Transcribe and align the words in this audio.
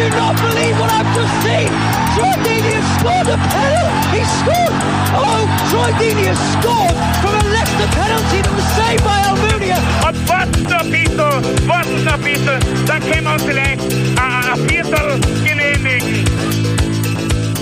I 0.00 0.08
do 0.08 0.16
not 0.16 0.34
believe 0.40 0.80
what 0.80 0.90
I've 0.96 1.12
just 1.12 1.34
seen! 1.44 1.68
Troy 2.16 2.32
Deeney 2.40 2.72
has 2.72 2.88
scored 2.96 3.28
a 3.28 3.36
penalty! 3.36 4.16
He 4.16 4.24
scored! 4.40 4.72
Oh, 5.12 5.44
Troy 5.68 5.92
Deeney 6.00 6.24
has 6.24 6.40
scored 6.56 6.96
from 7.20 7.36
a 7.36 7.44
Leicester 7.52 7.88
penalty 7.92 8.40
that 8.40 8.54
was 8.56 8.68
saved 8.80 9.04
by 9.04 9.20
Almunia! 9.28 9.76
Und 10.08 10.16
warten 10.26 10.62
noch 10.62 10.80
ein 10.80 10.90
bisschen, 10.90 11.68
warten 11.68 12.04
noch 12.04 12.14
ein 12.14 12.22
bisschen, 12.22 12.86
dann 12.86 13.00
können 13.04 13.24
wir 13.24 13.32
uns 13.34 13.42
vielleicht 13.42 13.82
ein, 14.16 14.44
ein 14.48 14.68
Viertel 14.70 15.20
genehmigen. 15.44 16.24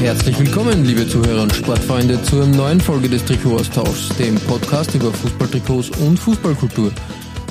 Herzlich 0.01 0.39
willkommen, 0.39 0.85
liebe 0.85 1.09
Zuhörer 1.09 1.43
und 1.43 1.53
Sportfreunde, 1.53 2.23
zur 2.23 2.47
neuen 2.47 2.81
Folge 2.81 3.09
des 3.09 3.25
Trikot-Austauschs, 3.25 4.11
dem 4.17 4.37
Podcast 4.37 4.95
über 4.95 5.13
Fußballtrikots 5.13 5.91
und 5.99 6.17
Fußballkultur. 6.17 6.93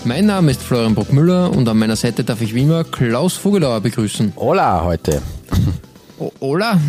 Mein 0.06 0.26
Name 0.26 0.52
ist 0.52 0.62
Florian 0.62 0.96
Brockmüller 0.96 1.52
und 1.52 1.68
an 1.68 1.78
meiner 1.78 1.96
Seite 1.96 2.24
darf 2.24 2.42
ich 2.42 2.54
wie 2.56 2.62
immer 2.64 2.84
Klaus 2.84 3.34
Vogelauer 3.34 3.82
begrüßen. 3.82 4.34
Hola 4.38 4.84
heute. 4.84 5.22
O 6.20 6.32
Ola, 6.40 6.80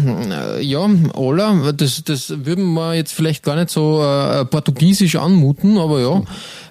äh, 0.57 0.63
ja, 0.65 0.89
Ola, 1.15 1.73
das, 1.73 2.03
das 2.03 2.33
würden 2.47 2.73
wir 2.73 2.95
jetzt 2.95 3.13
vielleicht 3.13 3.43
gar 3.43 3.57
nicht 3.57 3.69
so 3.69 4.03
äh, 4.03 4.47
portugiesisch 4.47 5.17
anmuten, 5.17 5.77
aber 5.77 6.01
ja. 6.01 6.23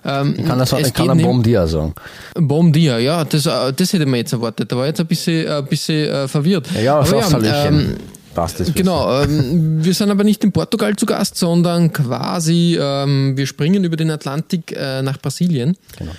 Ähm, 0.04 0.36
Ich 0.40 0.46
kann 0.46 0.58
das 0.58 0.74
ich 0.74 0.92
kann 0.94 1.12
ein 1.12 1.22
Bom 1.22 1.44
dia 1.44 1.68
sagen. 1.68 1.94
Bom 2.34 2.74
dia, 2.74 2.98
ja, 2.98 3.24
das, 3.26 3.46
äh, 3.46 3.74
das 3.74 3.94
hätte 3.94 4.08
man 4.08 4.16
jetzt 4.16 4.34
erwartet. 4.34 4.72
Da 4.72 4.78
war 4.78 4.88
jetzt 4.88 5.00
ein 5.00 5.06
bisschen, 5.06 5.48
ein 5.48 5.66
bisschen 5.68 6.10
äh, 6.10 6.28
verwirrt. 6.28 6.68
Ja, 6.82 7.00
Aber 7.00 7.18
aufs 7.18 7.34
Hallöchen. 7.34 7.80
ähm, 7.80 7.96
Passt 8.34 8.60
das. 8.60 8.74
Genau, 8.74 9.22
ähm, 9.22 9.84
wir 9.84 9.94
sind 9.94 10.10
aber 10.10 10.24
nicht 10.24 10.44
in 10.44 10.52
Portugal 10.52 10.96
zu 10.96 11.06
Gast, 11.06 11.36
sondern 11.38 11.94
quasi, 11.94 12.78
ähm, 12.82 13.38
wir 13.38 13.46
springen 13.46 13.84
über 13.84 13.98
den 13.98 14.10
Atlantik 14.10 14.72
äh, 14.76 15.04
nach 15.04 15.20
Brasilien. 15.20 15.78
Genau. 15.98 16.12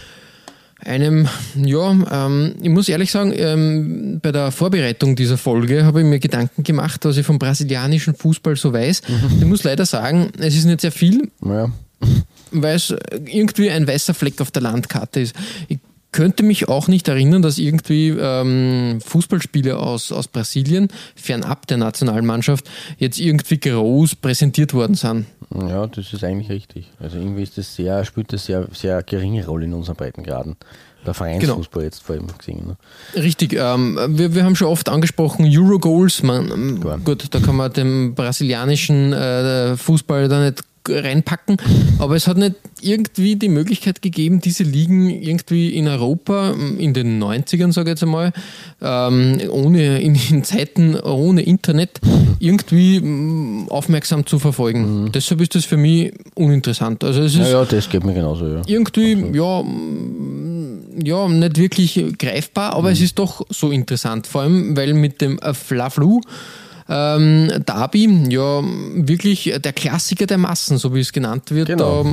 Einem, 0.85 1.29
ja, 1.57 1.91
ähm, 2.27 2.55
ich 2.63 2.69
muss 2.71 2.89
ehrlich 2.89 3.11
sagen, 3.11 3.33
ähm, 3.37 4.21
bei 4.23 4.31
der 4.31 4.53
Vorbereitung 4.53 5.17
dieser 5.17 5.37
Folge 5.37 5.85
habe 5.85 6.01
ich 6.01 6.07
mir 6.07 6.21
Gedanken 6.21 6.63
gemacht, 6.63 7.05
was 7.05 7.17
ich 7.17 7.27
vom 7.27 7.39
brasilianischen 7.39 8.15
Fußball 8.15 8.55
so 8.57 8.73
weiß. 8.73 9.03
Ich 9.41 9.45
muss 9.45 9.65
leider 9.65 9.85
sagen, 9.87 10.31
es 10.39 10.55
ist 10.55 10.67
nicht 10.67 10.81
sehr 10.81 10.93
viel, 10.93 11.31
Ja. 11.45 11.71
weil 12.53 12.77
es 12.77 12.95
irgendwie 13.27 13.71
ein 13.71 13.89
weißer 13.89 14.15
Fleck 14.15 14.41
auf 14.41 14.53
der 14.53 14.63
Landkarte 14.63 15.21
ist. 15.21 15.35
Ich 15.67 15.79
könnte 16.13 16.43
mich 16.43 16.69
auch 16.69 16.89
nicht 16.89 17.09
erinnern, 17.09 17.43
dass 17.43 17.59
irgendwie 17.59 18.09
ähm, 18.09 19.01
Fußballspiele 19.05 19.77
aus, 19.77 20.11
aus 20.13 20.29
Brasilien, 20.29 20.89
fernab 21.15 21.67
der 21.67 21.77
Nationalmannschaft, 21.77 22.69
jetzt 22.99 23.19
irgendwie 23.19 23.59
groß 23.61 24.17
präsentiert 24.17 24.75
worden 24.75 24.95
sind. 24.95 25.27
ja, 25.55 25.87
das 25.87 26.13
ist 26.13 26.25
eigentlich 26.25 26.51
richtig. 26.51 26.91
Also 26.99 27.19
irgendwie 27.19 27.43
ist 27.43 27.59
das 27.59 27.75
sehr, 27.75 28.05
spielt 28.05 28.33
das 28.33 28.47
sehr, 28.47 28.67
sehr 28.73 29.03
geringe 29.03 29.45
Rolle 29.47 29.67
in 29.67 29.75
unseren 29.75 29.97
Breitengraden. 29.97 30.57
Der 31.07 31.15
Vereinsfußball 31.15 31.85
jetzt 31.85 32.03
vor 32.03 32.17
allem 32.17 32.27
gesehen. 32.37 32.67
Ne? 32.67 32.77
Richtig, 33.15 33.55
ähm, 33.55 33.99
wir, 34.09 34.35
wir 34.35 34.45
haben 34.45 34.57
schon 34.57 34.67
oft 34.67 34.89
angesprochen, 34.89 35.47
Eurogoals, 35.49 36.23
man, 36.23 36.51
ähm, 36.51 37.05
gut, 37.05 37.27
da 37.31 37.39
kann 37.39 37.57
man 37.57 37.73
den 37.73 38.15
brasilianischen 38.15 39.13
äh, 39.13 39.77
Fußball 39.77 40.29
da 40.29 40.45
nicht 40.45 40.65
reinpacken, 40.89 41.57
aber 41.99 42.17
es 42.17 42.27
hat 42.27 42.37
nicht 42.37 42.55
irgendwie 42.81 43.37
die 43.37 43.49
Möglichkeit 43.49 44.03
gegeben, 44.03 44.41
diese 44.41 44.63
Ligen 44.63 45.11
irgendwie 45.11 45.71
in 45.71 45.89
Europa 45.89 46.53
ähm, 46.53 46.79
in 46.79 46.95
den 46.95 47.23
90ern, 47.23 47.73
sage 47.73 47.91
ich 47.91 47.93
jetzt 47.93 48.03
einmal, 48.03 48.33
ähm, 48.81 49.41
ohne, 49.51 50.01
in, 50.01 50.15
in 50.31 50.45
Zeiten 50.45 50.99
ohne 50.99 51.43
Internet 51.43 52.01
irgendwie 52.39 52.97
ähm, 52.97 53.67
aufmerksam 53.69 54.27
zu 54.27 54.39
verfolgen. 54.39 55.11
Deshalb 55.13 55.41
ist 55.41 55.55
das 55.55 55.65
für 55.65 55.77
mich 55.77 56.13
uninteressant. 56.35 57.05
Also 57.05 57.23
es 57.23 57.35
ist 57.35 57.41
Ja, 57.41 57.49
ja, 57.49 57.65
das 57.65 57.89
geht 57.89 58.05
mir 58.05 58.15
genauso, 58.15 58.47
ja. 58.47 58.63
irgendwie, 58.67 59.37
ja, 59.37 59.63
mm, 59.63 61.05
ja, 61.05 61.29
nicht 61.29 61.59
wirklich 61.59 62.05
greifbar, 62.19 62.75
aber 62.75 62.91
es 62.91 63.01
ist 63.01 63.19
doch 63.19 63.47
so 63.51 63.71
interessant. 63.71 64.27
Vor 64.27 64.43
allem, 64.43 64.77
weil 64.77 64.95
mit 64.95 65.21
dem 65.21 65.39
Fla-Flu 65.39 66.21
ähm, 66.89 67.53
Derby 67.67 68.27
ja 68.31 68.63
wirklich 68.95 69.53
der 69.63 69.73
Klassiker 69.73 70.27
der 70.27 70.39
Massen, 70.39 70.79
so 70.79 70.95
wie 70.95 71.01
es 71.01 71.13
genannt 71.13 71.51
wird, 71.51 71.69
Genau, 71.69 72.05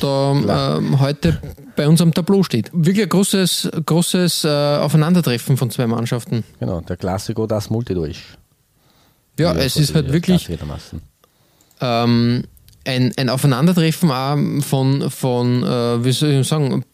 da, 0.00 0.40
da 0.46 0.76
ähm, 0.76 1.00
heute 1.00 1.40
bei 1.76 1.88
uns 1.88 2.00
am 2.00 2.12
Tableau 2.12 2.42
steht. 2.42 2.70
Wirklich 2.72 3.04
ein 3.04 3.08
großes, 3.08 3.70
großes 3.86 4.44
äh, 4.44 4.48
Aufeinandertreffen 4.48 5.56
von 5.56 5.70
zwei 5.70 5.86
Mannschaften. 5.86 6.44
Genau, 6.60 6.80
der 6.82 6.96
Klassiko, 6.96 7.46
das 7.46 7.70
Multidurch. 7.70 8.22
Ja, 9.38 9.54
es 9.54 9.76
ist 9.76 9.94
halt 9.94 10.12
wirklich 10.12 10.48
ähm, 11.80 12.44
ein, 12.84 13.12
ein 13.16 13.28
Aufeinandertreffen 13.28 14.10
auch 14.10 14.36
von, 14.62 15.10
von 15.10 15.62
äh, 15.62 16.04
wie 16.04 16.12
soll 16.12 16.30
ich 16.30 16.46
sagen, 16.48 16.84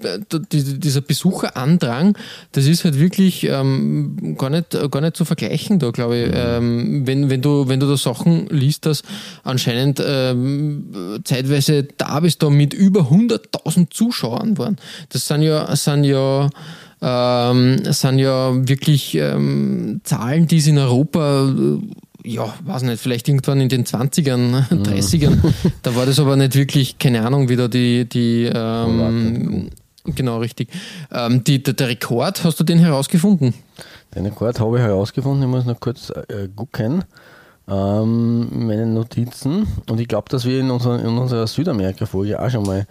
die- 0.52 0.80
dieser 0.80 1.00
Besucherandrang, 1.00 2.18
das 2.52 2.66
ist 2.66 2.84
halt 2.84 2.98
wirklich 2.98 3.44
ähm, 3.44 4.36
gar, 4.36 4.50
nicht, 4.50 4.76
gar 4.90 5.00
nicht 5.00 5.16
zu 5.16 5.24
vergleichen 5.24 5.78
da, 5.78 5.90
glaube 5.90 6.16
ich. 6.18 6.30
Ähm, 6.34 7.06
wenn, 7.06 7.30
wenn, 7.30 7.42
du, 7.42 7.68
wenn 7.68 7.78
du 7.80 7.86
da 7.86 7.96
Sachen 7.96 8.46
liest, 8.48 8.86
dass 8.86 9.02
anscheinend 9.44 10.02
ähm, 10.04 11.20
zeitweise 11.24 11.84
Derbys 11.84 12.38
da 12.38 12.50
mit 12.50 12.74
über 12.74 13.02
100.000 13.02 13.90
Zuschauern 13.90 14.58
waren. 14.58 14.76
Das 15.10 15.26
sind 15.28 15.42
ja, 15.42 15.74
sind 15.76 16.04
ja 16.04 16.48
ähm, 17.02 17.80
sind 17.92 18.18
ja 18.18 18.52
wirklich 18.66 19.14
ähm, 19.16 20.00
Zahlen, 20.04 20.46
die 20.48 20.56
es 20.58 20.66
in 20.66 20.78
Europa, 20.78 21.52
ja, 22.24 22.54
weiß 22.64 22.82
nicht, 22.82 23.00
vielleicht 23.00 23.28
irgendwann 23.28 23.60
in 23.60 23.68
den 23.68 23.84
20ern, 23.84 24.68
30ern, 24.70 25.38
da 25.82 25.94
war 25.94 26.06
das 26.06 26.18
aber 26.18 26.36
nicht 26.36 26.54
wirklich, 26.54 26.98
keine 26.98 27.24
Ahnung, 27.24 27.48
wie 27.48 27.56
da 27.56 27.68
die, 27.68 28.08
die 28.08 28.50
ähm, 28.52 29.70
genau 30.04 30.38
richtig. 30.38 30.70
Ähm, 31.12 31.44
die, 31.44 31.62
der, 31.62 31.74
der 31.74 31.88
Rekord, 31.88 32.42
hast 32.42 32.58
du 32.58 32.64
den 32.64 32.78
herausgefunden? 32.78 33.54
Den 34.14 34.24
Rekord 34.26 34.58
habe 34.58 34.78
ich 34.78 34.82
herausgefunden, 34.82 35.42
ich 35.42 35.48
muss 35.48 35.64
noch 35.66 35.80
kurz 35.80 36.10
äh, 36.10 36.48
gucken. 36.54 37.04
Ähm, 37.66 38.66
meine 38.66 38.86
Notizen. 38.86 39.66
Und 39.88 40.00
ich 40.00 40.08
glaube, 40.08 40.28
dass 40.28 40.44
wir 40.44 40.60
in, 40.60 40.70
unserer 40.70 41.00
in 41.00 41.16
unserer 41.18 41.46
Südamerika-Folge 41.46 42.40
auch 42.40 42.50
schon 42.50 42.64
mal 42.64 42.86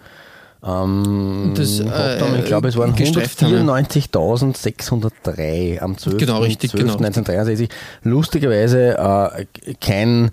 ähm, 0.66 1.52
Das, 1.56 1.80
äh. 1.80 2.38
Ich 2.38 2.44
glaube, 2.46 2.68
es 2.68 2.76
waren 2.76 2.94
gestreift 2.94 3.42
haben, 3.42 3.66
ja. 3.66 3.74
194.603 3.74 5.80
am 5.80 5.98
12. 5.98 6.18
Genau, 6.18 6.38
richtig, 6.38 6.70
12. 6.70 6.82
genau. 6.82 6.92
1963. 6.94 7.68
Lustigerweise 8.02 8.96
äh, 8.98 9.46
kein 9.80 10.30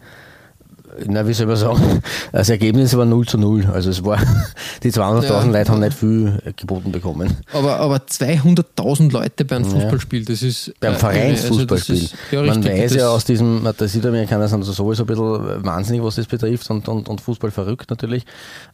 na, 1.07 1.28
wie 1.28 1.34
soll 1.34 1.47
man 1.47 1.56
sagen, 1.56 2.02
das 2.31 2.50
Ergebnis 2.50 2.96
war 2.96 3.06
0 3.06 3.28
zu 3.28 3.38
0. 3.38 3.66
Also 3.74 3.90
es 3.90 4.03
war, 4.03 4.19
die 4.84 4.91
200.000 4.91 5.24
Ja. 5.24 5.44
Leute 5.44 5.72
haben 5.72 5.79
nicht 5.79 5.97
viel 5.97 6.41
geboten 6.56 6.91
bekommen. 6.91 7.38
Aber, 7.53 7.78
aber 7.78 7.97
200.000 7.97 9.12
Leute 9.12 9.46
bei 9.46 9.57
einem 9.57 9.66
Fußballspiel, 9.66 10.25
das 10.25 10.41
ist. 10.41 10.74
Beim 10.80 10.94
äh, 10.94 10.97
Vereinsfußballspiel. 10.97 11.96
also 11.96 12.16
ja, 12.31 12.41
Man 12.44 12.63
weiß 12.63 12.96
ja 12.96 13.09
aus 13.09 13.25
diesem, 13.25 13.68
der 13.80 13.88
Südamerikaner 13.88 14.47
sind 14.47 14.59
also 14.59 14.72
sowieso 14.72 15.03
ein 15.03 15.07
bisschen 15.07 15.66
wahnsinnig, 15.66 16.03
was 16.03 16.16
das 16.16 16.28
betrifft 16.28 16.69
und, 16.69 16.88
und, 16.88 17.09
und 17.09 17.22
Fußball 17.22 17.51
verrückt 17.51 17.90
natürlich. 17.90 18.25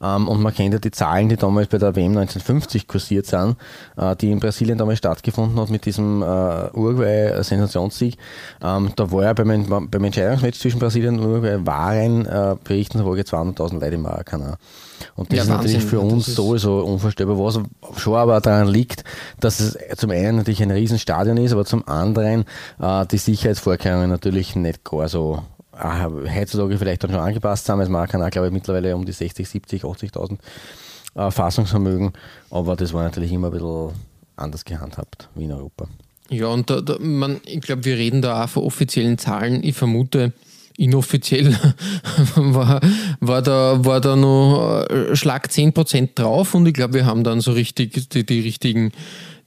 Ähm, 0.02 0.28
und 0.28 0.42
man 0.42 0.54
kennt 0.54 0.74
ja 0.74 0.80
die 0.80 0.92
Zahlen, 0.92 1.30
die 1.30 1.38
damals 1.38 1.68
bei 1.68 1.78
der 1.78 1.96
WM 1.96 2.12
1950 2.18 2.88
kursiert 2.88 3.26
sind, 3.26 3.56
äh, 3.98 4.16
die 4.16 4.32
in 4.32 4.40
Brasilien 4.40 4.78
damals 4.78 5.00
stattgefunden 5.00 5.60
hat 5.60 5.70
mit 5.70 5.86
diesem 5.86 6.22
äh, 6.22 6.26
Uruguay-Sensationssieg. 6.74 8.18
Ähm, 8.64 8.92
da 8.96 9.12
war 9.12 9.24
ja 9.24 9.34
beim, 9.34 9.88
beim 9.90 10.04
Entscheidungsmatch 10.04 10.60
zwischen 10.60 10.80
Brasilien 10.80 11.20
und 11.20 11.26
Uruguay 11.26 11.60
waren 12.08 12.26
äh, 12.26 12.56
berichten 12.64 12.98
zufolge 13.00 13.24
200.000 13.24 13.74
Leute 13.80 13.96
im 13.96 14.02
Maracanã. 14.02 14.58
Und 15.16 15.32
das 15.32 15.38
Ja, 15.38 15.44
ist 15.44 15.50
natürlich 15.50 15.76
Wahnsinn. 15.76 15.90
für 15.90 16.00
uns 16.00 16.26
sowieso 16.26 16.80
unvorstellbar, 16.80 17.38
was 17.38 17.60
schon 17.98 18.16
aber 18.16 18.40
daran 18.42 18.68
liegt, 18.68 19.04
dass 19.40 19.60
es 19.60 19.78
zum 19.98 20.12
einen 20.12 20.38
natürlich 20.38 20.62
ein 20.64 20.72
Riesenstadion 20.72 21.38
ist, 21.38 21.52
aber 21.54 21.66
zum 21.66 21.88
anderen 21.88 22.46
äh, 22.80 23.06
die 23.06 23.18
Sicherheitsvorkehrungen 23.18 24.10
natürlich 24.10 24.56
nicht 24.56 24.84
gar 24.84 25.08
so 25.10 25.44
äh, 25.78 26.06
heutzutage 26.40 26.78
vielleicht 26.78 27.04
dann 27.04 27.12
schon 27.12 27.20
angepasst 27.20 27.66
sind. 27.66 27.80
Es 27.80 27.90
auch, 27.90 28.30
glaube 28.30 28.48
ich, 28.48 28.54
mittlerweile 28.54 28.96
um 28.96 29.06
die 29.06 29.12
60, 29.12 29.48
70, 29.48 29.84
80.000 29.84 30.38
äh, 31.16 31.32
Fassungsvermögen, 31.32 32.14
aber 32.50 32.76
das 32.76 32.94
war 32.94 33.04
natürlich 33.04 33.32
immer 33.32 33.48
ein 33.48 33.54
bisschen 33.54 33.92
anders 34.36 34.66
gehandhabt 34.66 35.30
wie 35.36 35.46
in 35.46 35.52
Europa. 35.52 35.88
Ja, 36.30 36.48
und 36.48 36.70
da, 36.70 36.82
da, 36.82 36.98
man, 37.00 37.40
ich 37.46 37.62
glaube, 37.62 37.86
wir 37.86 37.96
reden 37.96 38.22
da 38.22 38.44
auch 38.44 38.50
von 38.50 38.64
offiziellen 38.64 39.18
Zahlen. 39.18 39.64
Ich 39.64 39.76
vermute, 39.78 40.34
inoffiziell 40.78 41.54
war, 42.36 42.80
war, 43.20 43.42
da, 43.42 43.84
war 43.84 44.00
da 44.00 44.16
noch 44.16 44.86
äh, 44.90 45.16
Schlag 45.16 45.48
10% 45.48 46.10
drauf 46.16 46.54
und 46.54 46.68
ich 46.68 46.74
glaube, 46.74 46.94
wir 46.94 47.06
haben 47.06 47.24
dann 47.24 47.42
so 47.42 47.52
richtig 47.52 48.10
die, 48.10 48.26
die 48.26 48.40
richtigen 48.40 48.92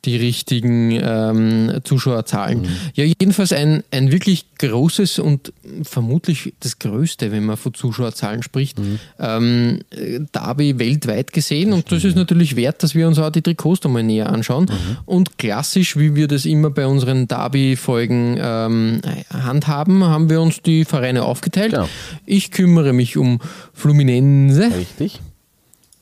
die 0.04 0.16
richtigen 0.16 0.92
ähm, 0.92 1.80
Zuschauerzahlen. 1.84 2.62
Mhm. 2.62 2.68
Ja, 2.94 3.04
jedenfalls 3.04 3.52
ein, 3.52 3.82
ein 3.90 4.12
wirklich 4.12 4.46
großes 4.58 5.18
und 5.18 5.52
vermutlich 5.82 6.54
das 6.60 6.78
größte, 6.78 7.32
wenn 7.32 7.44
man 7.44 7.56
von 7.56 7.74
Zuschauerzahlen 7.74 8.42
spricht, 8.42 8.78
mhm. 8.78 8.98
ähm, 9.18 9.80
Derby 10.32 10.78
weltweit 10.78 11.32
gesehen. 11.32 11.72
und 11.72 11.90
das 11.92 12.04
ist 12.04 12.16
natürlich 12.16 12.56
wert, 12.56 12.82
dass 12.82 12.94
wir 12.94 13.06
uns 13.08 13.18
auch 13.18 13.30
die 13.30 13.42
Trikots 13.42 13.82
nochmal 13.84 14.02
näher 14.02 14.30
anschauen. 14.30 14.66
Mhm. 14.66 14.96
Und 15.04 15.38
klassisch, 15.38 15.96
wie 15.96 16.14
wir 16.14 16.28
das 16.28 16.44
immer 16.46 16.70
bei 16.70 16.86
unseren 16.86 17.28
Derby-Folgen 17.28 18.38
ähm, 18.40 19.00
handhaben, 19.30 20.04
haben 20.04 20.30
wir 20.30 20.40
uns 20.40 20.62
die 20.62 20.84
Vereine 20.84 21.24
aufgeteilt. 21.24 21.72
Genau. 21.72 21.88
Ich 22.26 22.50
kümmere 22.50 22.92
mich 22.92 23.16
um 23.16 23.40
Fluminense. 23.72 24.70
Richtig. 24.74 25.20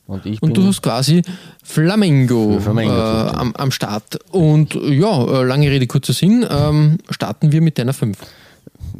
Und, 0.09 0.41
und 0.41 0.57
du 0.57 0.65
hast 0.65 0.81
quasi 0.81 1.21
Flamengo, 1.63 2.59
Flamengo 2.59 2.91
äh, 2.91 3.29
am, 3.29 3.53
am, 3.55 3.69
Start. 3.69 4.17
Und 4.31 4.73
ja, 4.73 5.23
äh, 5.23 5.43
lange 5.43 5.69
Rede, 5.69 5.85
kurzer 5.85 6.13
Sinn, 6.13 6.43
ähm, 6.49 6.97
starten 7.11 7.51
wir 7.51 7.61
mit 7.61 7.77
deiner 7.77 7.93
5. 7.93 8.17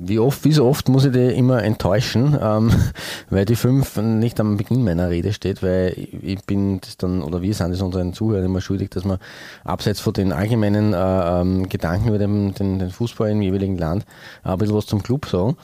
Wie 0.02 0.20
oft, 0.20 0.46
wie 0.46 0.52
so 0.52 0.68
oft 0.68 0.88
muss 0.88 1.06
ich 1.06 1.12
dich 1.12 1.36
immer 1.36 1.64
enttäuschen, 1.64 2.38
ähm, 2.40 2.72
weil 3.32 3.46
die 3.46 3.56
5 3.56 3.98
nicht 3.98 4.40
am 4.40 4.58
Beginn 4.58 4.84
meiner 4.84 5.10
Rede 5.10 5.34
steht, 5.34 5.64
weil 5.64 5.96
ich 6.22 6.44
bin 6.44 6.80
das 6.80 6.96
dann, 6.98 7.24
oder 7.24 7.42
wir 7.42 7.56
sind 7.56 7.72
es 7.72 7.82
unseren 7.82 8.14
Zuhörern 8.14 8.46
immer 8.46 8.62
schuldig, 8.62 8.92
dass 8.92 9.04
man 9.04 9.18
abseits 9.64 10.00
von 10.00 10.14
den 10.14 10.32
allgemeinen 10.32 10.94
äh, 10.94 11.42
ähm, 11.42 11.70
Gedanken 11.70 12.10
über 12.10 12.20
den, 12.20 12.54
den, 12.54 12.78
den, 12.78 12.92
Fußball 12.92 13.32
im 13.32 13.42
jeweiligen 13.42 13.80
Land 13.80 14.06
äh, 14.46 14.50
ein 14.50 14.60
bisschen 14.60 14.76
was 14.76 14.86
zum 14.86 15.02
Club 15.02 15.26
sagen. 15.26 15.58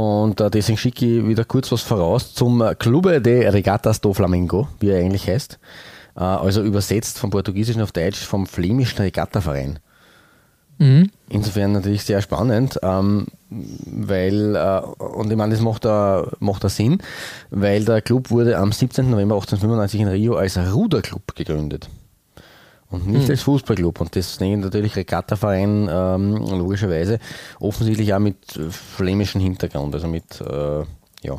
Und 0.00 0.40
äh, 0.40 0.50
deswegen 0.50 0.78
schicke 0.78 1.04
ich 1.04 1.28
wieder 1.28 1.44
kurz 1.44 1.70
was 1.72 1.82
voraus 1.82 2.32
zum 2.32 2.64
Clube 2.78 3.20
de 3.20 3.46
Regatas 3.46 4.00
do 4.00 4.14
Flamengo, 4.14 4.66
wie 4.78 4.88
er 4.88 4.98
eigentlich 4.98 5.28
heißt. 5.28 5.58
Äh, 6.16 6.20
also 6.20 6.62
übersetzt 6.62 7.18
vom 7.18 7.28
Portugiesischen 7.28 7.82
auf 7.82 7.92
Deutsch 7.92 8.24
vom 8.24 8.46
flämischen 8.46 9.02
Regattaverein. 9.02 9.78
Mhm. 10.78 11.10
Insofern 11.28 11.72
natürlich 11.72 12.04
sehr 12.04 12.22
spannend, 12.22 12.80
ähm, 12.82 13.26
weil, 13.50 14.56
äh, 14.56 14.80
und 15.04 15.30
ich 15.30 15.36
meine, 15.36 15.52
das 15.52 15.62
macht 15.62 15.84
da, 15.84 16.26
macht 16.38 16.64
da 16.64 16.70
Sinn, 16.70 17.02
weil 17.50 17.84
der 17.84 18.00
Club 18.00 18.30
wurde 18.30 18.56
am 18.56 18.72
17. 18.72 19.10
November 19.10 19.34
1895 19.34 20.00
in 20.00 20.08
Rio 20.08 20.36
als 20.36 20.56
Ruderclub 20.56 21.34
gegründet 21.36 21.90
und 22.90 23.06
nicht 23.06 23.24
mhm. 23.24 23.30
als 23.30 23.42
Fußballclub. 23.42 24.00
Und 24.00 24.16
das 24.16 24.40
ich 24.40 24.56
natürlich 24.56 24.96
Regattaverein, 24.96 25.88
ähm, 25.90 26.36
logischerweise, 26.36 27.18
offensichtlich 27.60 28.12
auch 28.14 28.18
mit 28.18 28.36
flämischem 28.70 29.40
Hintergrund, 29.40 29.94
also 29.94 30.08
mit, 30.08 30.40
äh, 30.40 30.80
ja. 31.22 31.38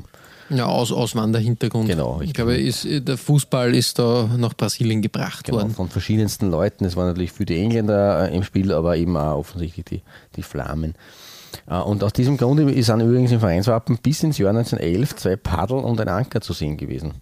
Ja, 0.50 0.66
aus 0.66 0.92
Auswanderhintergrund. 0.92 1.88
Genau. 1.88 2.20
Ich 2.22 2.34
glaube, 2.34 2.58
ist, 2.58 2.86
der 2.86 3.18
Fußball 3.18 3.74
ist 3.74 4.00
da 4.00 4.30
nach 4.38 4.54
Brasilien 4.54 5.02
gebracht 5.02 5.46
genau, 5.46 5.60
worden. 5.60 5.72
Von 5.72 5.88
verschiedensten 5.88 6.52
Leuten. 6.52 6.84
Es 6.84 6.98
waren 6.98 7.08
natürlich 7.08 7.32
für 7.32 7.46
die 7.46 7.58
Engländer 7.58 8.30
äh, 8.30 8.36
im 8.36 8.44
Spiel, 8.44 8.74
aber 8.74 8.98
eben 8.98 9.16
auch 9.16 9.38
offensichtlich 9.38 9.86
die, 9.86 10.02
die 10.36 10.44
Flamen. 10.44 10.96
Äh, 11.68 11.78
und 11.78 12.04
aus 12.04 12.12
diesem 12.12 12.38
Grund 12.38 12.60
sind 12.60 13.00
übrigens 13.02 13.32
im 13.32 13.40
Vereinswappen 13.40 13.98
bis 13.98 14.24
ins 14.24 14.38
Jahr 14.38 14.50
1911 14.50 15.16
zwei 15.16 15.36
Paddel 15.38 15.78
und 15.78 16.02
ein 16.02 16.10
Anker 16.10 16.42
zu 16.42 16.52
sehen 16.52 16.76
gewesen. 16.76 17.14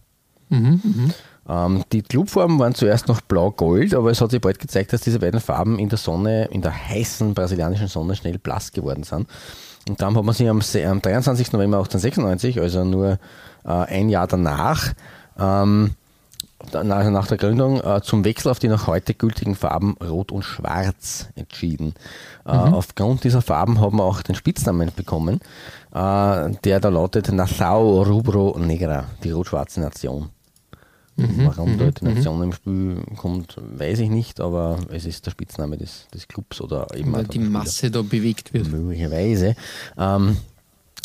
Mhm, 0.49 0.81
mh. 0.83 1.13
Ähm, 1.49 1.83
die 1.91 2.03
Clubfarben 2.03 2.59
waren 2.59 2.75
zuerst 2.75 3.07
noch 3.07 3.21
blau-gold, 3.21 3.95
aber 3.95 4.11
es 4.11 4.21
hat 4.21 4.29
sich 4.29 4.39
bald 4.39 4.59
gezeigt, 4.59 4.93
dass 4.93 5.01
diese 5.01 5.19
beiden 5.19 5.39
Farben 5.39 5.79
in 5.79 5.89
der 5.89 5.97
Sonne, 5.97 6.45
in 6.45 6.61
der 6.61 6.89
heißen 6.89 7.33
brasilianischen 7.33 7.87
Sonne 7.87 8.15
schnell 8.15 8.37
blass 8.37 8.71
geworden 8.71 9.03
sind. 9.03 9.27
Und 9.87 9.99
dann 10.01 10.15
hat 10.15 10.23
man 10.23 10.35
sich 10.35 10.47
am, 10.47 10.61
am 10.61 11.01
23. 11.01 11.51
November 11.53 11.77
1896, 11.77 12.61
also 12.61 12.83
nur 12.83 13.17
äh, 13.65 13.69
ein 13.69 14.09
Jahr 14.09 14.27
danach, 14.27 14.93
ähm, 15.39 15.95
also 16.71 17.09
nach 17.09 17.27
der 17.27 17.37
Gründung, 17.37 17.81
äh, 17.81 18.01
zum 18.03 18.25
Wechsel 18.25 18.51
auf 18.51 18.59
die 18.59 18.67
noch 18.67 18.85
heute 18.85 19.15
gültigen 19.15 19.55
Farben 19.55 19.95
Rot 20.03 20.31
und 20.31 20.43
Schwarz 20.43 21.29
entschieden. 21.35 21.95
Äh, 22.45 22.53
mhm. 22.53 22.73
Aufgrund 22.75 23.23
dieser 23.23 23.41
Farben 23.41 23.79
haben 23.79 23.97
wir 23.97 24.03
auch 24.03 24.21
den 24.21 24.35
Spitznamen 24.35 24.91
bekommen, 24.95 25.39
äh, 25.93 26.51
der 26.63 26.79
da 26.79 26.89
lautet 26.89 27.31
Nassau 27.31 28.03
Rubro 28.03 28.59
Negra, 28.59 29.05
die 29.23 29.31
rot-schwarze 29.31 29.79
Nation. 29.79 30.29
Mhm, 31.19 31.47
Warum 31.47 31.77
da 31.77 31.91
die 31.91 32.05
Nation 32.05 32.37
mhm. 32.37 32.43
im 32.43 32.53
Spiel 32.53 32.97
kommt, 33.17 33.57
weiß 33.57 33.99
ich 33.99 34.09
nicht, 34.09 34.39
aber 34.39 34.79
es 34.89 35.05
ist 35.05 35.25
der 35.25 35.31
Spitzname 35.31 35.77
des, 35.77 36.07
des 36.13 36.27
Clubs 36.27 36.61
oder 36.61 36.87
eben 36.95 37.11
Weil 37.11 37.25
die 37.25 37.39
Masse 37.39 37.91
da 37.91 38.01
bewegt 38.01 38.53
wird. 38.53 38.71
Möglicherweise. 38.71 39.55
Ähm, 39.97 40.37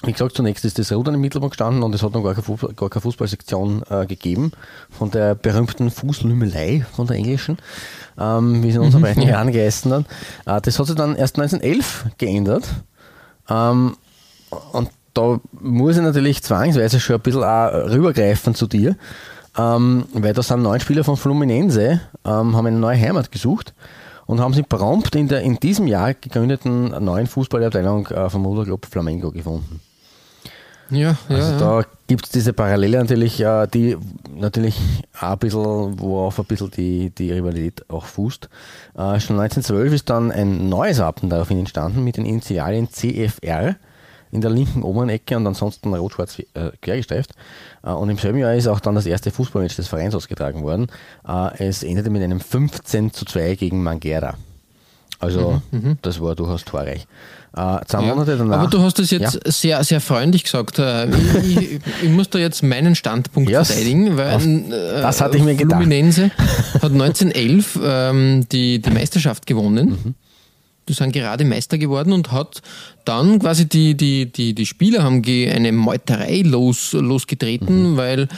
wie 0.06 0.12
gesagt, 0.12 0.37
zunächst 0.37 0.64
ist 0.64 0.78
das 0.78 0.93
Rudern 0.93 1.14
im 1.14 1.20
Mittelpunkt 1.20 1.52
gestanden 1.52 1.82
und 1.82 1.94
es 1.94 2.02
hat 2.02 2.12
noch 2.12 2.22
gar 2.22 2.34
keine, 2.34 2.43
Fußball, 2.43 2.75
gar 2.75 2.90
keine 2.90 3.00
Fußballsektion 3.02 3.82
äh, 3.88 4.06
gegeben 4.06 4.52
von 4.90 5.11
der 5.11 5.34
berühmten 5.34 5.90
Fußlümmelei 5.90 6.84
von 6.93 7.06
der 7.06 7.16
englischen, 7.16 7.58
ähm, 8.19 8.62
wie 8.62 8.70
sie 8.70 8.76
in 8.76 8.82
unseren 8.82 9.00
mhm, 9.00 9.06
beiden 9.06 9.22
ja. 9.22 9.31
Jahren 9.31 9.52
geheißen 9.52 9.93
hat. 9.93 10.05
Äh, 10.46 10.61
das 10.61 10.78
hat 10.78 10.87
sich 10.87 10.96
dann 10.96 11.16
erst 11.16 11.38
1911 11.38 12.06
geändert. 12.19 12.64
Ähm, 13.49 13.96
und 14.72 14.90
da 15.14 15.40
muss 15.52 15.96
ich 15.96 16.02
natürlich 16.02 16.43
zwangsweise 16.43 17.00
schon 17.00 17.16
ein 17.16 17.22
bisschen 17.22 17.44
auch 17.44 17.72
rübergreifen 17.90 18.55
zu 18.55 18.66
dir 18.66 18.96
ähm, 19.56 20.06
weil 20.12 20.33
da 20.33 20.43
sind 20.43 20.62
neun 20.62 20.81
Spieler 20.81 21.05
von 21.05 21.17
Fluminense, 21.17 22.01
ähm, 22.25 22.56
haben 22.56 22.67
eine 22.67 22.79
neue 22.79 23.01
Heimat 23.01 23.31
gesucht 23.31 23.75
und 24.27 24.41
haben 24.41 24.55
sich 24.55 24.69
prompt 24.69 25.15
in 25.15 25.29
der 25.29 25.43
in 25.43 25.56
diesem 25.56 25.87
Jahr 25.87 26.15
gegründeten 26.15 27.05
neuen 27.05 27.27
Fußballabteilung 27.27 28.06
äh, 28.09 28.31
vom 28.31 28.47
Ruderclub 28.47 28.87
Flamengo 28.87 29.31
gefunden. 29.31 29.81
Ja, 30.91 31.17
ja. 31.29 31.37
Also 31.37 31.59
da 31.59 31.83
gibt 32.06 32.27
es 32.27 32.31
diese 32.31 32.53
Parallele 32.53 32.99
natürlich, 32.99 33.41
äh, 33.41 33.67
die 33.67 33.97
natürlich 34.35 34.79
auch 35.19 35.31
ein 35.31 35.39
bisschen, 35.39 36.00
worauf 36.00 36.39
ein 36.39 36.45
bisschen 36.45 36.71
die, 36.71 37.11
die 37.11 37.33
Rivalität 37.33 37.89
auch 37.89 38.05
fußt. 38.05 38.49
Äh, 38.95 39.21
schon 39.21 39.41
1912 39.41 39.93
ist 39.93 40.11
dann 40.11 40.31
ein 40.31 40.69
neues 40.69 40.99
Wappen 40.99 41.31
daraufhin 41.31 41.59
entstanden 41.59 42.05
mit 42.05 42.17
den 42.17 42.27
Initialien 42.27 42.91
CFR 42.91 43.77
in 44.35 44.41
der 44.41 44.51
linken 44.51 44.83
oberen 44.83 45.09
Ecke 45.09 45.37
und 45.37 45.47
ansonsten 45.47 45.95
rot-schwarz 45.95 46.41
äh, 46.41 46.71
quergestreift. 46.83 47.31
Äh, 47.85 47.91
und 47.91 48.11
im 48.11 48.19
selben 48.19 48.39
Jahr 48.39 48.55
ist 48.55 48.67
auch 48.67 48.81
dann 48.81 48.97
das 48.97 49.07
erste 49.07 49.31
Fußballmatch 49.31 49.77
des 49.77 49.87
Vereins 49.87 50.15
ausgetragen 50.15 50.63
worden. 50.63 50.89
Äh, 51.27 51.65
es 51.69 51.85
endete 51.85 52.11
mit 52.11 52.23
einem 52.23 52.41
15 52.41 53.13
zu 53.13 53.25
2 53.25 53.55
gegen 53.55 53.83
Mangera. 53.83 54.35
Also 55.21 55.63
mhm, 55.71 55.79
mhm, 55.79 55.99
das 56.03 56.21
war 56.21 56.35
durchaus 56.35 56.65
torreich. 56.65 57.07
Äh, 57.57 57.79
zwei 57.87 58.03
ja, 58.03 58.15
Monate 58.15 58.37
danach. 58.37 58.59
Aber 58.59 58.69
du 58.69 58.83
hast 58.83 58.99
das 58.99 59.13
jetzt 59.13 59.35
ja. 59.35 59.41
sehr, 59.53 59.85
sehr 59.85 60.01
freundlich 60.01 60.43
gesagt. 60.43 60.81
Äh, 60.81 61.09
ich, 61.41 61.81
ich, 62.03 62.11
muss 62.11 62.29
da 62.29 62.41
jetzt 62.41 62.65
meinen 62.65 62.97
Standpunkt 62.97 63.49
yes. 63.49 63.69
verteidigen, 63.69 64.17
weil 64.17 64.73
äh, 64.73 65.01
das 65.01 65.21
hatte 65.21 65.37
ich 65.37 65.45
mir 65.45 65.55
gedacht. 65.55 65.81
Fluminense 65.81 66.33
hat 66.75 66.91
1911 66.93 67.79
ähm, 67.83 68.47
die, 68.51 68.83
die 68.83 68.91
Meisterschaft 68.91 69.47
gewonnen. 69.47 69.99
Mhm 70.05 70.15
die 70.89 70.93
sind 70.93 71.13
gerade 71.13 71.45
Meister 71.45 71.79
geworden 71.79 72.13
und 72.13 72.33
hat 72.33 72.63
dann 73.05 73.39
quasi 73.39 73.67
die, 73.69 73.97
die, 73.97 74.31
die, 74.31 74.55
die 74.55 74.67
Spieler 74.67 75.03
haben 75.03 75.23
eine 75.25 75.73
Meuterei 75.73 76.43
los, 76.45 76.93
losgetreten, 76.93 77.93
mhm. 77.93 77.97
weil 77.97 78.29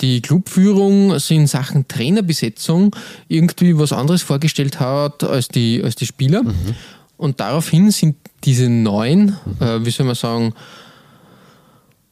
die 0.00 0.20
Clubführung 0.20 1.18
sich 1.18 1.36
in 1.36 1.46
Sachen 1.46 1.88
Trainerbesetzung 1.88 2.94
irgendwie 3.28 3.78
was 3.78 3.92
anderes 3.92 4.22
vorgestellt 4.22 4.80
hat 4.80 5.24
als 5.24 5.48
die, 5.48 5.82
als 5.82 5.94
die 5.96 6.06
Spieler. 6.06 6.42
Mhm. 6.42 6.74
Und 7.16 7.40
daraufhin 7.40 7.90
sind 7.90 8.16
diese 8.44 8.68
neuen, 8.68 9.36
mhm. 9.44 9.66
äh, 9.66 9.86
wie 9.86 9.90
soll 9.90 10.06
man 10.06 10.14
sagen, 10.14 10.52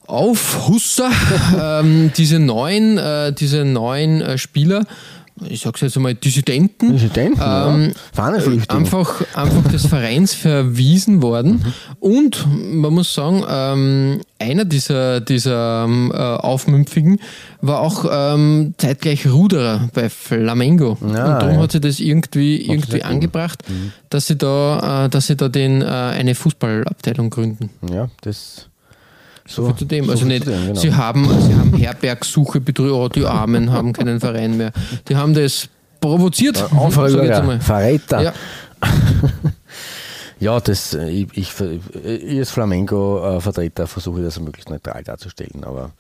Aufhusser, 0.07 1.11
ähm, 1.61 2.13
diese 2.17 2.39
neuen, 2.39 2.99
äh, 2.99 3.33
diese 3.33 3.65
neuen 3.65 4.21
äh, 4.21 4.39
Spieler 4.39 4.85
ich 5.49 5.61
sag's 5.61 5.81
jetzt 5.81 5.97
einmal, 5.97 6.15
Dissidenten, 6.15 6.93
Dissidenten 6.93 7.41
ähm, 7.43 7.93
ja. 8.17 8.75
einfach, 8.75 9.23
einfach 9.35 9.71
des 9.71 9.87
Vereins 9.87 10.35
verwiesen 10.35 11.23
worden. 11.23 11.53
Mhm. 11.53 11.73
Und 12.01 12.47
man 12.75 12.95
muss 12.95 13.13
sagen, 13.15 13.45
ähm, 13.49 14.21
einer 14.39 14.65
dieser, 14.65 15.21
dieser 15.21 15.85
ähm, 15.85 16.11
äh, 16.13 16.17
Aufmümpfigen 16.17 17.21
war 17.61 17.81
auch 17.81 18.05
ähm, 18.11 18.75
zeitgleich 18.79 19.27
Ruderer 19.27 19.89
bei 19.93 20.09
Flamengo. 20.09 20.99
Ja, 21.01 21.07
und 21.07 21.15
darum 21.15 21.55
ja. 21.57 21.63
hat 21.63 21.73
sie 21.73 21.81
das 21.81 22.01
irgendwie, 22.01 22.63
irgendwie 22.63 23.03
angebracht, 23.03 23.63
mhm. 23.69 23.93
dass 24.11 24.27
sie 24.27 24.37
da, 24.37 25.05
äh, 25.05 25.09
dass 25.09 25.29
sie 25.29 25.37
da 25.37 25.49
den, 25.49 25.83
äh, 25.83 25.85
eine 25.85 26.35
Fußballabteilung 26.35 27.31
gründen. 27.31 27.71
Ja, 27.91 28.09
das 28.23 28.69
so, 29.55 29.67
viel 29.67 29.77
zu 29.77 29.85
dem. 29.85 30.05
So 30.07 30.13
also 30.13 30.27
nicht, 30.27 30.47
dem, 30.47 30.67
genau. 30.67 30.81
sie, 30.81 30.95
haben, 30.95 31.25
sie 31.41 31.55
haben 31.55 31.75
Herbergsuche 31.75 32.61
betrügt, 32.61 32.93
oh, 32.93 33.09
die 33.09 33.27
Armen 33.27 33.71
haben 33.73 33.93
keinen 33.93 34.21
Verein 34.21 34.57
mehr. 34.57 34.73
Die 35.09 35.17
haben 35.17 35.35
das 35.35 35.69
provoziert. 36.01 36.63
Aufrührer, 36.73 37.61
Verräter. 37.61 38.23
Ja. 38.23 38.33
ja, 40.41 40.61
das, 40.61 40.95
ich, 40.95 41.29
ich, 41.35 41.53
ich 42.05 42.39
als 42.39 42.51
Flamengo-Vertreter 42.51 43.87
versuche 43.87 44.23
das 44.23 44.41
möglichst 44.41 44.71
neutral 44.71 45.03
darzustellen, 45.03 45.65
aber 45.65 45.93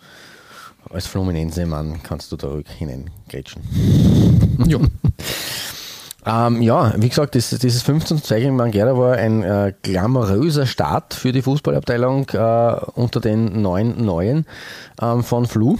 als 0.90 1.06
Fluminense-Mann 1.06 2.02
kannst 2.02 2.32
du 2.32 2.36
da 2.36 2.58
hineingrätschen. 2.78 3.62
Ja. 4.66 4.78
Ähm, 6.24 6.62
ja, 6.62 6.94
wie 6.96 7.08
gesagt, 7.08 7.34
das, 7.34 7.50
dieses 7.50 7.82
15 7.82 8.22
2 8.22 8.40
gegen 8.40 8.56
Mangera 8.56 8.96
war 8.96 9.16
ein 9.16 9.42
äh, 9.42 9.72
glamouröser 9.82 10.66
Start 10.66 11.14
für 11.14 11.32
die 11.32 11.42
Fußballabteilung 11.42 12.28
äh, 12.30 12.74
unter 12.94 13.20
den 13.20 13.60
neun 13.60 14.04
Neuen 14.04 14.46
ähm, 15.00 15.24
von 15.24 15.46
Flu. 15.46 15.76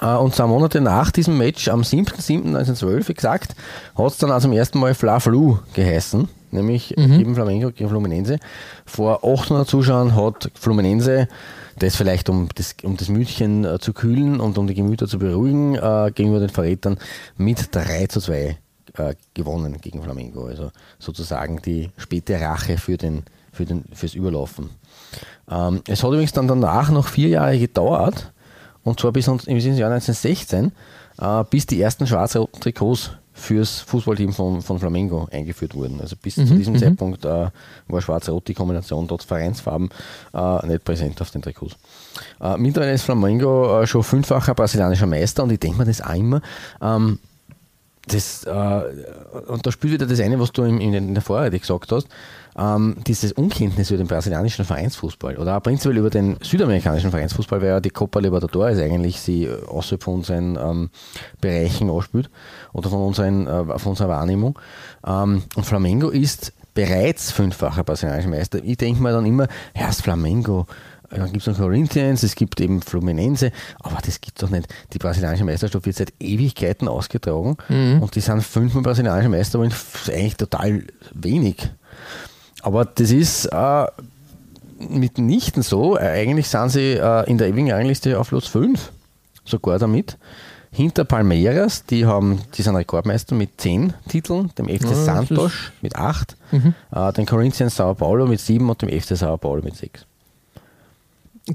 Äh, 0.00 0.14
und 0.14 0.34
zwei 0.34 0.46
Monate 0.46 0.82
nach 0.82 1.10
diesem 1.10 1.38
Match, 1.38 1.68
am 1.68 1.80
7.7.1912 1.80 3.08
exakt, 3.08 3.56
hat 3.96 4.06
es 4.06 4.18
dann 4.18 4.30
also 4.30 4.46
zum 4.46 4.52
ersten 4.52 4.78
Mal 4.78 4.94
Fla 4.94 5.20
Flu 5.20 5.58
geheißen, 5.72 6.28
nämlich 6.50 6.94
mhm. 6.98 7.20
eben 7.20 7.34
Flamengo 7.34 7.70
gegen 7.70 7.88
Fluminense. 7.88 8.38
Vor 8.84 9.24
800 9.24 9.66
Zuschauern 9.66 10.14
hat 10.16 10.50
Fluminense 10.54 11.28
das 11.78 11.96
vielleicht 11.96 12.28
um 12.28 12.48
das, 12.54 12.74
um 12.82 12.98
das 12.98 13.08
Mütchen 13.08 13.64
äh, 13.64 13.78
zu 13.78 13.94
kühlen 13.94 14.38
und 14.38 14.58
um 14.58 14.66
die 14.66 14.74
Gemüter 14.74 15.08
zu 15.08 15.18
beruhigen, 15.18 15.76
äh, 15.76 16.12
gegenüber 16.14 16.40
den 16.40 16.50
Verrätern 16.50 16.98
mit 17.38 17.74
3 17.74 18.06
zu 18.06 18.20
2 18.20 18.58
äh, 19.08 19.14
gewonnen 19.34 19.80
gegen 19.80 20.02
Flamengo. 20.02 20.46
Also 20.46 20.70
sozusagen 20.98 21.60
die 21.62 21.90
späte 21.96 22.40
Rache 22.40 22.78
für 22.78 22.96
den, 22.96 23.24
für 23.52 23.64
den, 23.64 23.84
fürs 23.92 24.14
Überlaufen. 24.14 24.70
Ähm, 25.50 25.82
es 25.86 26.02
hat 26.02 26.10
übrigens 26.10 26.32
dann 26.32 26.48
danach 26.48 26.90
noch 26.90 27.08
vier 27.08 27.28
Jahre 27.28 27.58
gedauert, 27.58 28.32
und 28.82 28.98
zwar 29.00 29.12
bis 29.12 29.26
ins 29.26 29.46
Jahr 29.46 29.90
1916, 29.90 30.72
äh, 31.20 31.44
bis 31.50 31.66
die 31.66 31.80
ersten 31.80 32.06
schwarz-roten 32.06 32.60
Trikots 32.60 33.10
fürs 33.32 33.80
Fußballteam 33.80 34.32
von, 34.32 34.60
von 34.60 34.78
Flamengo 34.78 35.26
eingeführt 35.30 35.74
wurden. 35.74 36.00
Also 36.00 36.16
bis 36.16 36.36
mhm, 36.36 36.46
zu 36.46 36.54
diesem 36.54 36.74
mhm. 36.74 36.78
Zeitpunkt 36.78 37.24
äh, 37.24 37.48
war 37.88 38.00
schwarz-rot 38.00 38.46
die 38.48 38.54
Kombination 38.54 39.08
trotz 39.08 39.24
Vereinsfarben 39.24 39.88
äh, 40.34 40.66
nicht 40.66 40.84
präsent 40.84 41.20
auf 41.20 41.30
den 41.30 41.42
Trikots. 41.42 41.76
Äh, 42.40 42.56
mittlerweile 42.58 42.92
ist 42.92 43.02
Flamengo 43.02 43.80
äh, 43.80 43.86
schon 43.86 44.02
fünffacher 44.02 44.54
brasilianischer 44.54 45.06
Meister 45.06 45.42
und 45.44 45.52
ich 45.52 45.60
denke 45.60 45.78
mir 45.78 45.86
das 45.86 46.02
auch 46.02 46.14
immer. 46.14 46.42
Ähm, 46.82 47.18
das, 48.06 48.44
äh, 48.44 48.82
und 49.46 49.66
da 49.66 49.72
spielt 49.72 49.94
wieder 49.94 50.06
das 50.06 50.20
eine, 50.20 50.40
was 50.40 50.52
du 50.52 50.62
in, 50.62 50.80
in 50.80 51.14
der 51.14 51.22
Vorrede 51.22 51.58
gesagt 51.58 51.92
hast 51.92 52.08
ähm, 52.58 52.96
dieses 53.06 53.32
Unkenntnis 53.32 53.90
über 53.90 53.98
den 53.98 54.06
brasilianischen 54.06 54.64
Vereinsfußball 54.64 55.36
oder 55.36 55.56
auch 55.56 55.62
prinzipiell 55.62 55.98
über 55.98 56.10
den 56.10 56.36
südamerikanischen 56.42 57.10
Vereinsfußball, 57.10 57.60
weil 57.60 57.68
ja 57.68 57.80
die 57.80 57.90
Copa 57.90 58.20
Libertadores 58.20 58.78
eigentlich 58.78 59.20
sie 59.20 59.48
außerhalb 59.48 60.02
von 60.02 60.14
unseren 60.14 60.56
ähm, 60.56 60.90
Bereichen 61.40 61.90
ausspielt 61.90 62.28
oder 62.72 62.90
von, 62.90 63.00
unseren, 63.00 63.46
äh, 63.46 63.78
von 63.78 63.90
unserer 63.90 64.08
Wahrnehmung. 64.08 64.58
Ähm, 65.06 65.42
und 65.54 65.64
Flamengo 65.64 66.08
ist 66.10 66.52
bereits 66.74 67.32
fünffacher 67.32 67.84
brasilianischer 67.84 68.28
Meister. 68.28 68.60
Ich 68.62 68.76
denke 68.76 69.02
mir 69.02 69.12
dann 69.12 69.26
immer, 69.26 69.48
erst 69.74 70.02
Flamengo, 70.02 70.66
dann 71.18 71.32
gibt 71.32 71.46
es 71.46 71.46
noch 71.46 71.64
Corinthians, 71.64 72.22
es 72.22 72.36
gibt 72.36 72.60
eben 72.60 72.82
Fluminense, 72.82 73.50
aber 73.80 73.98
das 74.04 74.20
gibt 74.20 74.38
es 74.38 74.46
doch 74.46 74.50
nicht. 74.50 74.68
Die 74.92 74.98
brasilianische 74.98 75.44
Meisterschaft 75.44 75.84
wird 75.84 75.96
seit 75.96 76.12
Ewigkeiten 76.20 76.86
ausgetragen 76.86 77.56
mhm. 77.68 78.00
und 78.00 78.14
die 78.14 78.20
sind 78.20 78.42
fünfmal 78.42 78.84
brasilianische 78.84 79.28
Meister, 79.28 79.58
aber 79.58 79.68
eigentlich 80.08 80.36
total 80.36 80.84
wenig. 81.12 81.68
Aber 82.62 82.84
das 82.84 83.10
ist 83.10 83.46
äh, 83.46 83.86
mitnichten 84.78 85.62
so. 85.62 85.96
Eigentlich 85.96 86.48
sind 86.48 86.70
sie 86.70 86.92
äh, 86.92 87.28
in 87.28 87.38
der 87.38 87.48
ewigen 87.48 87.72
Rangliste 87.72 88.18
auf 88.18 88.28
Platz 88.28 88.46
5, 88.46 88.92
sogar 89.44 89.78
damit. 89.78 90.16
Hinter 90.72 91.02
Palmeiras, 91.04 91.84
die, 91.84 92.06
haben, 92.06 92.42
die 92.54 92.62
sind 92.62 92.76
Rekordmeister 92.76 93.34
mit 93.34 93.60
10 93.60 93.92
Titeln, 94.08 94.52
dem 94.56 94.68
FC 94.68 94.84
ja, 94.84 94.94
Santos 94.94 95.52
mit 95.82 95.96
8, 95.96 96.36
mhm. 96.52 96.74
äh, 96.94 97.12
den 97.12 97.26
Corinthians 97.26 97.74
Sao 97.74 97.94
Paulo 97.94 98.26
mit 98.26 98.38
7 98.38 98.70
und 98.70 98.80
dem 98.80 98.88
FC 98.88 99.16
Sao 99.16 99.36
Paulo 99.36 99.62
mit 99.64 99.74
6 99.74 100.06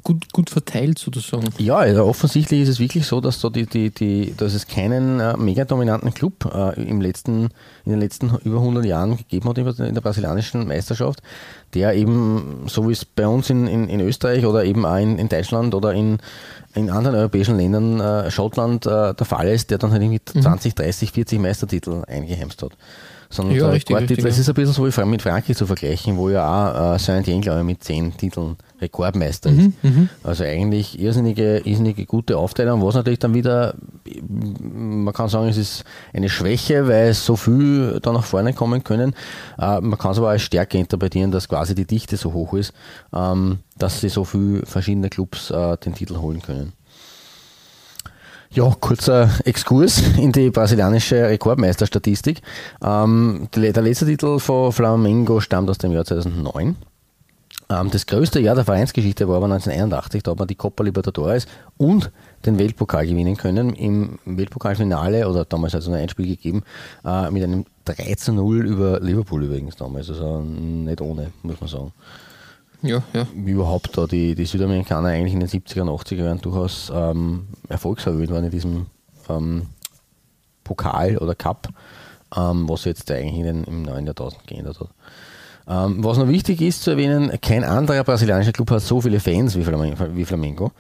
gut, 0.04 0.32
gut 0.34 0.50
verteilt 0.50 1.00
sozusagen. 1.00 1.48
Ja, 1.58 1.78
also 1.78 2.06
offensichtlich 2.06 2.62
ist 2.62 2.70
es 2.70 2.80
wirklich 2.80 3.06
so, 3.06 3.22
dass, 3.22 3.40
so 3.40 3.50
die, 3.50 3.66
die, 3.66 3.90
die, 3.90 4.34
dass 4.36 4.54
es 4.54 4.68
keinen 4.68 5.20
äh, 5.20 5.38
mega 5.38 5.66
dominanten 5.66 6.14
Club 6.14 6.50
äh, 6.54 6.82
im 6.82 7.02
letzten, 7.02 7.50
in 7.86 7.92
den 7.92 8.00
letzten 8.00 8.30
über 8.44 8.58
100 8.58 8.86
Jahren 8.86 9.18
gegeben 9.18 9.50
hat 9.50 9.58
in 9.58 9.94
der 9.94 10.02
brasilianischen 10.02 10.68
Meisterschaft, 10.68 11.22
der 11.74 11.94
eben, 11.96 12.64
so 12.68 12.88
wie 12.88 12.94
es 12.94 13.06
bei 13.06 13.28
uns 13.28 13.50
in, 13.50 13.68
in, 13.68 13.90
in 13.90 14.00
Österreich 14.00 14.46
oder 14.46 14.64
eben 14.66 14.86
auch 14.86 14.98
in, 14.98 15.18
in 15.18 15.30
Deutschland 15.30 15.74
oder 15.76 15.94
in, 15.94 16.18
in 16.74 16.90
anderen 16.90 17.16
europäischen 17.16 17.58
Ländern, 17.58 18.00
äh, 18.00 18.32
Schottland, 18.32 18.86
äh, 18.86 19.14
der 19.14 19.26
Fall 19.26 19.48
ist, 19.48 19.72
der 19.72 19.78
dann 19.78 19.92
halt 19.92 20.02
mit 20.02 20.34
mhm. 20.36 20.42
20, 20.42 20.76
30, 20.76 21.12
40 21.12 21.40
Meistertitel 21.40 22.04
eingeheimst 22.08 22.62
hat 22.64 22.72
sondern 23.30 23.56
ja, 23.56 23.70
richtig, 23.70 23.96
richtig, 23.96 24.26
es 24.26 24.40
ist 24.40 24.50
ein 24.50 24.56
bisschen 24.56 24.74
so 24.74 24.86
wie 24.86 25.06
mit 25.06 25.22
Frankreich 25.22 25.58
zu 25.58 25.66
vergleichen, 25.66 26.18
wo 26.18 26.30
ja 26.30 26.46
auch 26.46 26.96
äh, 26.96 27.00
Saint-Étienne, 27.00 27.42
glaube 27.42 27.60
ich, 27.60 27.66
mit 27.66 27.84
zehn 27.84 28.16
Titeln 28.16 28.58
Rekordmeister 28.82 29.52
mhm, 29.52 29.60
ist. 29.60 29.84
Mhm. 29.84 30.10
Also 30.24 30.44
eigentlich 30.44 31.00
irrsinnige, 31.00 31.60
irrsinnige 31.60 32.06
gute 32.06 32.38
Aufteilung, 32.38 32.84
was 32.84 32.96
natürlich 32.96 33.20
dann 33.20 33.34
wieder, 33.34 33.76
man 34.22 35.14
kann 35.14 35.30
sagen, 35.30 35.48
es 35.48 35.58
ist 35.58 35.84
eine 36.14 36.30
Schwäche, 36.30 36.88
weil 36.88 37.14
so 37.14 37.36
viel 37.36 38.00
da 38.02 38.12
nach 38.12 38.24
vorne 38.24 38.54
kommen 38.54 38.84
können. 38.84 39.14
Äh, 39.58 39.82
man 39.82 39.98
kann 39.98 40.12
es 40.12 40.18
aber 40.18 40.30
als 40.30 40.42
Stärke 40.42 40.78
interpretieren, 40.78 41.32
dass 41.32 41.48
quasi 41.48 41.76
die 41.76 41.86
Dichte 41.86 42.18
so 42.18 42.34
hoch 42.34 42.54
ist, 42.54 42.74
ähm, 43.14 43.60
dass 43.78 44.02
sie 44.02 44.10
so 44.10 44.24
viele 44.24 44.66
verschiedene 44.66 45.10
Clubs 45.10 45.52
äh, 45.52 45.78
den 45.78 45.94
Titel 45.94 46.18
holen 46.18 46.42
können. 46.42 46.74
Ja, 48.56 48.74
kurzer 48.80 49.30
Exkurs 49.44 50.02
in 50.18 50.32
die 50.32 50.50
brasilianische 50.50 51.28
Rekordmeisterstatistik. 51.28 52.42
Ähm, 52.82 53.50
der 53.54 53.82
letzte 53.82 54.06
Titel 54.06 54.40
von 54.40 54.72
Flamengo 54.72 55.42
stammt 55.42 55.70
aus 55.70 55.78
dem 55.78 55.92
Jahr 55.92 56.06
2009. 56.06 56.78
Ähm, 57.70 57.92
das 57.92 58.06
größte 58.06 58.40
Jahr 58.40 58.56
der 58.56 58.64
Vereinsgeschichte 58.64 59.28
war 59.28 59.36
aber 59.36 59.48
1981, 59.48 60.24
da 60.24 60.32
hat 60.32 60.40
man 60.40 60.48
die 60.48 60.56
Copa 60.56 60.86
Libertadores 60.86 61.48
und 61.76 62.12
den 62.46 62.58
Weltpokal 62.58 63.06
gewinnen 63.06 63.36
können. 63.36 63.74
Im 63.74 64.20
Weltpokalfinale, 64.24 65.28
oder 65.28 65.44
damals 65.44 65.74
hat 65.74 65.82
es 65.82 65.90
ein 65.90 65.96
Einspiel 65.96 66.28
gegeben, 66.28 66.64
äh, 67.04 67.30
mit 67.32 67.44
einem 67.44 67.66
3 67.84 68.16
zu 68.16 68.32
0 68.32 68.66
über 68.66 69.02
Liverpool 69.02 69.44
übrigens 69.44 69.76
damals. 69.76 70.10
Also 70.10 70.40
nicht 70.40 71.02
ohne, 71.02 71.32
muss 71.44 71.60
man 71.60 71.70
sagen. 71.70 71.92
Ja, 72.82 73.04
ja. 73.14 73.28
Wie 73.34 73.52
überhaupt 73.52 73.98
da 73.98 74.06
die, 74.06 74.36
die 74.36 74.46
Südamerikaner 74.46 75.10
eigentlich 75.10 75.34
in 75.34 75.40
den 75.40 75.50
70er 75.50 75.82
und 75.82 75.90
80er 75.90 76.24
Jahren 76.24 76.42
durchaus 76.42 76.92
ähm, 76.94 77.48
erfolgsverwöhnt 77.70 78.32
waren 78.32 78.46
in 78.46 78.52
diesem 78.52 78.86
ähm, 79.30 79.68
Pokal 80.64 81.18
oder 81.18 81.36
Cup, 81.36 81.70
ähm, 82.36 82.68
was 82.70 82.86
jetzt 82.86 83.10
eigentlich 83.12 83.36
in 83.36 83.46
den, 83.46 83.64
im 83.64 83.82
neuen 83.84 84.06
Jahrtausend 84.06 84.46
geändert 84.48 84.80
hat. 84.80 84.90
Ähm, 85.68 86.04
was 86.04 86.18
noch 86.18 86.28
wichtig 86.28 86.62
ist 86.62 86.84
zu 86.84 86.92
erwähnen, 86.92 87.32
kein 87.42 87.64
anderer 87.64 88.04
brasilianischer 88.04 88.52
Club 88.52 88.70
hat 88.72 88.82
so 88.82 89.02
viele 89.02 89.20
Fans 89.20 89.56
wie 89.56 89.64
Flamengo. 89.64 89.98
Wie 90.14 90.26
Flamengo. 90.26 90.72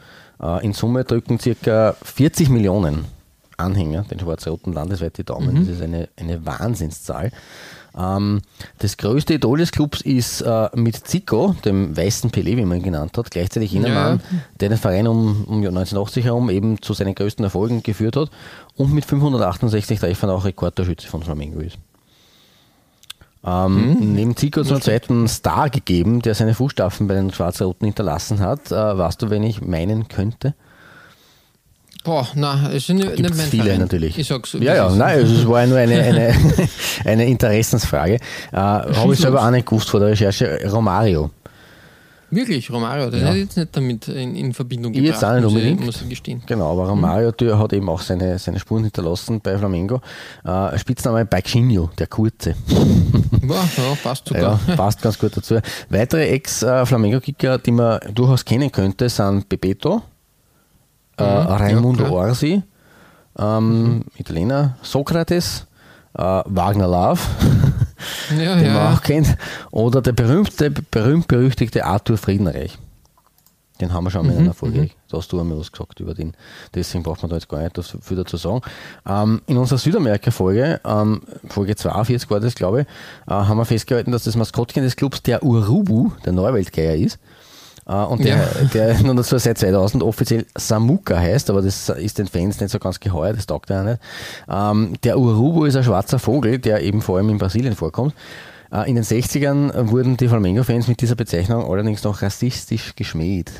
Äh, 0.41 0.65
in 0.65 0.73
Summe 0.73 1.03
drücken 1.03 1.39
ca. 1.39 1.95
40 2.03 2.49
Millionen 2.49 3.05
Anhänger 3.57 4.03
den 4.03 4.19
schwarz-roten 4.19 4.73
landesweit 4.73 5.17
die 5.17 5.23
Daumen. 5.23 5.53
Mhm. 5.53 5.59
Das 5.59 5.75
ist 5.75 5.81
eine, 5.81 6.09
eine 6.17 6.45
Wahnsinnszahl. 6.45 7.31
Ähm, 7.97 8.41
das 8.79 8.97
größte 8.97 9.35
Idol 9.35 9.59
des 9.59 9.71
Clubs 9.71 10.01
ist 10.01 10.41
äh, 10.41 10.69
mit 10.75 10.95
Zico, 11.07 11.55
dem 11.63 11.95
weißen 11.95 12.31
Pelé, 12.31 12.57
wie 12.57 12.65
man 12.65 12.79
ihn 12.79 12.83
genannt 12.83 13.17
hat, 13.17 13.31
gleichzeitig 13.31 13.71
jener 13.71 13.87
ja. 13.87 13.93
Mann, 13.93 14.21
der 14.59 14.69
den 14.69 14.77
Verein 14.77 15.07
um, 15.07 15.45
um 15.45 15.57
1980 15.57 16.25
herum 16.25 16.49
eben 16.49 16.81
zu 16.81 16.93
seinen 16.93 17.15
größten 17.15 17.45
Erfolgen 17.45 17.83
geführt 17.83 18.17
hat 18.17 18.29
und 18.75 18.93
mit 18.93 19.05
568 19.05 19.99
Treffern 19.99 20.29
auch 20.29 20.43
Rekordtorschütze 20.43 21.07
von 21.07 21.23
Flamengo 21.23 21.59
ist. 21.59 21.77
Ähm, 23.45 23.91
mhm. 23.91 24.13
Neben 24.13 24.35
Zico 24.35 24.59
hat 24.59 24.65
es 24.65 24.71
einen 24.71 24.81
zweiten 24.81 25.27
Star 25.27 25.69
gegeben, 25.69 26.21
der 26.21 26.33
seine 26.33 26.55
Fußstapfen 26.55 27.07
bei 27.07 27.13
den 27.13 27.31
Schwarz-Roten 27.31 27.85
hinterlassen 27.85 28.39
hat. 28.39 28.71
Äh, 28.71 28.97
weißt 28.97 29.21
du, 29.21 29.29
wen 29.29 29.43
ich 29.43 29.61
meinen 29.61 30.07
könnte? 30.07 30.55
Boah, 32.05 32.27
nein, 32.35 32.69
es 32.71 32.85
sind 32.85 32.97
nicht, 32.97 33.17
nicht 33.17 33.35
mein 33.35 33.47
viele 33.47 33.63
Verein. 33.63 33.79
natürlich. 33.79 34.17
Ich 34.17 34.27
sag's. 34.27 34.53
Ja, 34.53 34.75
ja, 34.75 34.89
nein, 34.89 35.19
es 35.21 35.47
war 35.47 35.65
nur 35.65 35.79
eine, 35.79 35.99
eine, 36.01 36.35
eine 37.05 37.25
Interessensfrage. 37.25 38.13
Äh, 38.13 38.57
Habe 38.57 39.13
ich 39.13 39.19
selber 39.19 39.43
auch 39.43 39.49
nicht 39.49 39.65
gewusst 39.65 39.89
vor 39.89 39.99
der 39.99 40.09
Recherche. 40.09 40.59
Romario. 40.71 41.31
Wirklich, 42.29 42.69
Romario, 42.71 43.09
das 43.09 43.21
ja. 43.21 43.27
hätte 43.27 43.37
ich 43.37 43.43
jetzt 43.45 43.57
nicht 43.57 43.75
damit 43.75 44.07
in, 44.07 44.35
in 44.35 44.53
Verbindung 44.53 44.93
gebracht. 44.93 45.07
Ich 45.07 45.13
jetzt 45.13 45.23
auch 45.23 45.35
nicht 45.35 45.45
unbedingt. 45.45 45.85
Muss 45.85 46.01
ich 46.01 46.09
gestehen. 46.09 46.43
Genau, 46.45 46.71
aber 46.71 46.89
Romario 46.89 47.31
mhm. 47.39 47.59
hat 47.59 47.73
eben 47.73 47.89
auch 47.89 48.01
seine, 48.01 48.37
seine 48.37 48.59
Spuren 48.59 48.83
hinterlassen 48.83 49.41
bei 49.41 49.57
Flamengo. 49.57 50.01
Äh, 50.43 50.77
Spitzname 50.77 51.25
Baixinho, 51.25 51.89
der 51.97 52.07
Kurze. 52.07 52.55
Ja, 53.47 53.53
ja, 53.53 53.95
passt 54.01 54.27
sogar. 54.27 54.59
Ja, 54.67 54.75
passt 54.75 55.03
ganz 55.03 55.19
gut 55.19 55.37
dazu. 55.37 55.59
Weitere 55.89 56.29
Ex-Flamengo-Kicker, 56.29 57.59
die 57.59 57.71
man 57.71 57.99
durchaus 58.11 58.43
kennen 58.43 58.71
könnte, 58.71 59.07
sind 59.07 59.47
Bebeto, 59.47 60.01
äh, 61.17 61.23
mhm, 61.23 61.47
Raimundo 61.47 62.03
ja, 62.03 62.11
Orsi, 62.11 62.63
ähm, 63.37 63.83
mhm. 63.83 64.03
Italiener, 64.17 64.77
Sokrates, 64.81 65.67
äh, 66.17 66.21
Wagner 66.45 66.87
Love, 66.87 67.21
ja, 68.37 68.55
den 68.55 68.65
ja. 68.65 68.73
man 68.73 68.95
auch 68.95 69.01
kennt, 69.01 69.37
oder 69.71 70.01
der 70.01 70.13
berühmte, 70.13 70.71
berühmt-berüchtigte 70.71 71.85
Arthur 71.85 72.17
Friedenreich. 72.17 72.77
Den 73.81 73.91
haben 73.91 74.05
wir 74.05 74.11
schon 74.11 74.25
mal 74.25 74.31
in 74.31 74.39
einer 74.39 74.49
mhm, 74.49 74.53
Folge. 74.53 74.81
Mhm. 74.83 74.89
Da 75.09 75.17
hast 75.17 75.31
du 75.31 75.39
einmal 75.39 75.59
was 75.59 75.71
gesagt 75.71 75.99
über 75.99 76.13
den. 76.13 76.33
Deswegen 76.73 77.03
braucht 77.03 77.21
man 77.21 77.29
da 77.29 77.35
jetzt 77.35 77.49
gar 77.49 77.61
nicht 77.61 77.77
viel 78.01 78.15
dazu 78.15 78.37
sagen. 78.37 78.61
Ähm, 79.05 79.41
in 79.47 79.57
unserer 79.57 79.77
Südamerika-Folge, 79.77 80.79
ähm, 80.85 81.21
Folge 81.49 81.75
42 81.75 82.29
war 82.29 82.39
das, 82.39 82.55
glaube 82.55 82.81
ich, 82.81 82.87
äh, 83.27 83.33
haben 83.33 83.57
wir 83.57 83.65
festgehalten, 83.65 84.13
dass 84.13 84.23
das 84.23 84.37
Maskottchen 84.37 84.83
des 84.83 84.95
Clubs 84.95 85.23
der 85.23 85.43
Urubu, 85.43 86.11
der 86.23 86.31
Neuweltgeier 86.31 86.95
ist. 86.95 87.19
Äh, 87.87 87.93
und 87.93 88.23
der, 88.23 88.37
ja. 88.37 88.67
der 88.73 88.99
nun 89.03 89.15
dazu 89.15 89.37
seit 89.37 89.57
2000 89.57 90.03
offiziell 90.03 90.45
Samuka 90.57 91.17
heißt, 91.17 91.49
aber 91.49 91.61
das 91.61 91.89
ist 91.89 92.17
den 92.17 92.27
Fans 92.27 92.59
nicht 92.59 92.71
so 92.71 92.79
ganz 92.79 92.99
geheuer, 92.99 93.33
das 93.33 93.45
taugt 93.45 93.69
ja 93.69 93.83
nicht. 93.83 93.99
Ähm, 94.49 94.93
der 95.03 95.19
Urubu 95.19 95.65
ist 95.65 95.75
ein 95.75 95.83
schwarzer 95.83 96.19
Vogel, 96.19 96.59
der 96.59 96.81
eben 96.81 97.01
vor 97.01 97.17
allem 97.17 97.29
in 97.29 97.37
Brasilien 97.37 97.75
vorkommt. 97.75 98.13
Äh, 98.71 98.89
in 98.89 98.95
den 98.95 99.03
60ern 99.03 99.89
wurden 99.89 100.17
die 100.17 100.27
Flamengo-Fans 100.27 100.87
mit 100.87 101.01
dieser 101.01 101.15
Bezeichnung 101.15 101.69
allerdings 101.69 102.03
noch 102.03 102.21
rassistisch 102.21 102.95
geschmäht. 102.95 103.51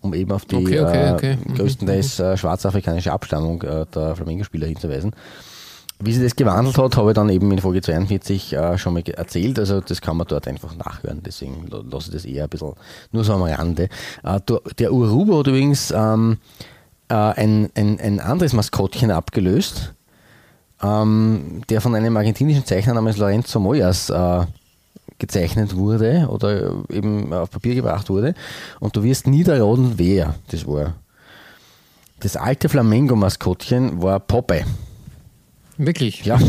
um 0.00 0.14
eben 0.14 0.32
auf 0.32 0.44
die 0.44 0.56
okay, 0.56 0.80
okay, 0.80 1.12
okay. 1.12 1.38
Äh, 1.48 1.52
größtenteils 1.56 2.18
äh, 2.18 2.36
schwarzafrikanische 2.36 3.12
Abstammung 3.12 3.62
äh, 3.62 3.86
der 3.94 4.16
Flamengo-Spieler 4.16 4.66
hinzuweisen. 4.66 5.12
Wie 6.04 6.12
sich 6.12 6.22
das 6.22 6.36
gewandelt 6.36 6.76
hat, 6.78 6.96
habe 6.96 7.10
ich 7.10 7.14
dann 7.14 7.28
eben 7.28 7.50
in 7.52 7.58
Folge 7.60 7.80
42 7.80 8.54
äh, 8.54 8.76
schon 8.78 8.94
mal 8.94 9.02
erzählt. 9.06 9.58
Also 9.58 9.80
das 9.80 10.00
kann 10.00 10.16
man 10.16 10.26
dort 10.26 10.48
einfach 10.48 10.74
nachhören. 10.74 11.22
Deswegen 11.24 11.68
lasse 11.68 12.08
ich 12.08 12.14
das 12.14 12.24
eher 12.24 12.44
ein 12.44 12.50
bisschen 12.50 12.72
nur 13.12 13.22
so 13.22 13.34
am 13.34 13.42
Rande. 13.42 13.88
Äh, 14.24 14.40
der 14.78 14.92
Urubu 14.92 15.38
hat 15.38 15.46
übrigens 15.46 15.92
ähm, 15.92 16.38
äh, 17.08 17.14
ein, 17.14 17.70
ein, 17.76 18.00
ein 18.00 18.20
anderes 18.20 18.52
Maskottchen 18.52 19.12
abgelöst, 19.12 19.92
ähm, 20.82 21.62
der 21.68 21.80
von 21.80 21.94
einem 21.94 22.16
argentinischen 22.16 22.64
Zeichner 22.64 22.94
namens 22.94 23.18
Lorenzo 23.18 23.60
Moyas 23.60 24.10
äh, 24.10 24.46
gezeichnet 25.18 25.76
wurde 25.76 26.26
oder 26.28 26.72
eben 26.90 27.32
auf 27.32 27.50
Papier 27.50 27.76
gebracht 27.76 28.10
wurde. 28.10 28.34
Und 28.80 28.96
du 28.96 29.04
wirst 29.04 29.28
nie 29.28 29.46
wer 29.46 30.34
das 30.50 30.66
war. 30.66 30.94
Das 32.18 32.36
alte 32.36 32.68
Flamengo-Maskottchen 32.68 34.02
war 34.02 34.18
Popeye. 34.18 34.64
Wirklich? 35.86 36.24
Ja. 36.24 36.38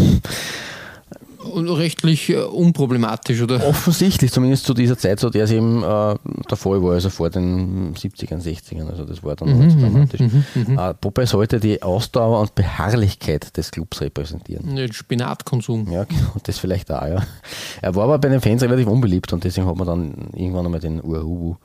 Rechtlich 1.56 2.30
äh, 2.30 2.38
unproblematisch, 2.38 3.42
oder? 3.42 3.68
Offensichtlich, 3.68 4.32
zumindest 4.32 4.66
zu 4.66 4.74
dieser 4.74 4.98
Zeit, 4.98 5.20
so 5.20 5.30
der 5.30 5.44
es 5.44 5.52
eben 5.52 5.84
äh, 5.84 6.16
der 6.50 6.58
Fall 6.58 6.82
war, 6.82 6.94
also 6.94 7.10
vor 7.10 7.30
den 7.30 7.94
70ern, 7.96 8.42
60ern, 8.42 8.90
also 8.90 9.04
das 9.04 9.24
war 9.24 9.36
dann 9.36 9.50
mhm, 9.50 9.66
mhm 9.66 9.82
dramatisch. 9.82 10.20
Mhm, 10.22 10.46
mhm, 10.56 10.80
äh, 10.80 10.94
Popeye 10.94 11.28
sollte 11.28 11.60
die 11.60 11.84
Ausdauer 11.84 12.40
und 12.40 12.56
Beharrlichkeit 12.56 13.56
des 13.58 13.72
Clubs 13.72 14.00
repräsentieren. 14.00 14.74
Den 14.74 14.94
Spinatkonsum. 14.94 15.92
Ja, 15.92 16.06
und 16.34 16.48
das 16.48 16.60
vielleicht 16.60 16.90
auch, 16.92 17.06
ja. 17.06 17.22
Er 17.82 17.94
war 17.94 18.06
aber 18.06 18.20
bei 18.20 18.30
den 18.30 18.40
Fans 18.40 18.64
relativ 18.64 18.88
unbeliebt 18.88 19.34
und 19.34 19.44
deswegen 19.44 19.68
hat 19.68 19.76
man 19.76 19.88
dann 19.88 20.30
irgendwann 20.34 20.66
einmal 20.66 20.80
den 20.80 21.04
Urubu 21.04 21.58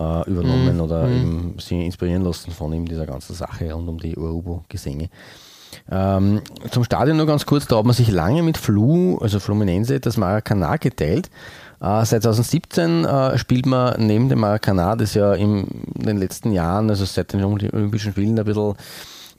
äh, 0.00 0.28
übernommen 0.28 0.74
mhm. 0.74 0.80
oder 0.80 1.06
mhm. 1.06 1.16
eben 1.16 1.58
sich 1.58 1.78
inspirieren 1.78 2.22
lassen 2.22 2.50
von 2.50 2.72
ihm, 2.72 2.86
dieser 2.86 3.06
ganzen 3.06 3.34
Sache 3.34 3.72
rund 3.72 3.88
um 3.88 3.98
die 3.98 4.16
Urubu-Gesänge. 4.16 5.08
Ähm, 5.90 6.42
zum 6.70 6.84
Stadion 6.84 7.16
nur 7.16 7.26
ganz 7.26 7.46
kurz, 7.46 7.66
da 7.66 7.78
hat 7.78 7.84
man 7.84 7.94
sich 7.94 8.10
lange 8.10 8.42
mit 8.42 8.58
Flu, 8.58 9.18
also 9.18 9.40
Fluminense, 9.40 10.00
das 10.00 10.16
Maracanã 10.16 10.76
geteilt. 10.76 11.30
Äh, 11.80 12.04
seit 12.04 12.22
2017 12.22 13.04
äh, 13.04 13.38
spielt 13.38 13.66
man 13.66 14.06
neben 14.06 14.28
dem 14.28 14.40
Maracanã, 14.40 14.96
das 14.96 15.14
ja 15.14 15.34
in 15.34 15.66
den 15.94 16.18
letzten 16.18 16.52
Jahren, 16.52 16.90
also 16.90 17.04
seit 17.04 17.32
den 17.32 17.42
Olympischen 17.44 18.12
Spielen 18.12 18.38
ein 18.38 18.44
bisschen 18.44 18.74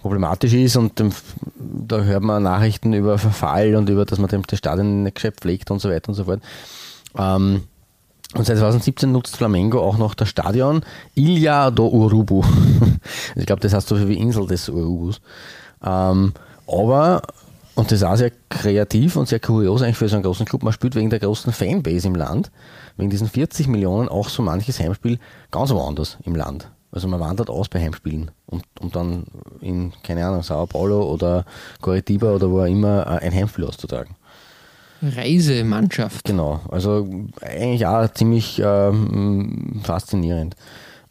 problematisch 0.01 0.53
ist 0.53 0.75
und 0.75 0.99
dem, 0.99 1.11
da 1.55 2.01
hört 2.01 2.23
man 2.23 2.43
Nachrichten 2.43 2.91
über 2.93 3.17
Verfall 3.17 3.75
und 3.75 3.89
über, 3.89 4.05
dass 4.05 4.19
man 4.19 4.29
das 4.29 4.59
Stadion 4.59 5.03
nicht 5.03 5.15
gescheit 5.15 5.35
pflegt 5.39 5.71
und 5.71 5.79
so 5.79 5.89
weiter 5.89 6.09
und 6.09 6.15
so 6.15 6.25
fort. 6.25 6.41
Ähm, 7.17 7.63
und 8.35 8.45
seit 8.45 8.57
2017 8.57 9.11
nutzt 9.11 9.37
Flamengo 9.37 9.79
auch 9.79 9.97
noch 9.97 10.15
das 10.15 10.27
Stadion 10.27 10.81
Ilha 11.15 11.71
do 11.71 11.87
Urubu. 11.87 12.43
ich 13.35 13.45
glaube, 13.45 13.61
das 13.61 13.73
heißt 13.73 13.87
so 13.87 13.95
viel 13.95 14.09
wie 14.09 14.17
Insel 14.17 14.47
des 14.47 14.69
Urubus. 14.69 15.21
Ähm, 15.85 16.33
aber, 16.67 17.21
und 17.75 17.91
das 17.91 17.99
ist 17.99 18.03
auch 18.03 18.15
sehr 18.15 18.31
kreativ 18.49 19.15
und 19.15 19.27
sehr 19.27 19.39
kurios 19.39 19.81
eigentlich 19.81 19.97
für 19.97 20.09
so 20.09 20.15
einen 20.15 20.23
großen 20.23 20.45
Club, 20.45 20.63
man 20.63 20.73
spielt 20.73 20.95
wegen 20.95 21.09
der 21.09 21.19
großen 21.19 21.51
Fanbase 21.51 22.07
im 22.07 22.15
Land, 22.15 22.51
wegen 22.97 23.09
diesen 23.09 23.27
40 23.27 23.67
Millionen 23.67 24.09
auch 24.09 24.29
so 24.29 24.41
manches 24.41 24.79
Heimspiel 24.79 25.19
ganz 25.51 25.71
woanders 25.71 26.17
im 26.23 26.35
Land. 26.35 26.69
Also 26.91 27.07
man 27.07 27.19
wandert 27.19 27.49
aus 27.49 27.69
bei 27.69 27.81
Heimspielen 27.81 28.29
und, 28.45 28.63
und 28.79 28.95
dann 28.95 29.25
in, 29.61 29.93
keine 30.03 30.25
Ahnung, 30.27 30.43
Sao 30.43 30.67
Paulo 30.67 31.11
oder 31.11 31.43
Coritiba 31.81 32.31
oder 32.31 32.51
wo 32.51 32.61
auch 32.61 32.65
immer 32.65 33.07
äh, 33.07 33.25
ein 33.25 33.33
Heimspiel 33.33 33.65
auszutragen. 33.65 34.15
Reisemannschaft. 35.01 36.23
Genau, 36.25 36.61
also 36.69 37.07
eigentlich 37.41 37.85
auch 37.87 38.07
ziemlich 38.13 38.61
ähm, 38.63 39.81
faszinierend. 39.83 40.55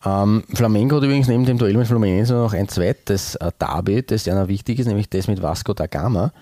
Ähm, 0.04 0.42
Flamengo 0.52 0.97
hat 0.97 1.04
übrigens 1.04 1.28
neben 1.28 1.44
dem 1.44 1.59
Duell 1.59 1.76
mit 1.76 1.87
Fluminense 1.87 2.35
noch 2.35 2.52
ein 2.52 2.68
zweites 2.68 3.37
äh, 3.37 3.52
Derby, 3.59 4.02
das 4.02 4.25
ja 4.25 4.35
noch 4.35 4.49
wichtig 4.49 4.78
ist, 4.80 4.87
nämlich 4.87 5.09
das 5.09 5.28
mit 5.28 5.40
Vasco 5.42 5.75
da 5.75 5.87
Gama. 5.87 6.32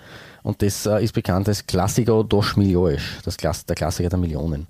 Und 0.43 0.61
das 0.61 0.85
äh, 0.87 1.03
ist 1.03 1.13
bekannt 1.13 1.47
als 1.47 1.65
Classico 1.67 2.23
dos 2.23 2.57
Milhões, 2.57 3.01
das 3.23 3.37
Klass 3.37 3.65
der 3.65 3.75
Klassiker 3.75 4.09
der 4.09 4.17
Millionen. 4.17 4.67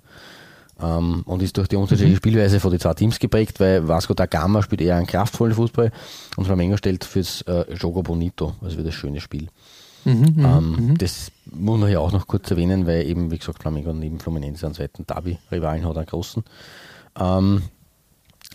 Ähm, 0.80 1.22
und 1.24 1.42
ist 1.42 1.56
durch 1.56 1.68
die 1.68 1.76
unterschiedliche 1.76 2.14
mhm. 2.14 2.18
Spielweise 2.18 2.60
von 2.60 2.70
den 2.70 2.80
zwei 2.80 2.92
Teams 2.94 3.18
geprägt, 3.18 3.60
weil 3.60 3.86
Vasco 3.88 4.12
da 4.12 4.26
Gama 4.26 4.62
spielt 4.62 4.82
eher 4.82 4.96
einen 4.96 5.06
kraftvollen 5.06 5.54
Fußball 5.54 5.90
und 6.36 6.44
Flamengo 6.44 6.76
stellt 6.76 7.04
fürs 7.04 7.42
äh, 7.42 7.72
Jogo 7.74 8.02
Bonito, 8.02 8.54
also 8.60 8.76
für 8.76 8.82
das 8.82 8.94
schöne 8.94 9.20
Spiel. 9.20 9.48
Mhm, 10.04 10.12
mhm 10.12 10.44
ähm, 10.44 10.70
mhm. 10.70 10.98
das 10.98 11.30
muss 11.50 11.78
man 11.78 11.90
ja 11.90 12.00
auch 12.00 12.12
noch 12.12 12.26
kurz 12.26 12.50
erwähnen, 12.50 12.86
weil 12.86 13.06
eben, 13.06 13.30
wie 13.30 13.38
gesagt, 13.38 13.62
Flamengo 13.62 13.92
neben 13.92 14.18
Fluminense 14.18 14.66
einen 14.66 14.74
zweiten 14.74 15.06
Derby-Rivalen 15.06 15.86
hat, 15.86 15.96
einen 15.96 16.06
großen. 16.06 16.42
Ähm, 17.18 17.62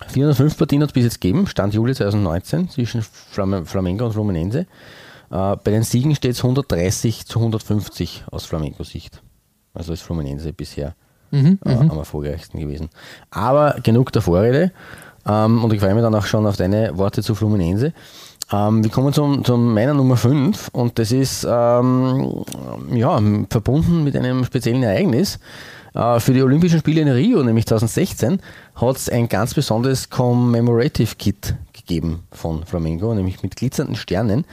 405 0.08 0.58
Partien 0.58 0.82
hat 0.82 0.90
es 0.90 0.94
bis 0.94 1.04
jetzt 1.04 1.22
gegeben, 1.22 1.48
Stand 1.48 1.74
Juli 1.74 1.94
2019 1.94 2.70
zwischen 2.70 3.02
Flamengo 3.02 4.06
und 4.06 4.14
Fluminense. 4.14 4.60
Äh, 4.60 4.66
bei 5.32 5.72
den 5.72 5.84
Siegen 5.84 6.16
steht 6.16 6.32
es 6.32 6.44
130 6.44 7.26
zu 7.26 7.40
150 7.40 8.26
aus 8.32 8.46
Flamengo-Sicht. 8.46 9.22
Also 9.74 9.94
ist 9.94 10.02
Fluminense 10.02 10.54
bisher 10.54 10.96
mhm, 11.32 11.60
äh, 11.66 11.76
mhm. 11.76 11.92
am 11.92 11.98
erfolgreichsten 11.98 12.60
gewesen. 12.60 12.90
Aber 13.32 13.76
genug 13.84 14.12
der 14.12 14.22
Vorrede. 14.22 14.72
Ähm, 15.26 15.64
und 15.64 15.74
ich 15.74 15.80
freue 15.80 15.94
mich 15.94 16.04
dann 16.04 16.16
auch 16.16 16.26
schon 16.26 16.46
auf 16.46 16.58
deine 16.58 16.98
Worte 16.98 17.22
zu 17.22 17.36
Fluminense. 17.36 17.94
Ähm, 18.52 18.84
wir 18.84 18.92
kommen 18.92 19.12
zum, 19.14 19.44
zum 19.44 19.74
meiner 19.74 19.94
Nummer 19.94 20.16
5 20.16 20.70
und 20.70 20.98
das 21.00 21.12
ist 21.12 21.46
ähm, 21.50 22.46
ja, 22.92 23.20
verbunden 23.50 24.04
mit 24.04 24.16
einem 24.16 24.46
speziellen 24.46 24.84
Ereignis. 24.84 25.40
Äh, 25.98 26.20
für 26.20 26.34
die 26.34 26.44
Olympischen 26.44 26.80
Spiele 26.80 27.02
in 27.02 27.08
Rio, 27.08 27.42
nämlich 27.42 27.66
2016, 27.66 28.40
hat 28.76 28.96
es 28.96 29.10
ein 29.10 29.28
ganz 29.28 29.56
besonderes 29.56 30.10
Commemorative 30.10 31.16
Kit 31.16 31.56
gegeben 31.74 32.24
von 32.32 32.64
Flamengo, 32.66 33.16
nämlich 33.16 33.42
mit 33.42 33.56
glitzernden 33.56 33.96
Sternen. 33.96 34.46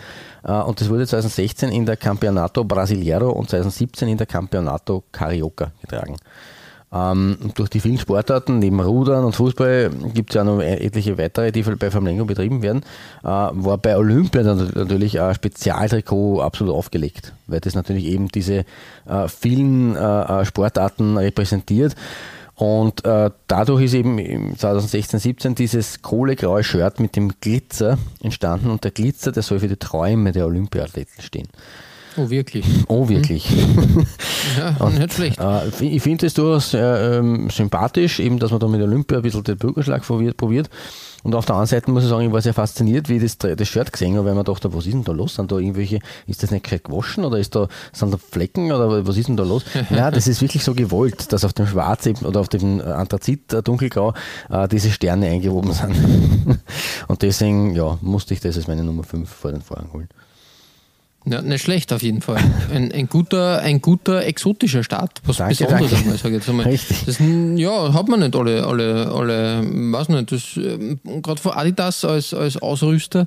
Äh, 0.43 0.53
und 0.53 0.81
das 0.81 0.89
wurde 0.89 1.07
2016 1.07 1.71
in 1.71 1.85
der 1.85 1.99
Campeonato 1.99 2.65
Brasileiro 2.65 3.31
und 3.31 3.51
2017 3.51 4.09
in 4.09 4.17
der 4.17 4.27
Campeonato 4.27 5.05
Carioca 5.13 5.73
getragen. 5.83 6.17
Ähm, 6.95 7.37
durch 7.57 7.71
die 7.71 7.81
vielen 7.81 7.99
Sportarten, 7.99 8.61
neben 8.61 8.79
Rudern 8.79 9.25
und 9.25 9.35
Fußball, 9.35 9.91
gibt 10.15 10.31
es 10.31 10.37
ja 10.37 10.45
noch 10.45 10.61
etliche 10.61 11.19
weitere, 11.19 11.51
die 11.51 11.63
bei 11.63 11.91
Flamengo 11.91 12.25
betrieben 12.25 12.63
werden, 12.63 12.83
äh, 13.25 13.27
war 13.27 13.79
bei 13.79 13.97
Olympia 13.97 14.43
natürlich 14.45 15.21
ein 15.21 15.35
Spezialtrikot 15.35 16.41
absolut 16.41 16.73
aufgelegt, 16.75 17.33
weil 17.49 17.59
das 17.59 17.75
natürlich 17.75 18.05
eben 18.05 18.29
diese 18.29 18.65
äh, 19.07 19.29
vielen 19.29 19.97
äh, 19.97 20.41
äh 20.41 20.45
Sportarten 20.45 21.17
repräsentiert. 21.17 21.97
Und 22.57 23.05
äh, 23.05 23.31
dadurch 23.49 23.83
ist 23.83 23.95
eben 23.95 24.57
2016, 24.57 25.19
17 25.19 25.55
dieses 25.57 26.03
kohlegraue 26.03 26.63
Shirt 26.63 27.01
mit 27.01 27.17
dem 27.17 27.33
Glitzer 27.41 27.99
entstanden 28.23 28.71
und 28.71 28.85
der 28.85 28.93
Glitzer, 28.93 29.33
der 29.33 29.43
soll 29.43 29.59
für 29.59 29.67
die 29.67 29.77
Träume 29.77 30.31
der 30.31 30.47
Olympiathleten 30.47 31.21
stehen. 31.21 31.49
Oh, 32.17 32.31
wirklich? 32.31 32.65
Oh, 32.89 33.09
wirklich. 33.09 33.51
ja, 34.59 34.77
und, 34.79 34.99
nicht 34.99 35.15
schlecht. 35.15 35.39
Äh, 35.41 35.69
ich 35.81 36.03
finde 36.03 36.27
es 36.27 36.35
durchaus 36.35 36.75
ähm, 36.75 37.51
sympathisch, 37.51 38.21
eben, 38.21 38.39
dass 38.39 38.51
man 38.51 38.61
da 38.61 38.69
mit 38.69 38.81
Olympia 38.81 39.19
ein 39.19 39.23
bisschen 39.23 39.45
den 39.45 39.59
Bürgerschlag 39.59 40.03
probiert. 40.03 40.71
Und 41.25 41.35
auf 41.35 41.47
der 41.47 41.55
anderen 41.55 41.69
Seite 41.69 41.91
muss 41.91 42.05
ich 42.05 42.11
sagen, 42.11 42.27
ich 42.27 42.33
war 42.33 42.43
sehr 42.43 42.53
fasziniert, 42.53 43.09
wie 43.09 43.17
ich 43.17 43.39
das, 43.39 43.57
das 43.57 43.69
Shirt 43.69 43.91
gesehen 43.91 44.15
habe, 44.17 44.27
weil 44.27 44.35
man 44.35 44.45
dachte, 44.45 44.73
was 44.75 44.85
ist 44.85 44.93
denn 44.93 45.05
da 45.05 45.13
los? 45.13 45.35
Sind 45.35 45.51
da 45.51 45.57
irgendwelche, 45.57 46.01
ist 46.27 46.43
das 46.43 46.51
nicht 46.51 46.65
gescheit 46.65 46.85
gewaschen 46.85 47.25
oder 47.25 47.39
ist 47.39 47.55
da, 47.55 47.67
sind 47.95 48.13
da 48.13 48.19
Flecken 48.19 48.71
oder 48.71 49.07
was 49.07 49.17
ist 49.17 49.29
denn 49.29 49.37
da 49.39 49.43
los? 49.43 49.65
ja, 49.91 50.11
das 50.11 50.29
ist 50.29 50.43
wirklich 50.43 50.63
so 50.63 50.75
gewollt, 50.75 51.33
dass 51.33 51.45
auf 51.45 51.55
dem 51.55 51.67
Schwarz 51.67 52.05
eben, 52.05 52.27
oder 52.27 52.41
auf 52.41 52.51
dem 52.51 52.81
Anthrazit 52.81 53.55
äh, 53.55 53.63
dunkelgrau 53.63 54.13
äh, 54.51 54.69
diese 54.69 54.91
Sterne 54.91 55.29
eingehoben 55.29 55.73
sind. 55.73 55.97
und 57.09 57.23
deswegen, 57.23 57.75
ja, 57.75 57.99
musste 58.03 58.35
ich 58.35 58.41
das 58.41 58.57
als 58.57 58.69
meine 58.69 58.85
Nummer 58.85 59.03
5 59.03 59.29
vor 59.29 59.51
den 59.51 59.63
Vorhang 59.63 59.89
holen. 59.95 60.09
Ja, 61.27 61.41
nicht 61.41 61.63
schlecht 61.63 61.93
auf 61.93 62.03
jeden 62.03 62.21
Fall. 62.21 62.39
Ein, 62.71 62.93
ein, 62.93 63.09
guter, 63.09 63.61
ein 63.61 63.81
guter 63.81 64.25
exotischer 64.27 64.85
Start. 64.85 65.23
Was 65.25 65.39
danke, 65.39 65.55
Besonderes 65.55 65.91
danke. 65.91 66.05
einmal, 66.05 66.19
sage 66.19 66.35
ich 66.35 66.41
jetzt 66.41 66.49
einmal. 66.51 66.67
Richtig. 66.67 67.05
Das, 67.07 67.19
ja, 67.19 67.95
hat 67.95 68.09
man 68.09 68.21
nicht 68.21 68.37
alle, 68.37 68.67
alle, 68.67 69.11
alle, 69.11 69.63
weiß 69.65 70.11
nicht, 70.11 70.33
das, 70.33 70.57
ähm, 70.57 71.01
gerade 71.23 71.41
von 71.41 71.53
Adidas 71.53 72.05
als, 72.05 72.35
als 72.35 72.59
Ausrüster 72.59 73.27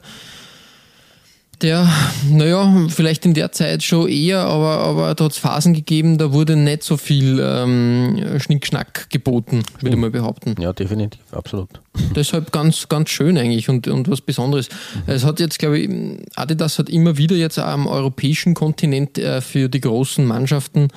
der, 1.61 1.87
naja, 2.29 2.87
vielleicht 2.89 3.25
in 3.25 3.33
der 3.33 3.51
Zeit 3.51 3.83
schon 3.83 4.07
eher, 4.07 4.39
aber, 4.39 4.79
aber 4.79 5.15
da 5.15 5.25
hat 5.25 5.31
es 5.31 5.37
Phasen 5.37 5.73
gegeben, 5.73 6.17
da 6.17 6.31
wurde 6.31 6.55
nicht 6.55 6.83
so 6.83 6.97
viel 6.97 7.39
ähm, 7.41 8.39
Schnickschnack 8.39 9.09
geboten, 9.09 9.63
würde 9.79 9.95
ich 9.95 10.01
mal 10.01 10.11
behaupten. 10.11 10.55
Ja, 10.59 10.73
definitiv, 10.73 11.21
absolut. 11.31 11.69
Deshalb 12.15 12.51
ganz, 12.51 12.87
ganz 12.89 13.09
schön 13.09 13.37
eigentlich 13.37 13.69
und, 13.69 13.87
und 13.87 14.09
was 14.09 14.21
Besonderes. 14.21 14.69
Mhm. 14.69 15.13
Es 15.13 15.25
hat 15.25 15.39
jetzt, 15.39 15.59
glaube 15.59 15.79
ich, 15.79 15.89
Adidas 16.35 16.77
hat 16.77 16.89
immer 16.89 17.17
wieder 17.17 17.35
jetzt 17.35 17.57
am 17.57 17.87
europäischen 17.87 18.53
Kontinent 18.53 19.17
äh, 19.17 19.41
für 19.41 19.69
die 19.69 19.81
großen 19.81 20.25
Mannschaften 20.25 20.89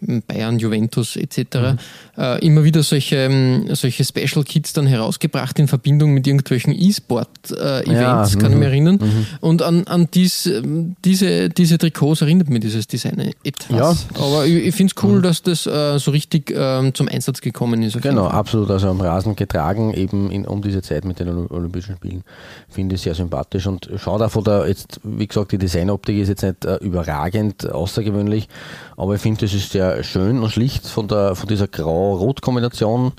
Bayern, 0.00 0.58
Juventus 0.58 1.16
etc. 1.16 1.38
Mhm. 1.38 1.78
Äh, 2.18 2.46
immer 2.46 2.64
wieder 2.64 2.82
solche, 2.82 3.16
ähm, 3.16 3.74
solche 3.74 4.04
Special 4.04 4.44
Kits 4.44 4.72
dann 4.72 4.86
herausgebracht 4.86 5.58
in 5.58 5.68
Verbindung 5.68 6.12
mit 6.12 6.26
irgendwelchen 6.26 6.74
E-Sport-Events, 6.74 7.90
äh, 7.90 7.92
ja, 7.92 8.26
kann 8.38 8.52
ich 8.52 8.58
mich 8.58 8.68
erinnern. 8.68 8.98
Mhm. 9.00 9.26
Und 9.40 9.62
an, 9.62 9.84
an 9.86 10.08
dies, 10.12 10.46
ähm, 10.46 10.96
diese, 11.04 11.48
diese 11.48 11.78
Trikots 11.78 12.20
erinnert 12.20 12.50
mich 12.50 12.60
dieses 12.60 12.86
Design 12.86 13.32
etwas. 13.42 14.06
Ja. 14.14 14.20
Aber 14.22 14.46
ich, 14.46 14.66
ich 14.66 14.74
finde 14.74 14.92
es 14.96 15.02
cool, 15.02 15.18
mhm. 15.18 15.22
dass 15.22 15.42
das 15.42 15.66
äh, 15.66 15.98
so 15.98 16.10
richtig 16.10 16.52
ähm, 16.54 16.92
zum 16.94 17.08
Einsatz 17.08 17.40
gekommen 17.40 17.82
ist. 17.82 18.00
Genau, 18.02 18.26
absolut. 18.26 18.70
Also 18.70 18.88
am 18.88 19.00
Rasen 19.00 19.34
getragen, 19.34 19.94
eben 19.94 20.30
in, 20.30 20.46
um 20.46 20.60
diese 20.60 20.82
Zeit 20.82 21.04
mit 21.04 21.20
den 21.20 21.28
Olympischen 21.28 21.96
Spielen. 21.96 22.22
Finde 22.68 22.96
ich 22.96 23.00
sehr 23.00 23.14
sympathisch 23.14 23.66
und 23.66 23.88
schaut 23.96 24.20
auch 24.20 24.30
von 24.30 24.44
der, 24.44 24.68
jetzt, 24.68 25.00
wie 25.02 25.26
gesagt, 25.26 25.52
die 25.52 25.58
Designoptik 25.58 26.18
ist 26.18 26.28
jetzt 26.28 26.42
nicht 26.42 26.64
äh, 26.64 26.76
überragend 26.76 27.70
außergewöhnlich, 27.70 28.48
aber 28.96 29.14
ich 29.14 29.20
finde, 29.20 29.42
das 29.42 29.54
ist 29.54 29.72
sehr 29.72 29.85
schön 30.02 30.42
und 30.42 30.50
schlicht 30.50 30.86
von, 30.86 31.08
der, 31.08 31.34
von 31.34 31.48
dieser 31.48 31.68
Grau-Rot-Kombination. 31.68 33.12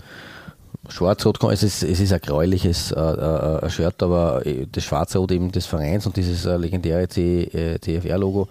Schwarz-Rot, 0.90 1.44
es 1.52 1.64
ist, 1.64 1.84
es 1.84 2.00
ist 2.00 2.14
ein 2.14 2.22
gräuliches 2.22 2.92
äh, 2.92 3.00
äh, 3.00 3.70
Shirt, 3.70 4.02
aber 4.02 4.46
äh, 4.46 4.68
das 4.72 4.86
Schwarz-Rot 4.86 5.32
eben 5.32 5.52
des 5.52 5.66
Vereins 5.66 6.06
und 6.06 6.16
dieses 6.16 6.46
äh, 6.46 6.58
legendäre 6.58 7.08
CFR-Logo, 7.08 8.48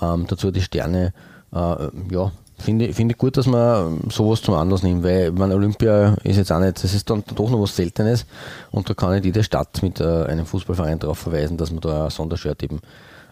äh, 0.00 0.04
ähm, 0.04 0.26
dazu 0.26 0.50
die 0.50 0.62
Sterne, 0.62 1.12
äh, 1.52 1.88
ja, 2.10 2.32
finde 2.58 2.86
ich 2.86 2.96
find 2.96 3.16
gut, 3.16 3.36
dass 3.36 3.46
man 3.46 4.00
sowas 4.10 4.42
zum 4.42 4.54
Anlass 4.54 4.82
nimmt, 4.82 5.04
weil 5.04 5.30
man 5.30 5.52
Olympia 5.52 6.16
ist 6.24 6.36
jetzt 6.36 6.50
auch 6.50 6.58
nicht, 6.58 6.82
das 6.82 6.94
ist 6.94 7.08
dann 7.08 7.22
doch 7.34 7.50
noch 7.50 7.62
was 7.62 7.76
Seltenes 7.76 8.26
und 8.72 8.90
da 8.90 8.94
kann 8.94 9.12
nicht 9.12 9.24
jede 9.24 9.44
Stadt 9.44 9.80
mit 9.82 10.02
einem 10.02 10.46
Fußballverein 10.46 10.98
darauf 10.98 11.18
verweisen, 11.18 11.56
dass 11.56 11.70
man 11.70 11.80
da 11.80 12.06
ein 12.06 12.10
Sondershirt 12.10 12.64
eben 12.64 12.80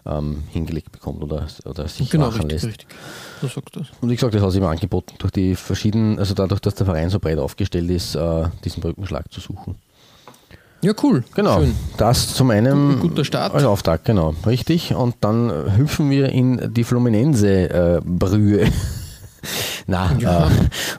ähm, 0.07 0.43
hingelegt 0.49 0.91
bekommt 0.91 1.21
oder, 1.23 1.47
oder 1.65 1.87
sich 1.87 2.09
genau, 2.09 2.27
machen 2.27 2.41
richtig, 2.41 2.63
lässt. 2.63 2.65
Richtig. 2.65 2.87
Du 3.41 3.47
sagst 3.47 3.75
das. 3.75 3.87
Und 4.01 4.09
wie 4.09 4.15
gesagt, 4.15 4.33
das 4.33 4.41
hat 4.41 4.51
sich 4.51 4.61
immer 4.61 4.69
angeboten, 4.69 5.15
durch 5.19 5.31
die 5.31 5.55
verschiedenen, 5.55 6.19
also 6.19 6.33
dadurch, 6.33 6.61
dass 6.61 6.75
der 6.75 6.85
Verein 6.85 7.09
so 7.09 7.19
breit 7.19 7.37
aufgestellt 7.37 7.89
ist, 7.89 8.15
äh, 8.15 8.45
diesen 8.63 8.81
Brückenschlag 8.81 9.31
zu 9.31 9.39
suchen. 9.39 9.75
Ja, 10.81 10.93
cool. 11.03 11.23
Genau. 11.35 11.59
Schön. 11.59 11.75
Das 11.97 12.35
zu 12.35 12.43
meinem 12.43 12.99
guter 12.99 13.25
Start. 13.25 13.53
Als 13.53 13.63
Auftrag, 13.63 14.05
genau. 14.05 14.35
Richtig. 14.45 14.93
Und 14.93 15.15
dann 15.21 15.75
hüpfen 15.75 16.09
wir 16.09 16.29
in 16.29 16.73
die 16.73 16.83
Fluminense-Brühe. 16.83 18.61
Äh, 18.61 18.71
Na, 19.87 20.11
ja. 20.19 20.47
äh, 20.47 20.49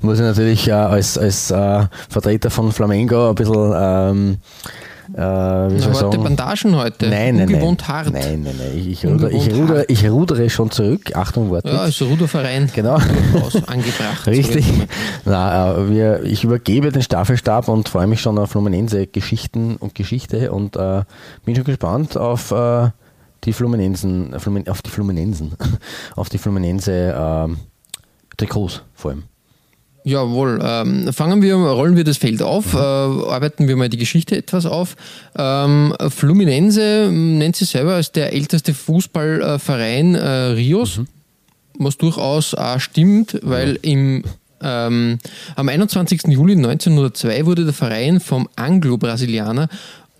muss 0.01 0.18
ich 0.18 0.25
natürlich 0.25 0.68
äh, 0.68 0.73
als, 0.73 1.16
als 1.18 1.51
äh, 1.51 1.87
Vertreter 2.09 2.51
von 2.51 2.73
Flamengo 2.73 3.29
ein 3.29 3.35
bisschen 3.35 3.73
ähm, 3.77 4.38
äh, 5.12 5.79
sagen? 5.79 6.23
Bandagen 6.23 6.77
heute. 6.77 7.09
Nein, 7.09 7.37
nein, 7.37 7.49
Ungewohnt 7.49 7.81
nein. 7.81 7.88
hart. 7.88 8.12
Nein, 8.12 8.42
nein, 8.42 8.55
nein. 8.59 8.88
Ich, 8.88 9.05
ruder, 9.05 9.31
ich, 9.31 9.53
ruder, 9.53 9.90
ich 9.90 10.11
rudere 10.11 10.51
schon 10.51 10.71
zurück. 10.71 11.16
Achtung, 11.16 11.51
warte. 11.51 11.68
Ja, 11.68 11.79
also 11.81 12.07
Ruderverein. 12.07 12.71
Genau. 12.75 12.94
angebracht. 13.66 14.27
Richtig. 14.27 14.66
Na, 15.25 15.77
äh, 15.77 15.90
wir, 15.90 16.23
ich 16.25 16.44
übergebe 16.44 16.92
den 16.92 17.03
Staffelstab 17.03 17.68
und 17.68 17.88
freue 17.88 18.07
mich 18.07 18.21
schon 18.21 18.38
auf 18.38 18.51
Fluminense 18.51 19.07
Geschichten 19.07 19.77
und 19.77 19.94
Geschichte 19.94 20.53
und 20.53 20.77
äh, 20.77 21.03
bin 21.44 21.55
schon 21.55 21.64
gespannt 21.64 22.16
auf 22.16 22.51
äh, 22.51 22.90
die 23.44 23.53
Fluminensen, 23.53 24.35
auf 24.35 24.83
die 24.83 24.90
Fluminensen, 24.90 25.53
auf 26.16 26.29
die 26.29 26.38
Fluminense 26.38 26.92
äh, 26.92 27.55
Trikots 28.37 28.83
vor 28.94 29.12
allem. 29.12 29.25
Jawohl. 30.09 30.59
Ähm, 30.62 31.12
fangen 31.12 31.42
wir, 31.42 31.55
rollen 31.57 31.94
wir 31.94 32.05
das 32.05 32.16
Feld 32.16 32.40
auf, 32.40 32.73
mhm. 32.73 32.79
äh, 32.79 32.83
arbeiten 32.83 33.68
wir 33.68 33.77
mal 33.77 33.90
die 33.90 33.99
Geschichte 33.99 34.37
etwas 34.37 34.64
auf. 34.64 34.97
Ähm, 35.37 35.94
Fluminense 36.09 37.11
nennt 37.12 37.57
sich 37.57 37.68
selber 37.68 37.94
als 37.94 38.11
der 38.11 38.33
älteste 38.33 38.73
Fußballverein 38.73 40.14
äh, 40.14 40.29
Rios, 40.53 40.99
mhm. 40.99 41.09
was 41.79 41.99
durchaus 41.99 42.55
auch 42.55 42.81
stimmt, 42.81 43.38
weil 43.42 43.79
im 43.83 44.25
ähm, 44.61 45.18
am 45.55 45.68
21. 45.68 46.23
Juli 46.29 46.55
1902 46.55 47.47
wurde 47.47 47.64
der 47.64 47.75
Verein 47.75 48.18
vom 48.18 48.49
Anglo-Brasilianer 48.57 49.68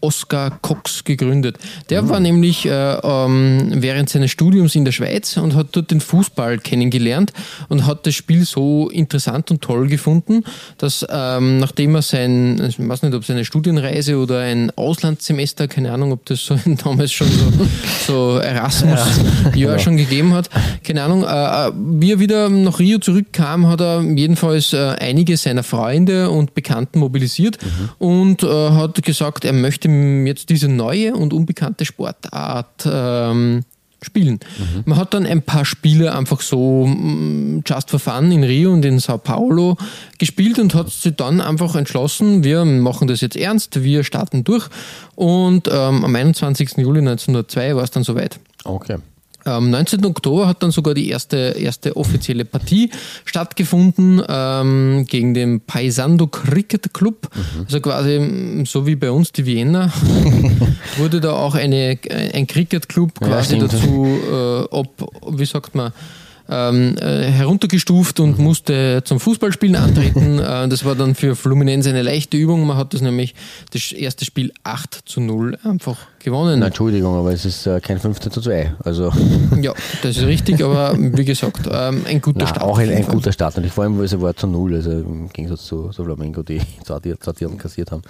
Oscar 0.01 0.59
Cox 0.63 1.05
gegründet. 1.05 1.59
Der 1.91 2.03
mhm. 2.03 2.09
war 2.09 2.21
nämlich 2.21 2.67
äh, 2.67 2.71
ähm, 2.71 3.69
während 3.75 4.09
seines 4.09 4.31
Studiums 4.31 4.75
in 4.75 4.85
der 4.85 4.93
Schweiz 4.93 5.37
und 5.37 5.55
hat 5.55 5.69
dort 5.73 5.91
den 5.91 6.01
Fußball 6.01 6.59
kennengelernt 6.59 7.33
und 7.69 7.87
hat 7.87 8.07
das 8.07 8.15
Spiel 8.15 8.45
so 8.45 8.89
interessant 8.91 9.51
und 9.51 9.63
toll 9.63 9.89
gefunden, 9.89 10.45
dass 10.79 11.07
ähm, 11.11 11.59
nachdem 11.59 11.95
er 11.95 12.03
sein, 12.03 12.61
ich 12.69 12.79
weiß 12.79 13.03
nicht, 13.03 13.15
ob 13.15 13.25
seine 13.25 13.45
Studienreise 13.45 14.19
oder 14.19 14.41
ein 14.41 14.71
Auslandssemester, 14.77 15.69
keine 15.69 15.93
Ahnung, 15.93 16.13
ob 16.13 16.25
das 16.27 16.47
so 16.47 16.59
damals 16.85 17.13
schon 17.13 17.29
so, 17.29 17.67
so 18.07 18.39
Erasmus 18.39 19.01
ja, 19.45 19.51
genau. 19.51 19.79
schon 19.79 19.97
gegeben 19.97 20.35
hat, 20.35 20.51
keine 20.85 21.03
Ahnung, 21.03 21.25
äh, 21.25 21.69
äh, 21.69 21.73
wie 21.75 22.13
er 22.13 22.21
wieder 22.21 22.49
nach 22.49 22.79
Rio 22.79 22.99
zurückkam, 22.99 23.67
hat 23.67 23.81
er 23.81 24.03
jedenfalls 24.03 24.73
äh, 24.73 24.97
einige 24.99 25.37
seiner 25.37 25.63
Freunde 25.63 26.31
und 26.31 26.55
Bekannten 26.55 26.99
mobilisiert 26.99 27.59
mhm. 27.63 28.07
und 28.07 28.43
äh, 28.43 28.47
hat 28.47 29.03
gesagt, 29.03 29.45
er 29.45 29.53
möchte 29.53 29.88
jetzt 30.27 30.49
diese 30.49 30.69
neue 30.69 31.15
und 31.15 31.33
unbekannte 31.33 31.85
Sportart 31.85 32.89
ähm, 32.91 33.65
spielen. 34.03 34.39
Mhm. 34.59 34.83
Man 34.87 34.99
hat 34.99 35.15
dann 35.15 35.27
ein 35.27 35.43
paar 35.43 35.65
Spiele 35.65 36.15
einfach 36.15 36.41
so 36.41 36.87
mm, 36.87 37.63
just 37.67 37.91
for 37.91 37.99
fun 37.99 38.31
in 38.31 38.45
Rio 38.45 38.73
und 38.73 38.85
in 38.85 38.99
Sao 38.99 39.19
Paulo 39.19 39.77
gespielt 40.19 40.59
und 40.59 40.75
hat 40.75 40.91
sich 40.91 41.17
dann 41.17 41.41
einfach 41.41 41.75
entschlossen, 41.75 42.45
wir 42.45 42.65
machen 42.65 43.09
das 43.09 43.21
jetzt 43.21 43.37
ernst, 43.37 43.83
wir 43.83 44.05
starten 44.05 44.45
durch 44.45 44.69
und 45.17 45.69
ähm, 45.69 46.05
am 46.05 46.15
21. 46.15 46.77
Juli 46.77 47.01
1902 47.01 47.77
war 47.77 47.83
es 47.83 47.91
dann 47.91 48.05
soweit. 48.05 48.39
Okay. 48.65 48.99
Am 49.49 49.71
19. 49.71 50.05
Oktober 50.05 50.47
hat 50.47 50.63
dann 50.63 50.71
sogar 50.71 50.95
die 50.95 51.09
erste, 51.09 51.57
erste 51.59 51.97
offizielle 51.97 52.45
Partie 52.45 52.91
stattgefunden 53.25 54.23
ähm, 54.29 55.07
gegen 55.09 55.35
den 55.35 55.61
Paisando 55.61 56.27
Cricket 56.27 56.93
Club. 56.95 57.29
Mhm. 57.35 57.65
Also 57.65 57.81
quasi 57.81 58.65
so 58.67 58.87
wie 58.87 58.97
bei 58.97 59.11
uns 59.11 59.33
die 59.33 59.47
Vienna 59.47 59.93
wurde 60.97 61.21
da 61.21 61.33
auch 61.33 61.55
eine, 61.55 61.99
ein 62.33 62.47
Cricket 62.47 62.89
Club 62.89 63.21
quasi 63.21 63.57
ja, 63.57 63.67
dazu, 63.67 64.19
äh, 64.31 64.65
ob, 64.71 65.11
wie 65.31 65.47
sagt 65.47 65.75
man, 65.75 65.93
ähm, 66.49 66.97
äh, 66.99 67.25
heruntergestuft 67.25 68.21
und 68.21 68.39
mhm. 68.39 68.45
musste 68.45 69.03
zum 69.05 69.21
Fußballspielen 69.21 69.77
antreten. 69.77 70.39
äh, 70.39 70.69
das 70.69 70.85
war 70.85 70.95
dann 70.95 71.15
für 71.15 71.37
Fluminense 71.37 71.91
eine 71.91 72.03
leichte 72.03 72.37
Übung. 72.37 72.67
Man 72.67 72.77
hat 72.77 72.95
das 72.95 73.01
nämlich 73.01 73.35
das 73.73 73.93
erste 73.93 74.25
Spiel 74.25 74.53
8 74.65 75.03
zu 75.05 75.21
0 75.21 75.59
einfach 75.63 75.99
gewonnen. 76.21 76.61
Na, 76.61 76.67
Entschuldigung, 76.67 77.17
aber 77.17 77.33
es 77.33 77.45
ist 77.45 77.67
äh, 77.67 77.81
kein 77.81 77.99
15 77.99 78.33
zu 78.33 78.41
2. 78.41 78.75
Also. 78.85 79.13
Ja, 79.61 79.73
das 80.03 80.17
ist 80.17 80.25
richtig, 80.25 80.63
aber 80.63 80.95
wie 80.97 81.25
gesagt, 81.25 81.69
ähm, 81.71 82.05
ein 82.07 82.21
guter 82.21 82.41
Na, 82.41 82.47
Start. 82.47 82.63
Auch 82.63 82.79
ein, 82.79 82.91
ein 82.91 83.07
guter 83.07 83.33
Start. 83.33 83.57
Und 83.57 83.67
vor 83.71 83.85
allem, 83.85 83.99
weil 83.99 84.05
es 84.05 84.21
war 84.21 84.37
zu 84.37 84.47
0, 84.47 84.75
also 84.75 84.91
im 84.93 85.29
Gegensatz 85.31 85.65
zu, 85.65 85.89
zu 85.89 86.05
Flamengo, 86.05 86.43
die 86.43 86.61
Zartieren 86.85 87.59
kassiert 87.59 87.91
haben. 87.91 88.03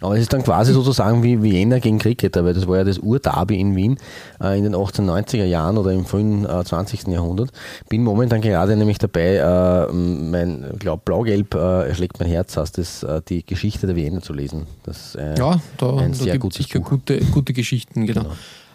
Aber 0.00 0.14
es 0.14 0.22
ist 0.22 0.32
dann 0.32 0.44
quasi 0.44 0.72
sozusagen 0.72 1.22
wie 1.22 1.42
Vienna 1.42 1.78
gegen 1.78 1.98
Cricketer, 1.98 2.44
weil 2.44 2.54
das 2.54 2.68
war 2.68 2.78
ja 2.78 2.84
das 2.84 2.98
Urderby 2.98 3.58
in 3.58 3.74
Wien 3.74 3.98
äh, 4.40 4.56
in 4.56 4.64
den 4.64 4.76
1890er 4.76 5.44
Jahren 5.44 5.76
oder 5.76 5.92
im 5.92 6.04
frühen 6.04 6.44
äh, 6.44 6.64
20. 6.64 7.08
Jahrhundert. 7.08 7.50
Bin 7.88 8.04
momentan 8.04 8.40
gerade 8.40 8.76
nämlich 8.76 8.98
dabei, 8.98 9.36
äh, 9.36 9.92
mein, 9.92 10.64
glaube 10.78 11.02
Blau-Gelb 11.04 11.54
äh, 11.54 11.94
schlägt 11.94 12.20
mein 12.20 12.28
Herz, 12.28 12.56
heißt 12.56 12.78
es, 12.78 13.02
äh, 13.02 13.20
die 13.28 13.44
Geschichte 13.44 13.86
der 13.86 13.96
Vienna 13.96 14.20
zu 14.20 14.32
lesen. 14.32 14.66
Das 14.84 15.14
äh, 15.14 15.36
ja, 15.36 15.60
da, 15.78 15.96
ein 15.96 16.12
da 16.12 16.18
sehr 16.18 16.38
gibt 16.38 16.54
sicher 16.54 16.80
gute, 16.80 17.18
gute 17.26 17.51
Geschichten, 17.52 18.06
genau. 18.06 18.22
genau. 18.22 18.34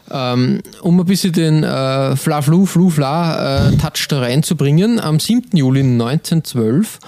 Ähm, 0.10 0.62
um 0.82 1.00
ein 1.00 1.06
bisschen 1.06 1.34
den 1.34 1.64
äh, 1.64 2.16
Fla-Flu, 2.16 2.66
Flu-Fla-Touch 2.66 4.04
äh, 4.04 4.08
da 4.08 4.20
reinzubringen, 4.20 5.00
am 5.00 5.20
7. 5.20 5.58
Juli 5.58 5.82
1912 5.82 7.00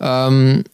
ähm, 0.00 0.64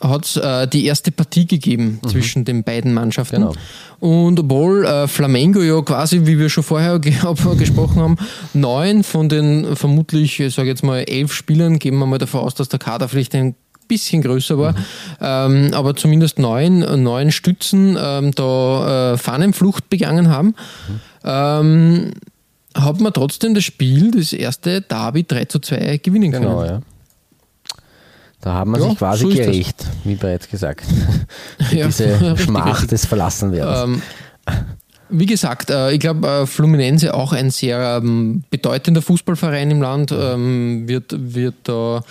hat 0.00 0.24
es 0.24 0.36
äh, 0.36 0.68
die 0.68 0.86
erste 0.86 1.10
Partie 1.10 1.46
gegeben 1.46 2.00
mhm. 2.02 2.08
zwischen 2.08 2.44
den 2.44 2.62
beiden 2.64 2.92
Mannschaften. 2.92 3.36
Genau. 3.36 3.54
Und 3.98 4.38
obwohl 4.38 4.84
äh, 4.84 5.08
Flamengo 5.08 5.62
ja 5.62 5.80
quasi, 5.82 6.26
wie 6.26 6.38
wir 6.38 6.48
schon 6.48 6.64
vorher 6.64 6.98
ge 7.00 7.14
gesprochen 7.58 8.00
haben, 8.00 8.16
neun 8.52 9.02
von 9.04 9.28
den 9.28 9.76
vermutlich, 9.76 10.40
ich 10.40 10.54
sage 10.54 10.68
jetzt 10.68 10.82
mal, 10.82 10.98
elf 11.00 11.32
Spielern, 11.32 11.78
gehen 11.78 11.98
wir 11.98 12.06
mal 12.06 12.18
davon 12.18 12.40
aus, 12.40 12.54
dass 12.54 12.68
der 12.68 12.78
Kader 12.78 13.08
vielleicht 13.08 13.34
ein 13.34 13.54
bisschen 13.88 14.22
größer 14.22 14.58
war, 14.58 14.72
mhm. 14.72 14.76
ähm, 15.20 15.74
aber 15.74 15.96
zumindest 15.96 16.38
neun, 16.38 17.02
neun 17.02 17.32
Stützen 17.32 17.96
ähm, 18.00 18.32
da 18.32 19.12
äh, 19.12 19.18
Fahnenflucht 19.18 19.88
begangen 19.88 20.28
haben. 20.28 20.48
Mhm. 20.88 21.00
Ähm, 21.24 22.10
hat 22.74 23.00
man 23.00 23.12
trotzdem 23.12 23.54
das 23.54 23.64
Spiel, 23.64 24.10
das 24.10 24.32
erste 24.32 24.82
Derby 24.82 25.24
3 25.24 25.46
zu 25.46 25.58
2 25.58 25.98
gewinnen 25.98 26.32
können. 26.32 26.44
Genau, 26.44 26.64
ja. 26.64 26.80
Da 28.40 28.52
haben 28.52 28.70
wir 28.72 28.80
ja, 28.80 28.90
sich 28.90 28.98
quasi 28.98 29.22
so 29.22 29.28
gerecht, 29.28 29.84
wie 30.04 30.14
bereits 30.14 30.48
gesagt. 30.48 30.84
ja, 31.72 31.86
diese 31.86 32.36
Schmach 32.38 32.74
richtig. 32.74 32.90
des 32.90 33.06
Verlassenwerdens. 33.06 34.02
Ähm, 34.46 34.56
wie 35.08 35.26
gesagt, 35.26 35.70
äh, 35.70 35.92
ich 35.92 36.00
glaube, 36.00 36.28
äh, 36.28 36.46
Fluminense 36.46 37.14
auch 37.14 37.32
ein 37.32 37.50
sehr 37.50 38.00
ähm, 38.02 38.44
bedeutender 38.50 39.02
Fußballverein 39.02 39.70
im 39.70 39.82
Land, 39.82 40.12
ähm, 40.12 40.88
wird, 40.88 41.14
wird 41.16 41.54
da 41.64 42.02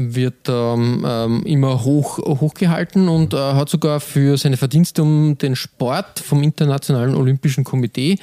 wird 0.00 0.48
ähm, 0.48 1.42
immer 1.44 1.84
hoch, 1.84 2.18
hochgehalten 2.18 3.08
und 3.08 3.34
äh, 3.34 3.36
hat 3.36 3.68
sogar 3.68 3.98
für 3.98 4.38
seine 4.38 4.56
Verdienste 4.56 5.02
um 5.02 5.36
den 5.38 5.56
Sport 5.56 6.20
vom 6.20 6.44
Internationalen 6.44 7.16
Olympischen 7.16 7.64
Komitee 7.64 8.16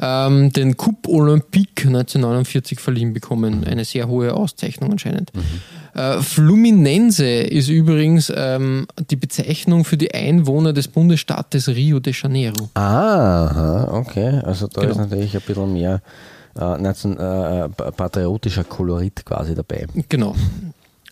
ähm, 0.00 0.52
den 0.52 0.76
Coupe 0.76 1.08
Olympique 1.08 1.86
1949 1.86 2.80
verliehen 2.80 3.12
bekommen. 3.12 3.64
Eine 3.64 3.84
sehr 3.84 4.08
hohe 4.08 4.34
Auszeichnung 4.34 4.90
anscheinend. 4.90 5.30
Mhm. 5.32 6.00
Äh, 6.00 6.20
Fluminense 6.20 7.26
ist 7.26 7.68
übrigens 7.68 8.32
ähm, 8.34 8.88
die 9.10 9.16
Bezeichnung 9.16 9.84
für 9.84 9.96
die 9.96 10.12
Einwohner 10.12 10.72
des 10.72 10.88
Bundesstaates 10.88 11.68
Rio 11.68 12.00
de 12.00 12.12
Janeiro. 12.12 12.70
Ah, 12.74 13.86
okay. 13.92 14.40
Also 14.42 14.66
da 14.66 14.80
genau. 14.80 14.92
ist 14.92 14.98
natürlich 14.98 15.34
ein 15.36 15.42
bisschen 15.46 15.72
mehr 15.72 16.02
äh, 16.58 16.74
äh, 16.74 17.68
patriotischer 17.68 18.64
Kolorit 18.64 19.24
quasi 19.24 19.54
dabei. 19.54 19.86
Genau. 20.08 20.34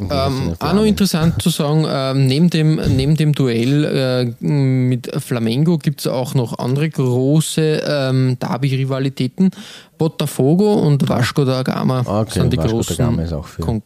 Ähm, 0.01 0.55
auch 0.61 0.73
noch 0.75 0.85
interessant 0.85 1.43
zu 1.43 1.51
sagen, 1.51 1.85
äh, 1.85 2.15
neben, 2.15 2.51
dem, 2.51 2.77
neben 2.97 3.17
dem 3.17 3.33
Duell 3.33 3.85
äh, 3.85 4.45
mit 4.45 5.11
Flamengo 5.21 5.77
gibt 5.79 6.01
es 6.01 6.07
auch 6.07 6.35
noch 6.35 6.59
andere 6.59 6.89
große 6.89 7.83
ähm, 7.85 8.39
Derby-Rivalitäten. 8.39 9.51
Botafogo 9.97 10.75
und 10.75 11.09
Vasco 11.09 11.45
da 11.45 11.65
Gama 11.65 12.05
okay, 12.07 12.39
sind 12.39 12.53
die 12.53 12.59
Vasco 12.59 12.77
großen. 12.77 12.97
Da 12.97 13.05
Gama 13.07 13.23
ist 13.23 13.33
auch 13.33 13.47
für 13.47 13.63
Kon 13.63 13.83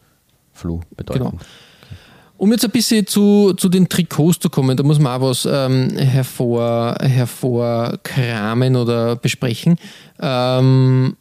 Flu 0.53 0.81
bedeutend. 0.95 1.31
Genau. 1.31 1.43
Um 2.37 2.51
jetzt 2.51 2.65
ein 2.65 2.73
bisschen 2.73 3.07
zu, 3.07 3.55
zu 3.55 3.69
den 3.69 3.89
Trikots 3.89 4.41
zu 4.41 4.51
kommen, 4.51 4.77
da 4.77 4.83
muss 4.83 4.99
man 4.99 5.23
auch 5.23 5.29
was 5.29 5.49
ähm, 5.51 5.97
hervor, 5.97 6.97
hervorkramen 7.01 8.77
oder 8.77 9.17
besprechen. 9.17 9.77
Ähm, 10.21 11.17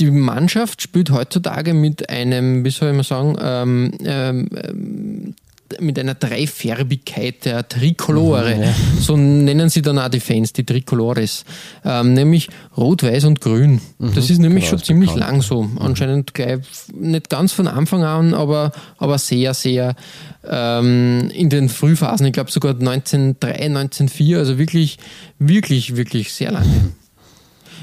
die 0.00 0.10
Mannschaft 0.10 0.80
spielt 0.80 1.10
heutzutage 1.10 1.74
mit 1.74 2.08
einem, 2.08 2.64
wie 2.64 2.70
soll 2.70 2.92
man 2.94 3.04
sagen, 3.04 3.36
ähm, 3.40 3.92
ähm, 4.04 5.34
mit 5.78 5.98
einer 5.98 6.14
Dreifärbigkeit 6.14 7.44
der 7.44 7.68
Trikolore. 7.68 8.56
Mhm, 8.56 8.62
ja. 8.62 8.74
So 8.98 9.16
nennen 9.16 9.68
sie 9.68 9.82
dann 9.82 9.98
auch 9.98 10.08
die 10.08 10.18
Fans, 10.18 10.52
die 10.52 10.64
Tricolores. 10.64 11.44
Ähm, 11.84 12.14
nämlich 12.14 12.48
Rot, 12.76 13.02
Weiß 13.02 13.24
und 13.24 13.40
Grün. 13.40 13.80
Mhm, 13.98 14.14
das 14.14 14.30
ist 14.30 14.38
nämlich 14.38 14.64
genau, 14.64 14.78
schon 14.78 14.84
ziemlich 14.84 15.12
bekannt. 15.12 15.30
lang 15.30 15.42
so. 15.42 15.62
Mhm. 15.62 15.78
Anscheinend 15.78 16.34
gleich 16.34 16.60
nicht 16.92 17.28
ganz 17.28 17.52
von 17.52 17.68
Anfang 17.68 18.02
an, 18.02 18.34
aber, 18.34 18.72
aber 18.98 19.18
sehr, 19.18 19.54
sehr 19.54 19.94
ähm, 20.48 21.30
in 21.32 21.50
den 21.50 21.68
Frühphasen. 21.68 22.26
Ich 22.26 22.32
glaube 22.32 22.50
sogar 22.50 22.72
1903, 22.72 23.52
1904, 23.66 24.38
also 24.38 24.58
wirklich, 24.58 24.98
wirklich, 25.38 25.94
wirklich 25.94 26.32
sehr 26.32 26.50
lange. 26.50 26.92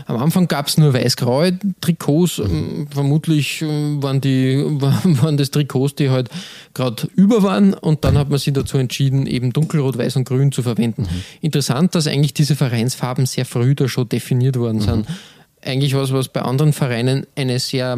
Am 0.08 0.15
Anfang 0.15 0.48
gab 0.48 0.67
es 0.67 0.78
nur 0.78 0.93
weiß-graue 0.93 1.60
Trikots. 1.82 2.38
Mhm. 2.38 2.88
Vermutlich 2.89 3.62
äh, 3.62 3.65
waren, 4.02 4.22
die, 4.22 4.58
waren 4.82 5.36
das 5.36 5.52
Trikots, 5.52 5.96
die 5.96 6.10
halt 6.10 6.30
gerade 6.74 7.08
über 7.15 7.43
waren. 7.43 7.74
Und 7.74 8.06
dann 8.06 8.17
hat 8.17 8.30
man 8.30 8.39
sich 8.39 8.54
dazu 8.54 8.78
entschieden, 8.78 9.28
eben 9.28 9.52
dunkelrot, 9.52 9.98
weiß 9.98 10.15
und 10.15 10.24
grün 10.24 10.54
zu 10.54 10.63
verwenden. 10.63 11.04
Mhm. 11.04 11.24
Interessant, 11.41 11.93
dass 11.93 12.08
eigentlich 12.08 12.34
diese 12.34 12.56
Vereinsfarben 12.56 13.26
sehr 13.26 13.46
früh 13.46 13.76
da 13.76 13.89
schon 13.89 14.08
definiert 14.08 14.58
worden 14.58 14.80
sind. 14.80 15.10
Mhm. 15.10 15.15
Eigentlich 15.62 15.93
was, 15.93 16.13
was 16.13 16.30
bei 16.30 16.41
anderen 16.41 16.72
Vereinen 16.72 17.28
eine 17.36 17.60
sehr, 17.60 17.98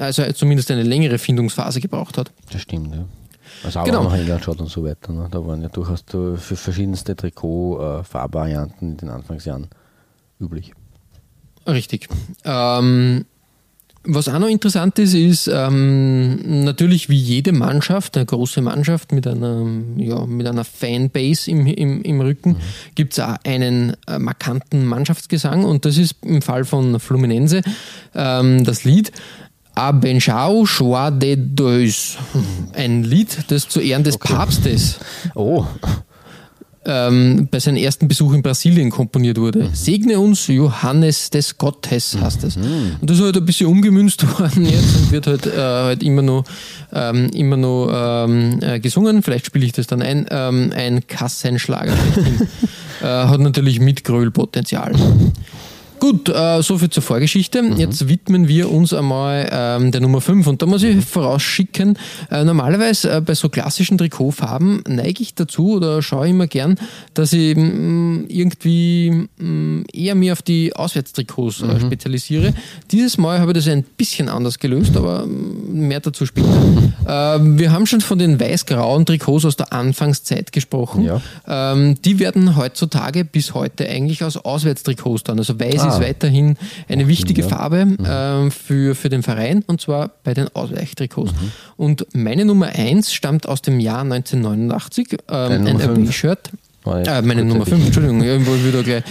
also 0.00 0.32
zumindest 0.32 0.72
eine 0.72 0.82
längere 0.82 1.18
Findungsphase 1.18 1.80
gebraucht 1.80 2.18
hat. 2.18 2.32
Das 2.50 2.62
stimmt, 2.62 2.92
ja. 2.92 3.04
Also 3.62 3.80
auch 3.80 3.84
genau. 3.84 4.04
nach 4.04 4.14
England 4.14 4.42
schaut 4.42 4.60
und 4.60 4.68
so 4.68 4.84
weiter. 4.84 5.12
Ne? 5.12 5.28
Da 5.30 5.44
waren 5.46 5.62
ja 5.62 5.68
durchaus 5.68 6.04
für 6.08 6.36
verschiedenste 6.36 7.14
Trikot-Farbvarianten 7.14 8.92
in 8.92 8.96
den 8.96 9.08
Anfangsjahren 9.08 9.68
üblich. 10.40 10.72
Richtig. 11.68 12.08
Ähm, 12.44 13.24
was 14.04 14.28
auch 14.28 14.38
noch 14.38 14.48
interessant 14.48 14.98
ist, 14.98 15.12
ist 15.12 15.50
ähm, 15.52 16.64
natürlich 16.64 17.10
wie 17.10 17.18
jede 17.18 17.52
Mannschaft, 17.52 18.16
eine 18.16 18.24
große 18.24 18.62
Mannschaft 18.62 19.12
mit 19.12 19.26
einer, 19.26 19.66
ja, 19.96 20.24
mit 20.24 20.46
einer 20.46 20.64
Fanbase 20.64 21.50
im, 21.50 21.66
im, 21.66 22.02
im 22.02 22.20
Rücken, 22.20 22.52
mhm. 22.52 22.56
gibt 22.94 23.12
es 23.12 23.20
auch 23.20 23.36
einen 23.44 23.94
äh, 24.06 24.18
markanten 24.18 24.86
Mannschaftsgesang 24.86 25.64
und 25.64 25.84
das 25.84 25.98
ist 25.98 26.16
im 26.22 26.40
Fall 26.40 26.64
von 26.64 26.98
Fluminense 27.00 27.60
ähm, 28.14 28.64
das 28.64 28.84
Lied 28.84 29.12
Abenchao 29.74 30.64
Choix 30.64 31.18
de 31.18 31.36
Deus. 31.36 32.16
Ein 32.72 33.04
Lied, 33.04 33.44
das 33.48 33.68
zu 33.68 33.80
Ehren 33.80 34.04
des 34.04 34.16
okay. 34.16 34.32
Papstes. 34.32 34.98
Oh 35.34 35.66
ähm, 36.88 37.48
bei 37.50 37.60
seinem 37.60 37.76
ersten 37.76 38.08
Besuch 38.08 38.32
in 38.32 38.42
Brasilien 38.42 38.90
komponiert 38.90 39.38
wurde. 39.38 39.64
Mhm. 39.64 39.74
Segne 39.74 40.18
uns 40.18 40.46
Johannes 40.46 41.28
des 41.28 41.58
Gottes, 41.58 42.16
heißt 42.18 42.44
es. 42.44 42.56
Mhm. 42.56 42.96
Und 43.00 43.10
das 43.10 43.18
ist 43.18 43.24
halt 43.24 43.36
ein 43.36 43.44
bisschen 43.44 43.66
umgemünzt 43.66 44.26
worden 44.38 44.64
jetzt 44.64 44.96
und 44.96 45.12
wird 45.12 45.26
halt, 45.26 45.46
äh, 45.46 45.58
halt 45.58 46.02
immer 46.02 46.22
noch, 46.22 46.44
ähm, 46.92 47.28
immer 47.34 47.58
noch 47.58 47.90
ähm, 47.92 48.58
äh, 48.62 48.80
gesungen. 48.80 49.22
Vielleicht 49.22 49.46
spiele 49.46 49.66
ich 49.66 49.72
das 49.72 49.86
dann 49.86 50.00
ein. 50.00 50.26
Ähm, 50.30 50.72
ein 50.74 51.06
Kassenschlager. 51.06 51.92
äh, 53.02 53.04
hat 53.04 53.40
natürlich 53.40 53.80
Mitgrölpotenzial. 53.80 54.92
Gut, 55.98 56.28
äh, 56.28 56.62
soviel 56.62 56.90
zur 56.90 57.02
Vorgeschichte. 57.02 57.62
Mhm. 57.62 57.76
Jetzt 57.76 58.08
widmen 58.08 58.46
wir 58.46 58.70
uns 58.70 58.92
einmal 58.92 59.48
ähm, 59.50 59.90
der 59.90 60.00
Nummer 60.00 60.20
5. 60.20 60.46
Und 60.46 60.62
da 60.62 60.66
muss 60.66 60.82
ich 60.82 60.96
mhm. 60.96 61.02
vorausschicken, 61.02 61.98
äh, 62.30 62.44
normalerweise 62.44 63.10
äh, 63.10 63.20
bei 63.20 63.34
so 63.34 63.48
klassischen 63.48 63.98
Trikotfarben 63.98 64.84
neige 64.86 65.22
ich 65.22 65.34
dazu 65.34 65.72
oder 65.76 66.00
schaue 66.02 66.28
immer 66.28 66.46
gern, 66.46 66.76
dass 67.14 67.32
ich 67.32 67.56
mh, 67.56 67.62
mm, 67.62 68.26
irgendwie 68.28 69.28
mh, 69.38 69.48
mm, 69.48 69.84
eher 69.92 70.14
mir 70.14 70.32
auf 70.34 70.42
die 70.42 70.74
Auswärtstrikots 70.74 71.62
äh, 71.62 71.66
mhm. 71.66 71.80
spezialisiere. 71.80 72.54
Dieses 72.90 73.18
Mal 73.18 73.40
habe 73.40 73.52
ich 73.52 73.56
das 73.56 73.68
ein 73.68 73.82
bisschen 73.82 74.28
anders 74.28 74.58
gelöst, 74.58 74.96
aber 74.96 75.26
mm, 75.26 75.88
mehr 75.88 76.00
dazu 76.00 76.26
später. 76.26 76.48
Ähm, 77.08 77.58
wir 77.58 77.72
haben 77.72 77.86
schon 77.86 78.00
von 78.00 78.18
den 78.18 78.38
weiß-grauen 78.38 79.04
Trikots 79.06 79.44
aus 79.44 79.56
der 79.56 79.72
Anfangszeit 79.72 80.52
gesprochen. 80.52 81.04
Ja. 81.04 81.20
Ähm, 81.46 82.00
die 82.02 82.18
werden 82.18 82.56
heutzutage 82.56 83.24
bis 83.24 83.54
heute 83.54 83.88
eigentlich 83.88 84.22
aus 84.22 84.36
Auswärtstrikots 84.36 85.24
dann, 85.24 85.38
also 85.38 85.58
weiß. 85.58 85.87
Ist 85.88 86.00
weiterhin 86.00 86.56
eine 86.88 87.08
wichtige 87.08 87.42
ja. 87.42 87.48
Farbe 87.48 87.84
mhm. 87.86 88.04
äh, 88.04 88.50
für, 88.50 88.94
für 88.94 89.08
den 89.08 89.22
Verein 89.22 89.64
und 89.66 89.80
zwar 89.80 90.10
bei 90.24 90.34
den 90.34 90.48
Ausweichtrikots. 90.54 91.32
Mhm. 91.32 91.52
Und 91.76 92.06
meine 92.14 92.44
Nummer 92.44 92.66
1 92.66 93.12
stammt 93.12 93.48
aus 93.48 93.62
dem 93.62 93.80
Jahr 93.80 94.02
1989, 94.02 95.18
ähm, 95.28 95.66
ein 95.66 95.80
RB-Shirt. 95.80 96.50
Äh, 96.86 97.22
meine 97.22 97.44
Nummer 97.44 97.66
5, 97.66 97.86
Entschuldigung, 97.86 98.22
irgendwo 98.22 98.52
wieder 98.54 98.82
gleich, 98.82 99.02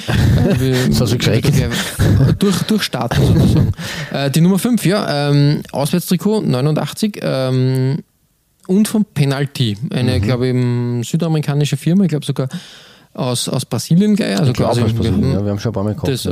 äh, 0.60 0.90
das 0.98 1.18
gleich 1.18 1.44
durch, 2.40 2.62
durchstarten 2.64 3.26
sozusagen. 3.26 3.72
Äh, 4.12 4.32
die 4.32 4.42
Nummer 4.42 4.58
5, 4.58 4.86
ja, 4.86 5.30
ähm, 5.30 5.62
Auswärtstrikot 5.72 6.42
89 6.42 7.20
ähm, 7.22 7.98
und 8.68 8.88
von 8.88 9.06
Penalty, 9.06 9.78
eine, 9.92 10.18
mhm. 10.18 10.22
glaube 10.22 10.48
ich, 10.48 11.10
südamerikanische 11.10 11.78
Firma, 11.78 12.06
ich 12.06 12.10
glaube 12.10 12.26
sogar 12.26 12.48
aus, 13.14 13.50
aus 13.50 13.66
Brasilien 13.66 14.16
gleich. 14.16 14.40
Also 14.40 14.52
ich 14.52 14.58
quasi, 14.58 14.82
aus 14.82 14.94
Brasilien, 14.94 15.22
wir, 15.22 15.28
haben, 15.28 15.34
ja, 15.34 15.46
wir 15.46 15.52
haben 15.52 15.60
schon 15.60 15.72
ein 15.72 15.74
paar 15.74 15.84
Mal 15.84 15.94
gehabt. 15.94 16.08
Das 16.08 16.28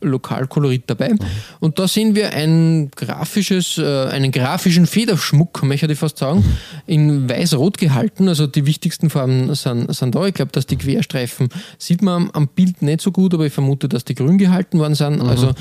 Lokalkolorit 0.00 0.84
dabei. 0.86 1.10
Mhm. 1.10 1.18
Und 1.60 1.78
da 1.78 1.86
sehen 1.86 2.14
wir 2.14 2.32
ein 2.32 2.90
grafisches, 2.90 3.78
äh, 3.78 4.06
einen 4.06 4.32
grafischen 4.32 4.86
Federschmuck, 4.86 5.62
möchte 5.62 5.90
ich 5.90 5.98
fast 5.98 6.18
sagen, 6.18 6.44
in 6.86 7.28
weiß-rot 7.28 7.78
gehalten. 7.78 8.28
Also 8.28 8.46
die 8.46 8.66
wichtigsten 8.66 9.10
Farben 9.10 9.54
sind, 9.54 9.94
sind 9.94 10.14
da. 10.14 10.26
Ich 10.26 10.34
glaube, 10.34 10.52
dass 10.52 10.66
die 10.66 10.76
Querstreifen 10.76 11.48
sieht 11.78 12.02
man 12.02 12.30
am 12.32 12.48
Bild 12.48 12.82
nicht 12.82 13.00
so 13.00 13.12
gut, 13.12 13.34
aber 13.34 13.46
ich 13.46 13.52
vermute, 13.52 13.88
dass 13.88 14.04
die 14.04 14.14
grün 14.14 14.38
gehalten 14.38 14.78
worden 14.78 14.94
sind. 14.94 15.22
Mhm. 15.22 15.28
Also 15.28 15.54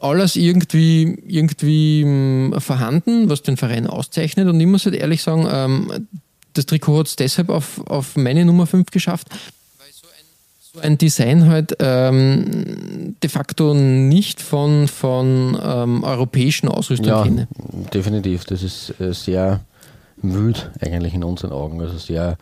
alles 0.00 0.36
irgendwie, 0.36 1.18
irgendwie 1.26 2.04
mh, 2.04 2.54
hm, 2.54 2.60
vorhanden, 2.60 3.28
was 3.28 3.42
den 3.42 3.56
Verein 3.56 3.86
auszeichnet. 3.86 4.48
Und 4.48 4.58
ich 4.58 4.66
muss 4.66 4.84
halt 4.84 4.94
ehrlich 4.94 5.22
sagen, 5.22 5.46
ähm, 5.50 6.08
das 6.54 6.66
Trikot 6.66 7.00
hat 7.00 7.06
es 7.06 7.16
deshalb 7.16 7.50
auf, 7.50 7.86
auf 7.86 8.16
meine 8.16 8.44
Nummer 8.44 8.66
5 8.66 8.90
geschafft, 8.90 9.28
so 10.72 10.80
ein 10.80 10.98
Design 10.98 11.48
halt 11.48 11.76
ähm, 11.80 13.16
de 13.22 13.30
facto 13.30 13.74
nicht 13.74 14.40
von, 14.40 14.88
von 14.88 15.58
ähm, 15.62 16.04
europäischen 16.04 16.68
Ausrüstern 16.68 17.08
ja, 17.08 17.22
kenne. 17.22 17.48
Definitiv, 17.92 18.44
das 18.44 18.62
ist 18.62 18.94
äh, 19.00 19.12
sehr 19.12 19.60
wild 20.22 20.70
eigentlich 20.80 21.14
in 21.14 21.24
unseren 21.24 21.52
Augen. 21.52 21.80
Also 21.80 21.98
sehr 21.98 22.36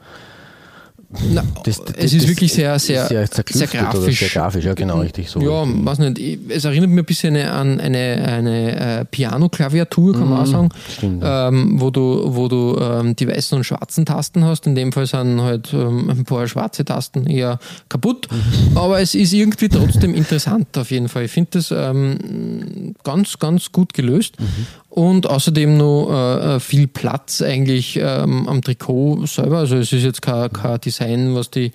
na, 1.11 1.43
das, 1.65 1.83
das, 1.83 1.95
es 1.97 2.13
ist 2.13 2.23
das, 2.25 2.29
wirklich 2.29 2.53
sehr, 2.53 2.79
sehr, 2.79 3.07
sehr, 3.07 3.27
sehr 3.27 3.67
grafisch. 3.67 4.19
sehr 4.19 4.29
grafisch, 4.29 4.65
ja 4.67 4.75
genau, 4.75 5.01
richtig 5.01 5.31
so. 5.31 5.41
Ja, 5.41 5.65
weiß 5.67 6.01
nicht, 6.01 6.39
es 6.51 6.67
erinnert 6.67 6.91
mich 6.91 6.99
ein 6.99 7.07
bisschen 7.07 7.35
an 7.37 7.81
eine, 7.81 8.29
eine 8.29 9.01
äh, 9.01 9.05
Piano-Klaviatur, 9.07 10.13
kann 10.13 10.29
man 10.29 10.41
auch 10.41 10.47
mhm, 10.47 10.51
sagen, 10.51 10.69
stimmt, 10.99 11.23
ähm, 11.25 11.81
wo 11.81 11.89
du, 11.91 12.25
wo 12.27 12.49
du 12.49 12.77
ähm, 12.79 13.17
die 13.17 13.27
weißen 13.27 13.57
und 13.57 13.65
schwarzen 13.65 14.05
Tasten 14.05 14.45
hast. 14.45 14.67
In 14.67 14.75
dem 14.75 14.93
Fall 14.93 15.07
sind 15.07 15.41
halt 15.41 15.73
ähm, 15.73 16.11
ein 16.11 16.25
paar 16.25 16.47
schwarze 16.47 16.85
Tasten 16.85 17.27
eher 17.27 17.59
kaputt, 17.89 18.29
mhm. 18.31 18.77
aber 18.77 19.01
es 19.01 19.15
ist 19.15 19.33
irgendwie 19.33 19.71
trotzdem 19.71 20.15
interessant 20.15 20.77
auf 20.77 20.91
jeden 20.91 21.09
Fall. 21.09 21.25
Ich 21.25 21.33
finde 21.33 21.53
das 21.53 21.71
ähm, 21.71 22.95
ganz, 23.03 23.39
ganz 23.39 23.73
gut 23.73 23.95
gelöst. 23.95 24.39
Mhm 24.39 24.67
und 24.99 25.31
außerdem 25.31 25.77
noch 25.77 26.09
äh, 26.11 26.57
äh, 26.57 26.61
viel 26.61 26.89
Platz 26.89 27.41
eigentlich 27.41 28.01
ähm, 28.03 28.49
am 28.49 28.63
Trikot 28.63 29.27
selber. 29.27 29.59
Also 29.59 29.77
es 29.77 29.93
ist 29.93 30.03
jetzt 30.03 30.23
kein, 30.23 30.53
kein 30.53 30.81
Design, 30.81 31.37
was 31.37 31.53
die 31.53 31.71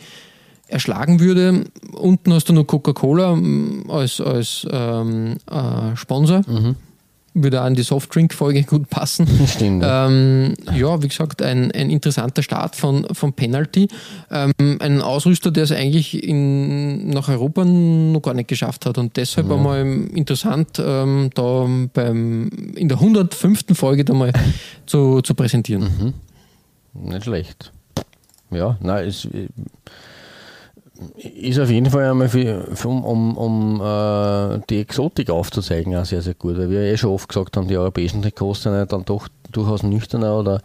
erschlagen 0.67 1.21
würde. 1.21 1.63
Unten 1.93 2.33
hast 2.33 2.49
du 2.49 2.53
noch 2.53 2.65
Coca-Cola 2.65 3.31
ähm, 3.31 3.86
als, 3.88 4.19
als 4.19 4.67
ähm, 4.69 5.38
äh, 5.49 5.95
Sponsor. 5.95 6.41
Mhm. 6.45 6.75
Würde 7.34 7.62
auch 7.62 7.65
an 7.65 7.76
die 7.76 7.84
Softdrink-Folge 7.84 8.63
gut 8.67 8.89
passen. 8.89 9.28
Stimmt. 9.48 9.84
Ähm, 9.86 10.54
ja, 10.76 11.02
wie 11.02 11.08
gesagt, 11.08 11.41
ein, 11.41 11.72
ein 11.72 11.89
interessanter 11.89 12.43
Start 12.43 12.76
von, 12.76 13.06
von 13.13 13.34
Penalty. 13.34 13.88
Ähm, 14.32 14.54
ein 14.80 15.02
Ausrüster, 15.02 15.52
der 15.52 15.63
es 15.63 15.72
eigentlich 15.72 16.24
in, 16.24 17.10
nach 17.10 17.30
Europa 17.30 17.65
noch 17.65 18.22
gar 18.22 18.34
nicht 18.34 18.48
geschafft 18.48 18.86
hat. 18.86 18.98
Und 18.98 19.17
deshalb 19.17 19.48
ja. 19.48 19.54
war 19.54 19.58
mal 19.58 19.82
interessant, 20.13 20.80
ähm, 20.80 21.30
da 21.34 21.67
beim, 21.93 22.50
in 22.76 22.88
der 22.88 22.98
105. 23.00 23.65
Folge 23.74 24.06
da 24.06 24.13
mal 24.13 24.32
zu, 24.86 25.22
zu 25.22 25.34
präsentieren. 25.36 26.13
Mhm. 26.93 27.10
Nicht 27.10 27.24
schlecht. 27.24 27.72
Ja, 28.52 28.78
nein, 28.82 29.08
es 29.08 29.28
ist 31.15 31.60
auf 31.60 31.69
jeden 31.69 31.89
Fall 31.89 32.12
einmal 32.12 32.29
für, 32.29 32.67
für, 32.75 32.88
um, 32.88 33.36
um, 33.36 33.82
uh, 33.82 34.60
die 34.69 34.79
Exotik 34.79 35.29
aufzuzeigen 35.29 35.95
auch 35.95 36.06
sehr, 36.06 36.21
sehr 36.21 36.36
gut, 36.36 36.58
weil 36.58 36.69
wir 36.69 36.82
eh 36.82 36.97
schon 36.97 37.12
oft 37.12 37.27
gesagt 37.27 37.58
haben, 37.58 37.67
die 37.67 37.77
europäischen 37.77 38.21
Trikots 38.21 38.63
sind 38.63 38.73
ja 38.73 38.86
dann 38.86 39.03
doch 39.03 39.27
durchaus 39.51 39.82
nüchterner 39.84 40.38
oder 40.38 40.62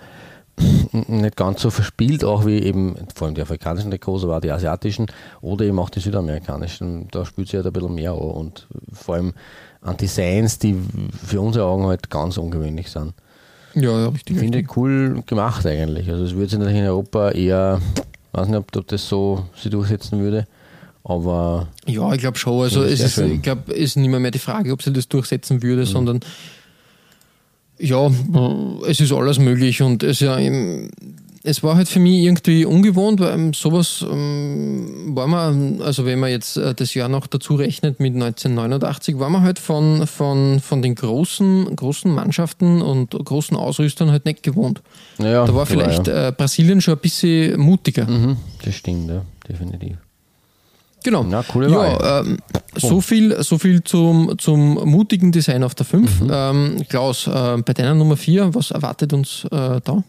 nicht 0.93 1.37
ganz 1.37 1.63
so 1.63 1.71
verspielt, 1.71 2.25
auch 2.25 2.45
wie 2.45 2.59
eben 2.59 2.97
vor 3.15 3.27
allem 3.27 3.35
die 3.35 3.43
afrikanischen 3.43 3.91
Trikots, 3.91 4.25
aber 4.25 4.37
auch 4.37 4.41
die 4.41 4.51
asiatischen 4.51 5.07
oder 5.41 5.65
eben 5.65 5.79
auch 5.79 5.91
die 5.91 6.01
südamerikanischen. 6.01 7.09
Da 7.11 7.25
spielt 7.25 7.49
sich 7.49 7.57
halt 7.57 7.67
ein 7.67 7.73
bisschen 7.73 7.95
mehr 7.95 8.13
an 8.13 8.19
und 8.19 8.67
vor 8.93 9.15
allem 9.15 9.33
an 9.81 9.97
Designs, 9.97 10.59
die 10.59 10.77
für 11.25 11.41
unsere 11.41 11.67
Augen 11.67 11.87
halt 11.87 12.11
ganz 12.11 12.37
ungewöhnlich 12.37 12.91
sind. 12.91 13.15
Ja, 13.75 14.01
ja, 14.01 14.09
richtig. 14.09 14.39
Finde 14.39 14.61
ich 14.61 14.77
cool 14.77 15.23
gemacht 15.27 15.65
eigentlich. 15.67 16.11
Also 16.11 16.25
es 16.25 16.35
würde 16.35 16.49
sich 16.49 16.59
natürlich 16.59 16.81
in 16.81 16.89
Europa 16.89 17.31
eher 17.31 17.81
weiß 18.33 18.49
nicht, 18.49 18.57
ob, 18.57 18.75
ob 18.77 18.87
das 18.87 19.09
so 19.09 19.47
sich 19.57 19.71
durchsetzen 19.71 20.21
würde. 20.21 20.47
Aber 21.05 21.69
ja, 21.87 22.13
ich 22.13 22.21
glaube 22.21 22.39
schon. 22.39 22.63
Also 22.63 22.83
es 22.83 23.01
ist, 23.01 23.19
ich 23.19 23.43
glaube, 23.43 23.73
es 23.73 23.79
ist 23.79 23.97
nicht 23.97 24.11
mehr, 24.11 24.21
mehr 24.21 24.31
die 24.31 24.39
Frage, 24.39 24.73
ob 24.73 24.83
sie 24.83 24.93
das 24.93 25.09
durchsetzen 25.09 25.63
würde, 25.63 25.83
mhm. 25.83 25.87
sondern 25.87 26.21
ja, 27.79 28.11
es 28.87 29.01
ist 29.01 29.13
alles 29.13 29.39
möglich 29.39 29.83
und 29.83 30.03
es 30.03 30.21
ja 30.21 30.37
es 31.49 31.63
war 31.63 31.77
halt 31.77 31.89
für 31.89 31.99
mich 31.99 32.23
irgendwie 32.23 32.65
ungewohnt, 32.65 33.21
weil 33.21 33.53
sowas 33.55 34.05
ähm, 34.09 35.17
war 35.17 35.27
man, 35.27 35.81
also 35.81 36.05
wenn 36.05 36.19
man 36.19 36.31
jetzt 36.31 36.57
äh, 36.57 36.75
das 36.75 36.95
Jahr 36.95 37.09
noch 37.09 37.27
dazu 37.27 37.55
rechnet 37.55 38.01
mit 38.01 38.15
1989, 38.15 39.19
war 39.19 39.31
man 39.31 39.43
halt 39.43 39.59
von, 39.59 40.07
von, 40.07 40.61
von 40.61 40.83
den 40.83 40.95
großen, 40.95 41.75
großen 41.75 42.13
Mannschaften 42.13 42.83
und 42.83 43.11
großen 43.13 43.57
Ausrüstern 43.57 44.11
halt 44.11 44.27
nicht 44.27 44.43
gewohnt. 44.43 44.83
Ja, 45.19 45.47
da 45.47 45.55
war 45.55 45.67
vielleicht 45.67 46.07
ja. 46.07 46.29
äh, 46.29 46.33
Brasilien 46.33 46.81
schon 46.81 46.95
ein 46.95 47.01
bisschen 47.01 47.59
mutiger. 47.59 48.07
Mhm, 48.07 48.37
das 48.65 48.75
stimmt, 48.75 49.09
ja, 49.09 49.23
definitiv. 49.49 49.97
Genau. 51.05 51.23
Na, 51.23 51.43
coole 51.43 51.71
ja, 51.71 52.21
ähm, 52.21 52.39
so, 52.77 53.01
viel, 53.01 53.43
so 53.43 53.57
viel 53.57 53.83
zum, 53.85 54.37
zum 54.39 54.75
mutigen 54.85 55.33
Design 55.33 55.63
auf 55.63 55.75
der 55.75 55.87
5. 55.87 56.21
Mhm. 56.21 56.31
Ähm, 56.31 56.77
Klaus, 56.89 57.27
äh, 57.27 57.57
bei 57.65 57.73
deiner 57.73 57.95
Nummer 57.95 58.17
4, 58.17 58.55
was 58.55 58.73
erwartet 58.73 59.13
uns 59.13 59.45
äh, 59.45 59.81
da? 59.83 60.03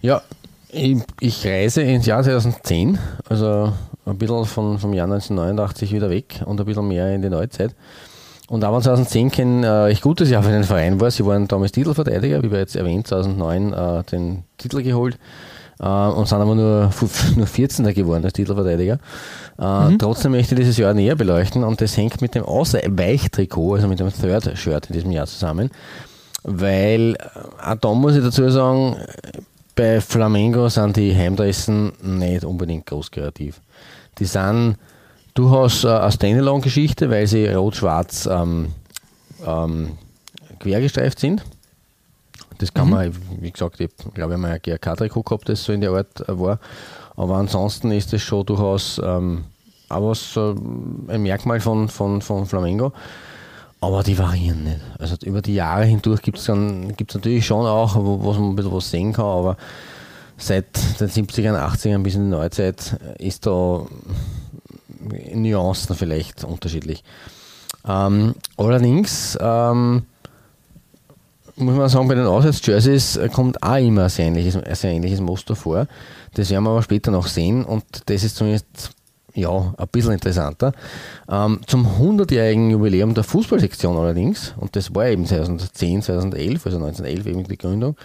Ja, 0.00 0.22
ich, 0.72 1.02
ich, 1.20 1.46
reise 1.46 1.82
ins 1.82 2.06
Jahr 2.06 2.22
2010, 2.22 2.98
also 3.28 3.72
ein 4.06 4.18
bisschen 4.18 4.44
von, 4.44 4.78
vom 4.78 4.92
Jahr 4.92 5.06
1989 5.06 5.92
wieder 5.92 6.10
weg 6.10 6.42
und 6.44 6.60
ein 6.60 6.66
bisschen 6.66 6.88
mehr 6.88 7.14
in 7.14 7.22
die 7.22 7.30
Neuzeit. 7.30 7.74
Und 8.48 8.64
auch 8.64 8.80
2010 8.80 9.30
kein 9.30 9.62
äh, 9.62 9.88
echt 9.88 10.02
gutes 10.02 10.28
Jahr 10.28 10.42
für 10.42 10.50
den 10.50 10.64
Verein 10.64 11.00
war. 11.00 11.10
Sie 11.10 11.24
waren 11.24 11.46
damals 11.46 11.70
Titelverteidiger, 11.70 12.42
wie 12.42 12.48
bereits 12.48 12.74
erwähnt, 12.74 13.06
2009 13.06 13.72
äh, 13.72 14.02
den 14.04 14.42
Titel 14.58 14.82
geholt 14.82 15.18
äh, 15.78 15.86
und 15.86 16.26
sind 16.26 16.40
aber 16.40 16.56
nur, 16.56 16.90
nur 17.36 17.46
14er 17.46 17.92
geworden 17.92 18.24
als 18.24 18.32
Titelverteidiger. 18.32 18.98
Äh, 19.58 19.90
mhm. 19.90 19.98
Trotzdem 19.98 20.32
möchte 20.32 20.54
ich 20.54 20.60
dieses 20.60 20.76
Jahr 20.78 20.94
näher 20.94 21.14
beleuchten 21.14 21.62
und 21.62 21.80
das 21.80 21.96
hängt 21.96 22.20
mit 22.20 22.34
dem 22.34 22.44
Ausweichtrikot, 22.44 23.74
also 23.74 23.86
mit 23.86 24.00
dem 24.00 24.12
Third-Shirt 24.12 24.86
in 24.88 24.94
diesem 24.94 25.12
Jahr 25.12 25.26
zusammen. 25.26 25.70
Weil, 26.42 27.14
äh, 27.14 27.70
auch 27.70 27.76
da 27.76 27.94
muss 27.94 28.16
ich 28.16 28.22
dazu 28.24 28.50
sagen, 28.50 28.96
bei 29.74 30.00
Flamengo 30.00 30.68
sind 30.68 30.96
die 30.96 31.14
Heimdressen 31.14 31.92
nicht 32.02 32.44
unbedingt 32.44 32.86
groß 32.86 33.10
kreativ. 33.10 33.60
Die 34.18 34.24
sind 34.24 34.76
durchaus 35.34 35.84
äh, 35.84 35.88
eine 35.88 36.12
Standalone-Geschichte, 36.12 37.10
weil 37.10 37.26
sie 37.26 37.46
rot-schwarz 37.46 38.28
ähm, 38.30 38.72
ähm, 39.46 39.98
quergestreift 40.58 41.18
sind. 41.18 41.44
Das 42.58 42.74
kann 42.74 42.86
mhm. 42.86 42.90
man, 42.92 43.12
wie 43.40 43.50
gesagt, 43.50 43.80
ich 43.80 43.88
glaube, 44.14 44.34
ich 44.34 44.40
habe 44.40 44.48
ein 44.48 44.60
GRK-Trikot 44.62 45.22
gehabt, 45.22 45.48
das 45.48 45.64
so 45.64 45.72
in 45.72 45.80
der 45.80 45.92
Art 45.92 46.28
äh, 46.28 46.38
war. 46.38 46.58
Aber 47.16 47.36
ansonsten 47.36 47.90
ist 47.90 48.12
das 48.12 48.22
schon 48.22 48.46
durchaus 48.46 49.00
ähm, 49.02 49.44
auch 49.88 50.10
was, 50.10 50.36
äh, 50.36 50.54
ein 51.12 51.22
Merkmal 51.22 51.60
von, 51.60 51.88
von, 51.88 52.20
von 52.22 52.46
Flamengo. 52.46 52.92
Aber 53.80 54.02
die 54.02 54.18
variieren 54.18 54.64
nicht. 54.64 54.80
Also 54.98 55.16
über 55.24 55.40
die 55.40 55.54
Jahre 55.54 55.84
hindurch 55.84 56.20
gibt 56.20 56.38
es 56.38 56.48
natürlich 56.48 57.46
schon 57.46 57.66
auch, 57.66 57.96
wo, 57.96 58.22
wo 58.22 58.32
man 58.34 58.50
ein 58.50 58.56
bisschen 58.56 58.72
was 58.72 58.90
sehen 58.90 59.12
kann, 59.12 59.24
aber 59.24 59.56
seit 60.36 61.00
den 61.00 61.08
70ern, 61.08 61.56
80ern 61.56 62.02
bis 62.02 62.14
in 62.14 62.24
die 62.24 62.30
Neuzeit 62.30 62.98
ist 63.18 63.46
da 63.46 63.86
Nuancen 65.34 65.96
vielleicht 65.96 66.44
unterschiedlich. 66.44 67.02
Ähm, 67.88 68.34
allerdings 68.58 69.38
ähm, 69.40 70.02
muss 71.56 71.76
man 71.76 71.88
sagen, 71.88 72.08
bei 72.08 72.14
den 72.14 72.26
Auswärts-Jerseys 72.26 73.20
kommt 73.32 73.62
auch 73.62 73.76
immer 73.76 74.04
ein 74.04 74.08
sehr 74.08 74.26
ähnliches, 74.26 74.56
ein 74.56 74.74
sehr 74.74 74.92
ähnliches 74.92 75.20
Muster 75.20 75.56
vor. 75.56 75.86
Das 76.34 76.50
werden 76.50 76.64
wir 76.64 76.70
aber 76.70 76.82
später 76.82 77.10
noch 77.10 77.26
sehen 77.26 77.64
und 77.64 77.84
das 78.06 78.24
ist 78.24 78.36
zumindest 78.36 78.90
ja, 79.34 79.74
ein 79.76 79.88
bisschen 79.92 80.12
interessanter. 80.12 80.72
Ähm, 81.28 81.60
zum 81.66 81.86
100-jährigen 81.86 82.70
Jubiläum 82.70 83.14
der 83.14 83.24
Fußballsektion 83.24 83.96
allerdings, 83.96 84.54
und 84.58 84.76
das 84.76 84.94
war 84.94 85.06
eben 85.06 85.26
2010, 85.26 86.02
2011, 86.02 86.66
also 86.66 86.78
1911 86.78 87.26
eben 87.26 87.44
die 87.44 87.58
Gründung, 87.58 87.96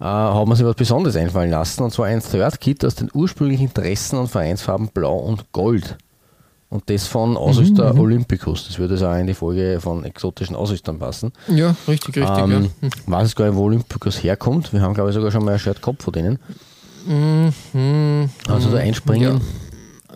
äh, 0.00 0.04
hat 0.04 0.46
man 0.46 0.56
sich 0.56 0.66
was 0.66 0.74
Besonderes 0.74 1.16
einfallen 1.16 1.50
lassen, 1.50 1.82
und 1.82 1.92
zwar 1.92 2.06
ein 2.06 2.20
Third-Kit 2.20 2.84
aus 2.84 2.94
den 2.94 3.10
ursprünglichen 3.12 3.72
Dressen 3.72 4.18
und 4.18 4.28
Vereinsfarben 4.28 4.88
Blau 4.88 5.16
und 5.16 5.52
Gold. 5.52 5.96
Und 6.68 6.90
das 6.90 7.06
von 7.06 7.36
Ausrüster 7.36 7.90
mhm, 7.90 7.94
mhm, 7.94 8.00
Olympicus. 8.04 8.66
Das 8.66 8.78
würde 8.78 8.94
also 8.94 9.06
auch 9.06 9.14
in 9.14 9.28
die 9.28 9.34
Folge 9.34 9.78
von 9.80 10.04
exotischen 10.04 10.56
Ausrüstern 10.56 10.98
passen. 10.98 11.32
Ja, 11.46 11.76
richtig, 11.86 12.16
richtig. 12.16 12.38
Ähm, 12.38 12.70
ja. 12.82 12.88
Weiß 13.06 13.28
es 13.28 13.36
gar 13.36 13.46
nicht, 13.46 13.54
wo 13.54 13.62
Olympicus 13.62 14.22
herkommt. 14.22 14.72
Wir 14.72 14.80
haben, 14.80 14.92
glaube 14.92 15.10
ich, 15.10 15.14
sogar 15.14 15.30
schon 15.30 15.44
mal 15.44 15.52
ein 15.52 15.58
Shirt 15.60 15.80
gehabt 15.80 16.02
von 16.02 16.12
denen. 16.12 16.40
Mhm, 17.06 18.28
also 18.48 18.70
da 18.70 18.78
einspringen. 18.78 19.34
Ja. 19.34 19.40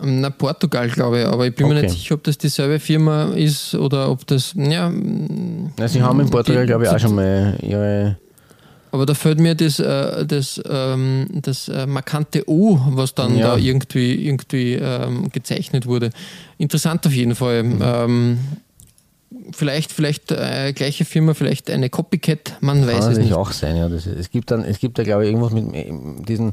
Na, 0.03 0.29
Portugal, 0.29 0.89
glaube 0.89 1.21
ich, 1.21 1.25
aber 1.25 1.47
ich 1.47 1.55
bin 1.55 1.65
okay. 1.65 1.75
mir 1.75 1.81
nicht 1.83 1.93
sicher, 1.93 2.15
ob 2.15 2.23
das 2.23 2.37
dieselbe 2.37 2.79
Firma 2.79 3.33
ist 3.33 3.75
oder 3.75 4.09
ob 4.09 4.25
das. 4.27 4.53
Ja, 4.55 4.89
Na, 4.89 5.87
sie 5.87 6.01
haben 6.01 6.19
in 6.19 6.29
Portugal, 6.29 6.65
glaube 6.65 6.85
ich, 6.85 6.89
auch 6.89 6.99
schon 6.99 7.15
mal 7.15 7.57
ihre. 7.61 8.17
Aber 8.93 9.05
da 9.05 9.13
fällt 9.13 9.39
mir 9.39 9.55
das, 9.55 9.79
äh, 9.79 10.25
das, 10.25 10.61
ähm, 10.69 11.27
das 11.31 11.69
äh, 11.69 11.85
markante 11.85 12.43
O, 12.49 12.77
was 12.89 13.15
dann 13.15 13.37
ja. 13.37 13.51
da 13.51 13.57
irgendwie, 13.57 14.27
irgendwie 14.27 14.73
ähm, 14.73 15.29
gezeichnet 15.31 15.85
wurde. 15.85 16.09
Interessant 16.57 17.07
auf 17.07 17.13
jeden 17.13 17.35
Fall. 17.35 17.63
Mhm. 17.63 17.79
Ähm, 17.81 18.39
vielleicht, 19.51 19.93
vielleicht 19.93 20.31
äh, 20.31 20.73
gleiche 20.73 21.05
Firma, 21.05 21.33
vielleicht 21.33 21.69
eine 21.69 21.89
Copycat, 21.89 22.57
man 22.59 22.85
Kann 22.85 22.95
weiß 22.95 23.05
es 23.05 23.17
nicht. 23.17 23.33
auch 23.33 23.51
sein, 23.51 23.77
ja. 23.77 23.87
Das, 23.87 24.05
es 24.05 24.29
gibt 24.29 24.51
dann, 24.51 24.65
es 24.65 24.79
gibt 24.79 24.99
da 24.99 25.03
glaube 25.03 25.23
ich 25.23 25.31
irgendwas 25.31 25.53
mit 25.53 26.27
diesen 26.27 26.51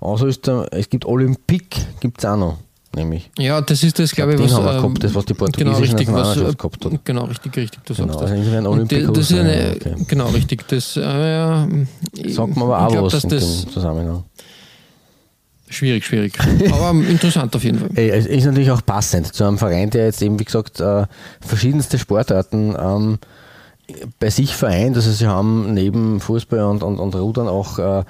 Ausrüster, 0.00 0.68
es 0.70 0.88
gibt 0.88 1.04
Olympique, 1.04 1.80
gibt 2.00 2.18
es 2.18 2.24
auch 2.24 2.36
noch 2.36 2.58
nämlich. 2.94 3.30
Ja, 3.38 3.60
das 3.60 3.82
ist 3.82 3.98
das, 3.98 4.12
glaube 4.12 4.34
ich, 4.34 4.40
was, 4.40 4.52
haben 4.52 4.64
wir 4.64 4.74
gehabt, 4.74 5.04
das, 5.04 5.14
was 5.14 5.24
die 5.24 5.34
portugiesischen 5.34 5.96
genau, 5.96 6.22
richtig, 6.22 6.46
was, 6.46 6.56
gehabt 6.56 6.84
hat. 6.84 7.04
Genau, 7.04 7.24
richtig, 7.24 7.56
richtig, 7.56 7.80
du 7.84 7.94
genau, 7.94 8.18
sagst 8.18 8.32
also 8.32 8.44
das. 8.44 8.54
Ein 8.54 8.66
Olympikus, 8.66 9.18
das 9.18 9.30
ist 9.30 9.38
eine, 9.38 9.76
okay. 9.76 9.94
Genau, 10.08 10.28
richtig. 10.28 10.68
Das, 10.68 10.96
äh, 10.96 11.00
Sagt 11.00 12.56
man 12.56 12.62
aber 12.62 12.86
auch 12.86 12.92
glaub, 12.92 13.12
was 13.12 13.24
in 13.24 13.30
dem 13.30 13.40
Zusammenhang. 13.40 14.24
Schwierig, 15.68 16.04
schwierig. 16.04 16.34
Aber 16.72 16.90
interessant 17.08 17.54
auf 17.56 17.64
jeden 17.64 17.78
Fall. 17.78 17.90
Es 17.96 18.26
ist 18.26 18.44
natürlich 18.44 18.70
auch 18.70 18.84
passend 18.84 19.34
zu 19.34 19.44
einem 19.44 19.58
Verein, 19.58 19.90
der 19.90 20.06
jetzt 20.06 20.22
eben, 20.22 20.38
wie 20.38 20.44
gesagt, 20.44 20.80
äh, 20.80 21.06
verschiedenste 21.40 21.98
Sportarten 21.98 22.76
ähm, 22.78 23.18
bei 24.20 24.30
sich 24.30 24.54
vereint. 24.54 24.96
Also 24.96 25.10
sie 25.10 25.26
haben 25.26 25.74
neben 25.74 26.20
Fußball 26.20 26.60
und, 26.60 26.82
und, 26.82 26.98
und 26.98 27.14
Rudern 27.14 27.48
auch 27.48 27.78
äh, 27.78 28.00
äh, 28.00 28.04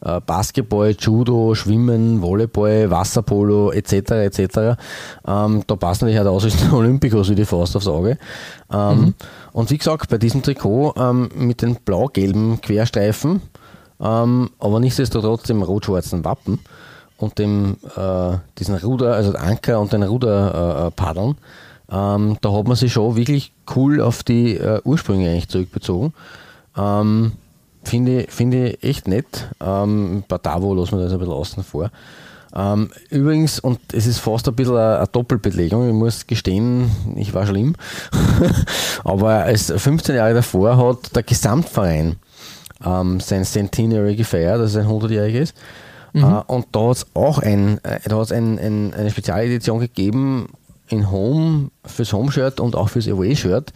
Basketball, 0.00 0.94
Judo, 0.98 1.54
Schwimmen, 1.54 2.22
Volleyball, 2.22 2.90
Wasserpolo 2.90 3.70
etc. 3.70 3.92
etc. 4.12 4.40
Ähm, 5.26 5.62
da 5.66 5.76
passen 5.76 6.06
natürlich 6.06 6.20
auch 6.20 6.34
aus 6.34 6.44
wie 6.46 6.74
Olympikos 6.74 7.28
wie 7.28 7.34
die 7.34 7.44
Faust 7.44 7.76
aufs 7.76 7.86
Auge. 7.86 8.16
Ähm, 8.72 9.00
mhm. 9.00 9.14
Und 9.52 9.70
wie 9.70 9.78
gesagt, 9.78 10.08
bei 10.08 10.18
diesem 10.18 10.42
Trikot 10.42 10.94
ähm, 10.96 11.28
mit 11.34 11.62
den 11.62 11.76
blau-gelben 11.76 12.60
Querstreifen, 12.60 13.42
ähm, 14.00 14.50
aber 14.58 14.80
nichtsdestotrotz 14.80 15.42
dem 15.44 15.62
rot-schwarzen 15.62 16.24
Wappen 16.24 16.60
und 17.18 17.38
dem 17.38 17.76
äh, 17.96 18.38
diesen 18.58 18.76
Ruder, 18.76 19.14
also 19.14 19.34
Anker 19.34 19.80
und 19.80 19.92
den 19.92 20.02
Ruderpaddeln, 20.02 21.32
äh, 21.32 21.34
ähm, 21.92 22.38
da 22.40 22.52
hat 22.52 22.66
man 22.66 22.76
sich 22.76 22.92
schon 22.92 23.16
wirklich 23.16 23.52
cool 23.74 24.00
auf 24.00 24.22
die 24.22 24.56
äh, 24.56 24.80
Ursprünge 24.84 25.28
eigentlich 25.28 25.48
zurückbezogen. 25.48 26.14
Ähm, 27.92 28.26
Finde 28.28 28.68
ich, 28.68 28.82
echt 28.82 29.08
nett. 29.08 29.48
Ähm, 29.60 30.24
Batavo 30.28 30.74
lassen 30.74 30.98
wir 30.98 31.04
das 31.04 31.12
ein 31.12 31.18
bisschen 31.18 31.34
außen 31.34 31.64
vor. 31.64 31.90
Ähm, 32.54 32.90
übrigens, 33.10 33.60
und 33.60 33.78
es 33.92 34.06
ist 34.06 34.18
fast 34.18 34.48
ein 34.48 34.54
bisschen 34.56 34.76
eine, 34.76 34.98
eine 34.98 35.06
Doppelbelegung, 35.06 35.86
ich 35.86 35.94
muss 35.94 36.26
gestehen, 36.26 36.90
ich 37.14 37.32
war 37.32 37.46
schlimm, 37.46 37.76
aber 39.04 39.44
als 39.44 39.72
15 39.74 40.16
Jahre 40.16 40.34
davor 40.34 40.76
hat 40.76 41.14
der 41.14 41.22
Gesamtverein 41.22 42.16
ähm, 42.84 43.20
sein 43.20 43.44
Centenary 43.44 44.16
gefeiert, 44.16 44.60
also 44.60 44.80
sein 44.80 44.88
100-jähriges. 44.88 45.54
Mhm. 46.12 46.24
Äh, 46.24 46.42
und 46.46 46.66
da 46.72 46.88
hat 46.88 46.96
es 46.96 47.06
auch 47.14 47.38
ein, 47.38 47.78
äh, 47.84 48.00
da 48.04 48.16
hat's 48.18 48.32
ein, 48.32 48.58
ein, 48.58 48.94
eine 48.94 49.10
Spezialedition 49.10 49.78
gegeben 49.78 50.48
in 50.88 51.10
Home 51.10 51.70
fürs 51.84 52.12
Home-Shirt 52.12 52.58
und 52.58 52.74
auch 52.74 52.88
fürs 52.88 53.06
Away-Shirt. 53.06 53.72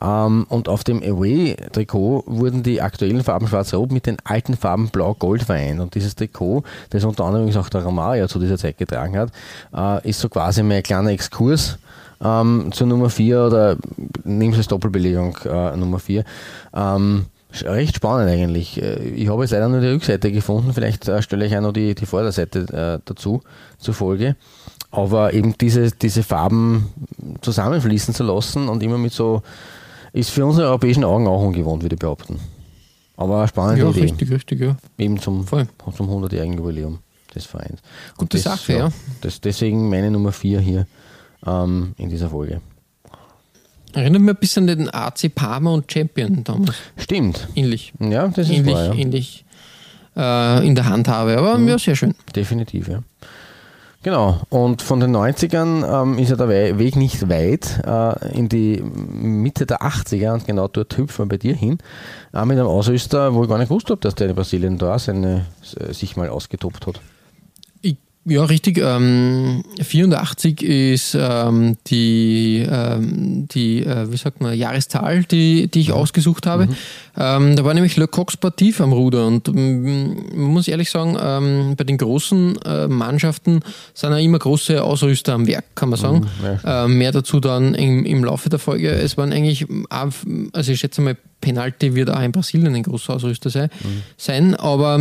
Ähm, 0.00 0.46
und 0.48 0.68
auf 0.68 0.84
dem 0.84 1.02
Away-Trikot 1.02 2.24
wurden 2.26 2.62
die 2.62 2.80
aktuellen 2.80 3.22
Farben 3.22 3.48
schwarz-rot 3.48 3.92
mit 3.92 4.06
den 4.06 4.16
alten 4.24 4.56
Farben 4.56 4.88
blau-gold 4.88 5.42
vereint. 5.42 5.80
Und 5.80 5.94
dieses 5.94 6.14
Trikot, 6.14 6.64
das 6.90 7.04
unter 7.04 7.24
anderem 7.24 7.54
auch 7.56 7.68
der 7.68 7.84
Romaria 7.84 8.28
zu 8.28 8.38
dieser 8.38 8.58
Zeit 8.58 8.78
getragen 8.78 9.16
hat, 9.18 9.32
äh, 9.74 10.08
ist 10.08 10.20
so 10.20 10.28
quasi 10.28 10.62
mein 10.62 10.82
kleiner 10.82 11.10
Exkurs 11.10 11.78
ähm, 12.22 12.70
zur 12.72 12.86
Nummer 12.86 13.10
4 13.10 13.44
oder 13.44 13.76
Sie 14.24 14.46
es 14.46 14.68
Doppelbelegung 14.68 15.36
äh, 15.44 15.76
Nummer 15.76 15.98
4. 15.98 16.24
Ähm, 16.74 17.26
recht 17.62 17.96
spannend 17.96 18.30
eigentlich. 18.30 18.80
Äh, 18.80 18.98
ich 19.10 19.28
habe 19.28 19.42
jetzt 19.42 19.50
leider 19.50 19.68
nur 19.68 19.80
die 19.80 19.88
Rückseite 19.88 20.32
gefunden, 20.32 20.72
vielleicht 20.72 21.08
äh, 21.08 21.22
stelle 21.22 21.46
ich 21.46 21.56
auch 21.56 21.62
noch 21.62 21.72
die, 21.72 21.94
die 21.94 22.06
Vorderseite 22.06 22.60
äh, 23.00 23.02
dazu, 23.04 23.42
zur 23.78 23.94
Folge. 23.94 24.36
Aber 24.90 25.32
eben 25.34 25.56
diese, 25.58 25.92
diese 25.92 26.22
Farben 26.22 26.88
zusammenfließen 27.42 28.12
zu 28.12 28.24
lassen 28.24 28.68
und 28.68 28.82
immer 28.82 28.98
mit 28.98 29.12
so 29.12 29.42
ist 30.12 30.30
für 30.30 30.44
unsere 30.44 30.68
europäischen 30.68 31.04
Augen 31.04 31.26
auch 31.26 31.42
ungewohnt, 31.42 31.82
würde 31.82 31.94
ich 31.94 32.00
behaupten. 32.00 32.38
Aber 33.16 33.38
eine 33.38 33.48
spannende 33.48 33.82
ja, 33.82 33.90
Idee. 33.90 34.00
richtig, 34.02 34.30
richtig, 34.30 34.60
ja. 34.60 34.76
Eben 34.96 35.20
zum, 35.20 35.46
zum 35.46 36.08
100-jährigen 36.08 36.56
Jubiläum 36.56 37.00
des 37.34 37.44
Vereins. 37.44 37.80
Gute 38.16 38.38
das, 38.38 38.44
Sache, 38.44 38.72
ja. 38.72 38.92
Das, 39.20 39.40
deswegen 39.40 39.88
meine 39.90 40.10
Nummer 40.10 40.32
4 40.32 40.60
hier 40.60 40.86
ähm, 41.46 41.94
in 41.98 42.08
dieser 42.08 42.30
Folge. 42.30 42.60
Erinnert 43.92 44.22
mich 44.22 44.30
ein 44.30 44.40
bisschen 44.40 44.68
an 44.70 44.78
den 44.78 44.94
AC 44.94 45.34
Parma 45.34 45.70
und 45.70 45.90
Champion 45.90 46.44
damals. 46.44 46.76
Stimmt. 46.96 47.48
Ähnlich. 47.54 47.92
Ja, 47.98 48.28
das 48.28 48.48
ist 48.48 48.54
ähnlich, 48.54 48.74
wahr, 48.74 48.86
ja. 48.86 48.94
ähnlich 48.94 49.44
äh, 50.16 50.66
in 50.66 50.74
der 50.74 50.86
Handhabe, 50.86 51.36
aber 51.36 51.58
mhm. 51.58 51.68
ja, 51.68 51.78
sehr 51.78 51.96
schön. 51.96 52.14
Definitiv, 52.34 52.88
ja. 52.88 53.02
Genau, 54.02 54.40
und 54.48 54.80
von 54.80 54.98
den 54.98 55.14
90ern 55.14 56.02
ähm, 56.02 56.18
ist 56.18 56.30
ja 56.30 56.36
der 56.36 56.78
Weg 56.78 56.96
nicht 56.96 57.28
weit 57.28 57.82
äh, 57.86 58.34
in 58.34 58.48
die 58.48 58.80
Mitte 58.82 59.66
der 59.66 59.82
80er 59.82 60.32
und 60.32 60.46
genau 60.46 60.68
dort 60.68 60.96
hüpfen 60.96 61.26
wir 61.26 61.28
bei 61.28 61.36
dir 61.36 61.54
hin. 61.54 61.76
Äh, 62.32 62.46
mit 62.46 62.58
einem 62.58 62.66
Ausrüster, 62.66 63.34
wo 63.34 63.42
ich 63.42 63.48
gar 63.50 63.58
nicht 63.58 63.68
gewusst 63.68 63.90
habe, 63.90 64.00
dass 64.00 64.14
der 64.14 64.30
in 64.30 64.34
Brasilien 64.34 64.78
da 64.78 64.98
seine, 64.98 65.44
äh, 65.78 65.92
sich 65.92 66.16
mal 66.16 66.30
ausgetobt 66.30 66.86
hat. 66.86 67.02
Ja, 68.26 68.44
richtig. 68.44 68.76
Ähm, 68.76 69.64
84 69.80 70.62
ist 70.62 71.16
ähm, 71.18 71.78
die, 71.86 72.66
ähm, 72.70 73.48
die 73.48 73.82
äh, 73.82 74.12
wie 74.12 74.16
sagt 74.18 74.42
man, 74.42 74.56
Jahreszahl, 74.56 75.24
die, 75.24 75.68
die 75.68 75.80
ich 75.80 75.88
mhm. 75.88 75.94
ausgesucht 75.94 76.46
habe. 76.46 76.66
Mhm. 76.66 76.76
Ähm, 77.16 77.56
da 77.56 77.64
war 77.64 77.72
nämlich 77.72 77.96
Le 77.96 78.06
Coq 78.06 78.30
Sportif 78.30 78.82
am 78.82 78.92
Ruder 78.92 79.26
und 79.26 79.48
ähm, 79.48 80.16
man 80.34 80.52
muss 80.52 80.68
ehrlich 80.68 80.90
sagen, 80.90 81.16
ähm, 81.20 81.76
bei 81.76 81.84
den 81.84 81.96
großen 81.96 82.60
äh, 82.62 82.88
Mannschaften 82.88 83.60
sind 83.94 84.12
ja 84.12 84.18
immer 84.18 84.38
große 84.38 84.82
Ausrüster 84.82 85.32
am 85.32 85.46
Werk, 85.46 85.64
kann 85.74 85.88
man 85.88 85.98
sagen. 85.98 86.18
Mhm, 86.18 86.46
ja. 86.62 86.84
äh, 86.84 86.88
mehr 86.88 87.12
dazu 87.12 87.40
dann 87.40 87.74
im, 87.74 88.04
im 88.04 88.22
Laufe 88.22 88.50
der 88.50 88.58
Folge. 88.58 88.90
Es 88.90 89.16
waren 89.16 89.32
eigentlich, 89.32 89.66
also 89.88 90.72
ich 90.72 90.78
schätze 90.78 91.00
mal, 91.00 91.16
Penalty 91.40 91.94
wird 91.94 92.10
auch 92.10 92.20
in 92.20 92.32
Brasilien 92.32 92.74
ein 92.74 92.82
großer 92.82 93.14
Ausrüster 93.14 93.48
sein, 93.48 93.70
mhm. 93.82 94.02
sein 94.18 94.54
aber 94.54 94.98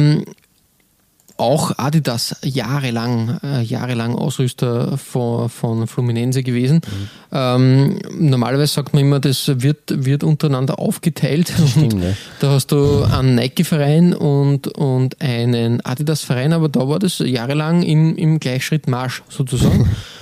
auch 1.40 1.78
Adidas 1.78 2.36
jahrelang, 2.44 3.40
äh, 3.44 3.62
jahrelang 3.62 4.16
Ausrüster 4.16 4.98
von, 4.98 5.50
von 5.50 5.88
Fluminense 5.88 6.44
gewesen. 6.44 6.82
Mhm. 6.86 7.10
Ähm, 7.32 8.00
normalerweise 8.18 8.74
sagt 8.74 8.94
man 8.94 9.04
immer, 9.04 9.20
das 9.20 9.50
wird, 9.62 10.06
wird 10.06 10.24
untereinander 10.24 10.80
aufgeteilt. 10.80 11.52
Stimmt, 11.72 11.96
ne? 11.96 12.18
Da 12.40 12.52
hast 12.52 12.72
du 12.72 13.04
einen 13.04 13.36
Nike-Verein 13.36 14.14
und, 14.14 14.68
und 14.68 15.22
einen 15.22 15.84
Adidas-Verein, 15.86 16.54
aber 16.54 16.70
da 16.70 16.88
war 16.88 17.00
das 17.00 17.20
jahrelang 17.20 17.84
im, 17.84 18.16
im 18.16 18.40
Gleichschritt 18.40 18.88
Marsch 18.88 19.24
sozusagen. 19.30 19.90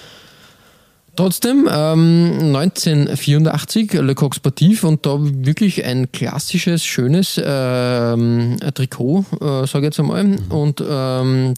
Trotzdem, 1.17 1.67
ähm, 1.67 2.55
1984, 2.55 3.93
Le 3.93 4.13
Coq 4.13 4.35
Sportif 4.35 4.83
und 4.83 5.03
da 5.03 5.17
wirklich 5.19 5.83
ein 5.83 6.11
klassisches, 6.11 6.85
schönes 6.85 7.41
ähm, 7.43 8.57
Trikot, 8.75 9.25
äh, 9.41 9.65
sage 9.65 9.79
ich 9.79 9.83
jetzt 9.85 9.99
einmal. 9.99 10.25
Mhm. 10.25 10.51
Und 10.51 10.83
ähm, 10.87 11.55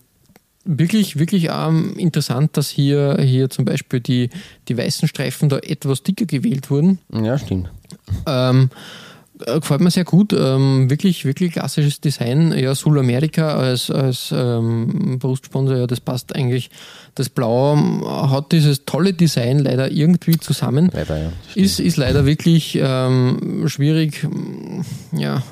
wirklich, 0.64 1.20
wirklich 1.20 1.50
ähm, 1.52 1.94
interessant, 1.98 2.56
dass 2.56 2.70
hier, 2.70 3.18
hier 3.20 3.50
zum 3.50 3.66
Beispiel 3.66 4.00
die, 4.00 4.30
die 4.70 4.78
weißen 4.78 5.10
Streifen 5.10 5.50
da 5.50 5.58
etwas 5.58 6.04
dicker 6.04 6.26
gewählt 6.26 6.72
wurden. 6.72 7.00
Ja, 7.12 7.38
stimmt. 7.38 7.70
Ähm, 8.28 8.70
äh, 8.72 9.09
gefällt 9.40 9.82
mir 9.82 9.92
sehr 9.92 10.04
gut. 10.04 10.34
Ähm, 10.34 10.90
wirklich, 10.90 11.26
wirklich 11.26 11.54
klassisches 11.54 12.02
Design. 12.02 12.52
Ja, 12.58 12.76
Südamerika 12.76 13.58
als, 13.58 13.90
als 13.90 14.34
ähm, 14.36 15.20
Brustsponsor, 15.20 15.78
ja, 15.78 15.88
das 15.88 16.00
passt 16.00 16.36
eigentlich. 16.36 16.70
Das 17.16 17.30
Blau 17.30 17.74
ähm, 17.74 18.04
hat 18.06 18.52
dieses 18.52 18.86
tolle 18.86 19.14
Design 19.14 19.60
leider 19.60 19.92
irgendwie 19.92 20.38
zusammen. 20.38 20.90
Leider, 20.94 21.18
ja. 21.18 21.32
Ist, 21.56 21.80
ist 21.80 21.98
leider 21.98 22.26
wirklich 22.26 22.78
ähm, 22.82 23.64
schwierig. 23.68 24.28
Ja, 25.12 25.44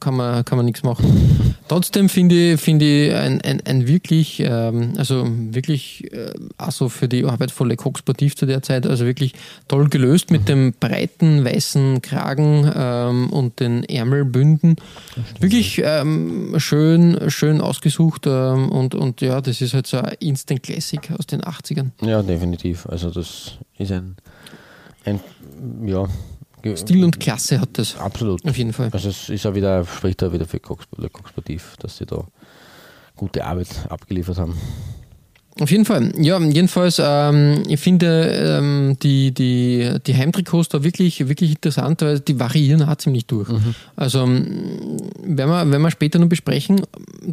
kann 0.00 0.16
man, 0.16 0.44
kann 0.44 0.56
man 0.56 0.66
nichts 0.66 0.82
machen. 0.82 1.56
Trotzdem 1.68 2.08
finde 2.08 2.52
ich, 2.52 2.60
finde 2.60 2.84
ich 2.84 3.14
ein, 3.14 3.40
ein, 3.40 3.60
ein 3.64 3.88
wirklich, 3.88 4.40
ähm, 4.40 4.92
also 4.96 5.26
wirklich, 5.26 6.12
äh, 6.12 6.32
also 6.56 6.88
für 6.88 7.08
die 7.08 7.24
Arbeit 7.24 7.50
von 7.50 7.68
Le 7.68 7.76
Coq 7.76 7.98
Sportiv 7.98 8.36
zu 8.36 8.46
der 8.46 8.62
Zeit, 8.62 8.86
also 8.86 9.04
wirklich 9.04 9.34
toll 9.68 9.88
gelöst 9.88 10.30
mit 10.30 10.48
dem 10.48 10.72
breiten 10.78 11.44
weißen 11.44 12.02
Kragen 12.02 12.70
ähm, 12.74 13.30
und 13.30 13.60
den 13.60 13.84
Ärmelbünden. 13.84 14.76
Wirklich 15.40 15.82
ähm, 15.84 16.54
schön, 16.58 17.30
schön 17.30 17.60
ausgesucht 17.60 18.26
ähm, 18.26 18.70
und, 18.70 18.94
und 18.94 19.20
ja, 19.20 19.40
das 19.40 19.60
ist 19.60 19.74
halt 19.74 19.86
so 19.86 19.98
ein 19.98 20.14
Instant 20.20 20.62
Classic 20.62 21.10
aus 21.18 21.26
den 21.26 21.42
80ern. 21.42 21.90
Ja, 22.02 22.22
definitiv. 22.22 22.86
Also 22.86 23.10
das 23.10 23.58
ist 23.78 23.92
ein, 23.92 24.16
ein 25.04 25.20
ja, 25.84 26.06
Stil 26.74 27.04
und 27.04 27.20
Klasse 27.20 27.60
hat 27.60 27.70
das. 27.78 27.96
Absolut. 27.96 28.44
Auf 28.46 28.56
jeden 28.56 28.72
Fall. 28.72 28.88
Also 28.92 29.10
es 29.10 29.28
ist 29.28 29.44
ja 29.44 29.54
wieder, 29.54 29.84
spricht 29.84 30.22
da 30.22 30.32
wieder 30.32 30.46
für 30.46 30.58
Cox 30.60 30.84
Sportiv, 31.28 31.76
dass 31.78 31.98
sie 31.98 32.06
da 32.06 32.24
gute 33.14 33.44
Arbeit 33.44 33.68
abgeliefert 33.88 34.38
haben. 34.38 34.56
Auf 35.58 35.70
jeden 35.70 35.86
Fall. 35.86 36.12
Ja, 36.18 36.38
jedenfalls, 36.38 37.00
ähm, 37.02 37.62
ich 37.66 37.80
finde 37.80 38.58
ähm, 38.58 38.98
die, 39.02 39.32
die, 39.32 39.90
die 40.06 40.14
Heimtrikots 40.14 40.68
da 40.68 40.84
wirklich, 40.84 41.28
wirklich 41.28 41.52
interessant, 41.52 42.02
weil 42.02 42.20
die 42.20 42.38
variieren 42.38 42.82
auch 42.82 42.96
ziemlich 42.96 43.24
durch. 43.24 43.48
Mhm. 43.48 43.74
Also, 43.96 44.24
wenn 44.26 45.48
wir, 45.48 45.70
wenn 45.70 45.80
wir 45.80 45.90
später 45.90 46.18
noch 46.18 46.28
besprechen, 46.28 46.82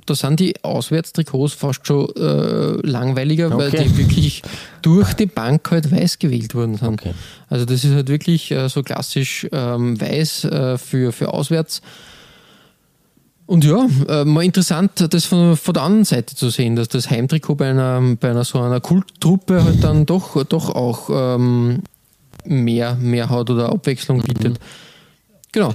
da 0.05 0.15
sind 0.15 0.39
die 0.39 0.55
Auswärtstrikots 0.63 1.53
fast 1.53 1.85
schon 1.85 2.07
äh, 2.15 2.87
langweiliger, 2.87 3.47
okay. 3.47 3.57
weil 3.57 3.71
die 3.71 3.97
wirklich 3.97 4.41
durch 4.81 5.13
die 5.15 5.25
Bank 5.25 5.69
halt 5.69 5.91
weiß 5.91 6.17
gewählt 6.17 6.55
worden 6.55 6.77
sind. 6.77 7.01
Okay. 7.01 7.13
Also, 7.49 7.65
das 7.65 7.83
ist 7.83 7.93
halt 7.93 8.07
wirklich 8.07 8.51
äh, 8.51 8.69
so 8.69 8.83
klassisch 8.83 9.45
ähm, 9.51 9.99
weiß 9.99 10.45
äh, 10.45 10.77
für, 10.77 11.11
für 11.11 11.33
auswärts. 11.33 11.81
Und 13.45 13.65
ja, 13.65 13.87
äh, 14.07 14.25
mal 14.25 14.43
interessant, 14.43 14.91
das 15.13 15.25
von, 15.25 15.57
von, 15.57 15.73
der 15.73 15.83
anderen 15.83 16.05
Seite 16.05 16.35
zu 16.35 16.49
sehen, 16.49 16.75
dass 16.75 16.87
das 16.87 17.09
Heimtrikot 17.09 17.55
bei 17.55 17.69
einer, 17.69 18.01
bei 18.19 18.29
einer 18.29 18.45
so 18.45 18.61
einer 18.61 18.79
Kulttruppe 18.79 19.63
halt 19.63 19.83
dann 19.83 20.05
doch, 20.05 20.43
doch 20.45 20.69
auch 20.69 21.09
ähm, 21.11 21.83
mehr, 22.45 22.95
mehr 22.95 23.29
hat 23.29 23.49
oder 23.49 23.69
Abwechslung 23.69 24.17
mhm. 24.17 24.23
bietet. 24.23 24.59
Genau. 25.51 25.73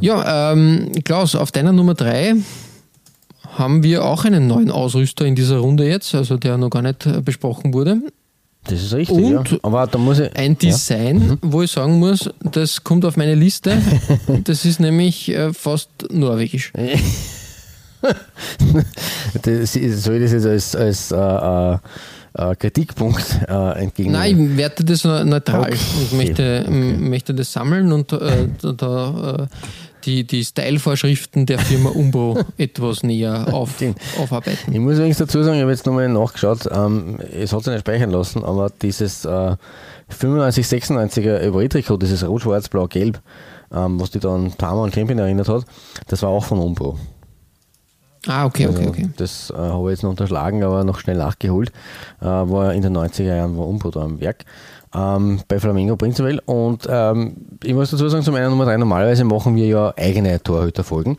Ja, 0.00 0.52
ähm, 0.52 0.90
Klaus, 1.04 1.36
auf 1.36 1.52
deiner 1.52 1.72
Nummer 1.72 1.94
3 1.94 2.36
haben 3.56 3.82
wir 3.82 4.04
auch 4.04 4.24
einen 4.24 4.46
neuen 4.46 4.70
Ausrüster 4.70 5.26
in 5.26 5.34
dieser 5.34 5.58
Runde 5.58 5.86
jetzt, 5.86 6.14
also 6.14 6.36
der 6.36 6.56
noch 6.56 6.70
gar 6.70 6.82
nicht 6.82 7.06
äh, 7.06 7.20
besprochen 7.20 7.74
wurde. 7.74 8.00
Das 8.64 8.80
ist 8.80 8.94
richtig, 8.94 9.16
und 9.16 9.50
ja. 9.50 9.58
Aber 9.62 9.86
da 9.88 9.98
muss 9.98 10.20
ich, 10.20 10.34
ein 10.36 10.56
Design, 10.56 11.20
ja. 11.20 11.32
Mhm. 11.32 11.38
wo 11.42 11.62
ich 11.62 11.70
sagen 11.72 11.98
muss, 11.98 12.30
das 12.40 12.84
kommt 12.84 13.04
auf 13.04 13.16
meine 13.16 13.34
Liste. 13.34 13.76
das 14.44 14.64
ist 14.64 14.78
nämlich 14.78 15.28
äh, 15.30 15.52
fast 15.52 15.90
norwegisch. 16.10 16.72
das, 19.42 19.72
soll 19.72 20.14
ich 20.16 20.22
das 20.22 20.32
jetzt 20.32 20.46
als, 20.46 20.76
als 20.76 21.10
äh, 21.10 21.16
äh, 21.16 21.78
äh 22.34 22.54
Kritikpunkt 22.54 23.40
äh, 23.48 23.82
entgegen? 23.82 24.12
Nein, 24.12 24.52
ich 24.52 24.56
werte 24.56 24.84
das 24.84 25.02
neutral 25.02 25.62
okay. 25.62 25.78
und 25.98 26.12
möchte, 26.12 26.64
okay. 26.64 26.96
möchte 26.98 27.34
das 27.34 27.52
sammeln 27.52 27.90
und 27.92 28.12
äh, 28.12 28.46
da, 28.62 28.72
da 28.72 29.48
die, 30.04 30.24
die 30.24 30.44
Style-Vorschriften 30.44 31.46
der 31.46 31.58
Firma 31.58 31.90
Umbro 31.90 32.38
etwas 32.58 33.02
näher 33.02 33.52
auf, 33.52 33.70
aufarbeiten. 34.18 34.72
Ich 34.72 34.78
muss 34.80 34.96
übrigens 34.96 35.18
dazu 35.18 35.42
sagen, 35.42 35.56
ich 35.56 35.62
habe 35.62 35.70
jetzt 35.70 35.86
nochmal 35.86 36.08
nachgeschaut, 36.08 36.68
ähm, 36.70 37.18
es 37.32 37.52
hat 37.52 37.64
sich 37.64 37.72
nicht 37.72 37.80
speichern 37.80 38.10
lassen, 38.10 38.44
aber 38.44 38.70
dieses 38.82 39.24
äh, 39.24 39.56
95, 40.08 40.66
96er 40.66 41.40
Evoe-Trikot, 41.40 41.96
dieses 41.98 42.26
Rot, 42.26 42.42
Schwarz, 42.42 42.68
Blau, 42.68 42.86
Gelb, 42.86 43.20
ähm, 43.72 44.00
was 44.00 44.10
die 44.10 44.20
dann 44.20 44.52
Parma 44.52 44.82
und 44.82 44.94
Champion 44.94 45.18
erinnert 45.18 45.48
hat, 45.48 45.64
das 46.08 46.22
war 46.22 46.30
auch 46.30 46.44
von 46.44 46.58
Umbro. 46.58 46.98
Ah, 48.28 48.44
okay, 48.44 48.68
okay, 48.68 48.78
Also, 48.78 48.90
okay. 48.90 49.08
Das 49.16 49.50
äh, 49.50 49.56
habe 49.56 49.88
ich 49.88 49.96
jetzt 49.96 50.02
noch 50.04 50.10
unterschlagen, 50.10 50.62
aber 50.62 50.84
noch 50.84 51.00
schnell 51.00 51.16
nachgeholt. 51.16 51.72
Äh, 52.20 52.26
war 52.26 52.72
in 52.72 52.82
den 52.82 52.96
90er 52.96 53.34
Jahren 53.34 53.58
war 53.58 53.66
Umbro 53.66 53.90
da 53.90 54.02
am 54.02 54.20
Werk. 54.20 54.44
Ähm, 54.94 55.40
bei 55.48 55.58
Flamengo 55.58 55.96
prinzipiell. 55.96 56.40
Und 56.44 56.86
ähm, 56.88 57.36
ich 57.62 57.72
muss 57.72 57.90
dazu 57.90 58.08
sagen, 58.08 58.22
zum 58.22 58.34
einen 58.34 58.50
Nummer 58.50 58.66
drei, 58.66 58.76
normalerweise 58.76 59.24
machen 59.24 59.56
wir 59.56 59.66
ja 59.66 59.94
eigene 59.96 60.42
Torhüterfolgen. 60.42 61.16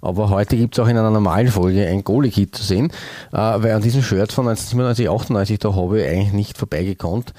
Aber 0.00 0.30
heute 0.30 0.56
gibt 0.56 0.78
es 0.78 0.84
auch 0.84 0.88
in 0.88 0.96
einer 0.96 1.10
normalen 1.10 1.48
Folge 1.48 1.86
ein 1.86 2.04
Goalie-Kit 2.04 2.54
zu 2.54 2.62
sehen, 2.62 2.92
äh, 3.32 3.36
weil 3.36 3.72
an 3.72 3.82
diesem 3.82 4.02
Shirt 4.02 4.32
von 4.32 4.46
1997, 4.46 5.10
98, 5.10 5.58
da 5.58 5.74
habe 5.74 6.00
ich 6.00 6.08
eigentlich 6.08 6.32
nicht 6.32 6.58
vorbeigekonnt. 6.58 7.32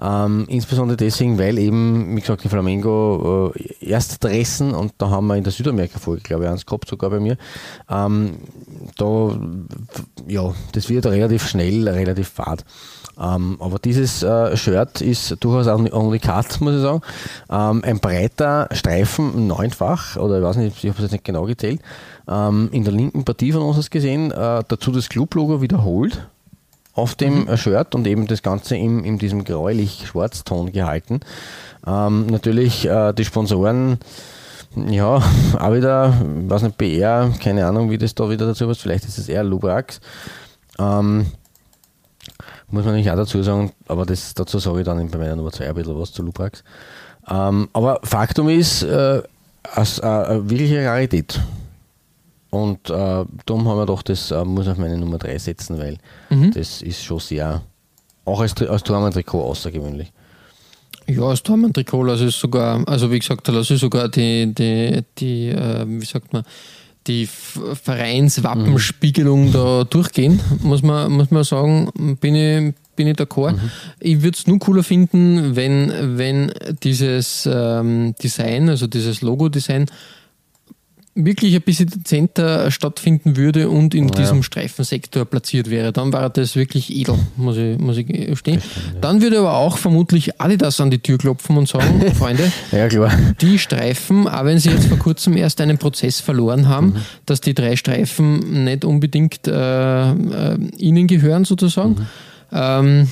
Ähm, 0.00 0.46
insbesondere 0.48 0.96
deswegen, 0.96 1.38
weil 1.38 1.58
eben, 1.58 2.16
wie 2.16 2.20
gesagt, 2.20 2.44
die 2.44 2.48
Flamengo 2.48 3.52
äh, 3.54 3.86
erst 3.86 4.22
dressen 4.22 4.74
und 4.74 4.92
da 4.98 5.10
haben 5.10 5.26
wir 5.26 5.36
in 5.36 5.44
der 5.44 5.52
Südamerika-Folge, 5.52 6.22
glaube 6.22 6.44
ich, 6.44 6.50
eins 6.50 6.66
gehabt, 6.66 6.88
sogar 6.88 7.10
bei 7.10 7.20
mir. 7.20 7.36
Ähm, 7.88 8.38
da, 8.96 9.38
ja, 10.26 10.52
das 10.72 10.88
wird 10.88 11.06
relativ 11.06 11.46
schnell, 11.46 11.88
relativ 11.88 12.28
fad. 12.28 12.64
Ähm, 13.20 13.56
aber 13.60 13.78
dieses 13.78 14.22
äh, 14.22 14.56
Shirt 14.56 15.00
ist 15.00 15.36
durchaus 15.40 15.68
ein 15.68 15.86
Unikat, 15.86 16.60
muss 16.60 16.74
ich 16.74 16.82
sagen. 16.82 17.00
Ähm, 17.50 17.82
ein 17.84 18.00
breiter 18.00 18.68
Streifen, 18.72 19.46
neunfach, 19.46 20.16
oder 20.16 20.38
ich 20.38 20.44
weiß 20.44 20.56
nicht, 20.56 20.82
ich 20.82 20.90
habe 20.90 20.96
es 20.98 21.04
jetzt 21.04 21.12
nicht 21.12 21.24
genau 21.24 21.44
gezählt, 21.44 21.80
ähm, 22.28 22.68
in 22.72 22.84
der 22.84 22.92
linken 22.92 23.24
Partie 23.24 23.52
von 23.52 23.62
uns 23.62 23.78
aus 23.78 23.90
gesehen. 23.90 24.32
Äh, 24.32 24.64
dazu 24.66 24.90
das 24.90 25.08
Club-Logo 25.08 25.62
wiederholt 25.62 26.26
auf 26.94 27.14
dem 27.14 27.48
äh, 27.48 27.56
Shirt 27.56 27.94
und 27.94 28.06
eben 28.06 28.26
das 28.26 28.42
Ganze 28.42 28.76
in, 28.76 29.04
in 29.04 29.18
diesem 29.18 29.44
gräulich-schwarzton 29.44 30.72
gehalten. 30.72 31.20
Ähm, 31.86 32.26
natürlich 32.26 32.86
äh, 32.88 33.12
die 33.12 33.24
Sponsoren, 33.24 33.98
ja, 34.76 35.16
auch 35.16 35.72
wieder, 35.72 36.14
ich 36.42 36.50
weiß 36.50 36.62
nicht, 36.62 36.78
BR, 36.78 37.32
keine 37.42 37.66
Ahnung, 37.66 37.90
wie 37.90 37.98
das 37.98 38.14
da 38.14 38.28
wieder 38.30 38.46
dazu 38.46 38.66
passt, 38.66 38.80
vielleicht 38.80 39.04
ist 39.04 39.18
es 39.18 39.28
eher 39.28 39.44
Lubrax. 39.44 40.00
Ähm, 40.78 41.26
muss 42.68 42.84
man 42.84 42.94
nicht 42.94 43.10
auch 43.10 43.16
dazu 43.16 43.42
sagen, 43.42 43.72
aber 43.86 44.06
das, 44.06 44.34
dazu 44.34 44.58
sage 44.58 44.80
ich 44.80 44.84
dann 44.84 45.08
bei 45.10 45.18
meiner 45.18 45.36
Nummer 45.36 45.52
2 45.52 45.68
ein 45.68 45.74
bisschen 45.74 45.98
was 45.98 46.12
zu 46.12 46.22
Lubrax. 46.22 46.64
Ähm, 47.28 47.68
aber 47.72 48.00
Faktum 48.02 48.48
ist, 48.48 48.82
äh, 48.82 49.22
als, 49.62 49.98
äh, 49.98 50.48
wirkliche 50.48 50.86
Rarität. 50.86 51.40
Und 52.54 52.88
äh, 52.88 53.24
darum 53.46 53.68
haben 53.68 53.78
wir 53.78 53.86
doch, 53.86 54.02
das 54.02 54.30
äh, 54.30 54.44
muss 54.44 54.68
auf 54.68 54.78
meine 54.78 54.96
Nummer 54.96 55.18
3 55.18 55.38
setzen, 55.38 55.76
weil 55.76 55.98
das 56.54 56.82
ist 56.82 57.02
schon 57.02 57.18
sehr, 57.18 57.62
auch 58.24 58.40
als, 58.40 58.54
als 58.62 58.84
Tormann-Trikot 58.84 59.42
außergewöhnlich. 59.42 60.12
Ja, 61.08 61.22
als 61.22 61.42
Tormann-Trikot 61.42 62.04
lasse 62.04 62.26
ich 62.26 62.36
sogar, 62.36 62.86
also 62.86 63.10
wie 63.10 63.18
gesagt, 63.18 63.48
da 63.48 63.52
lasse 63.52 63.74
ich 63.74 63.80
sogar 63.80 64.08
die, 64.08 64.54
die, 64.54 65.00
die 65.18 65.48
äh, 65.48 65.84
wie 65.84 66.04
sagt 66.04 66.32
man, 66.32 66.44
die 67.08 67.26
Vereinswappenspiegelung 67.26 69.50
da 69.50 69.82
durchgehen, 69.82 70.38
muss 70.62 70.82
man, 70.82 71.10
muss 71.10 71.32
man 71.32 71.42
sagen, 71.42 71.90
bin 72.20 72.36
ich, 72.36 72.72
bin 72.94 73.08
ich 73.08 73.16
d'accord. 73.16 73.58
Ich 73.98 74.22
würde 74.22 74.38
es 74.38 74.46
nur 74.46 74.60
cooler 74.60 74.84
finden, 74.84 75.56
wenn, 75.56 75.92
wenn 76.16 76.52
dieses 76.84 77.48
ähm, 77.52 78.14
Design, 78.22 78.68
also 78.68 78.86
dieses 78.86 79.22
Logo-Design, 79.22 79.86
wirklich 81.14 81.54
ein 81.54 81.62
bisschen 81.62 81.88
dezenter 81.88 82.70
stattfinden 82.70 83.36
würde 83.36 83.68
und 83.68 83.94
in 83.94 84.08
diesem 84.08 84.42
Streifensektor 84.42 85.24
platziert 85.24 85.70
wäre, 85.70 85.92
dann 85.92 86.12
wäre 86.12 86.28
das 86.28 86.56
wirklich 86.56 86.94
edel, 86.94 87.16
muss 87.36 87.56
ich, 87.56 87.78
muss 87.78 87.96
ich 87.96 88.06
gestehen. 88.06 88.60
Dann 89.00 89.22
würde 89.22 89.38
aber 89.38 89.54
auch 89.54 89.78
vermutlich 89.78 90.40
Adidas 90.40 90.80
an 90.80 90.90
die 90.90 90.98
Tür 90.98 91.18
klopfen 91.18 91.56
und 91.56 91.68
sagen, 91.68 92.12
Freunde, 92.18 92.50
Ja, 92.72 92.88
die 93.40 93.58
Streifen, 93.58 94.26
auch 94.26 94.44
wenn 94.44 94.58
sie 94.58 94.70
jetzt 94.70 94.86
vor 94.86 94.98
kurzem 94.98 95.36
erst 95.36 95.60
einen 95.60 95.78
Prozess 95.78 96.18
verloren 96.18 96.68
haben, 96.68 96.96
dass 97.26 97.40
die 97.40 97.54
drei 97.54 97.76
Streifen 97.76 98.64
nicht 98.64 98.84
unbedingt 98.84 99.46
äh, 99.46 100.10
äh, 100.10 100.58
ihnen 100.78 101.06
gehören 101.06 101.44
sozusagen. 101.44 102.08
Ähm, 102.52 103.08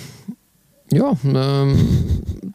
ja, 0.90 1.16
ähm, 1.24 1.88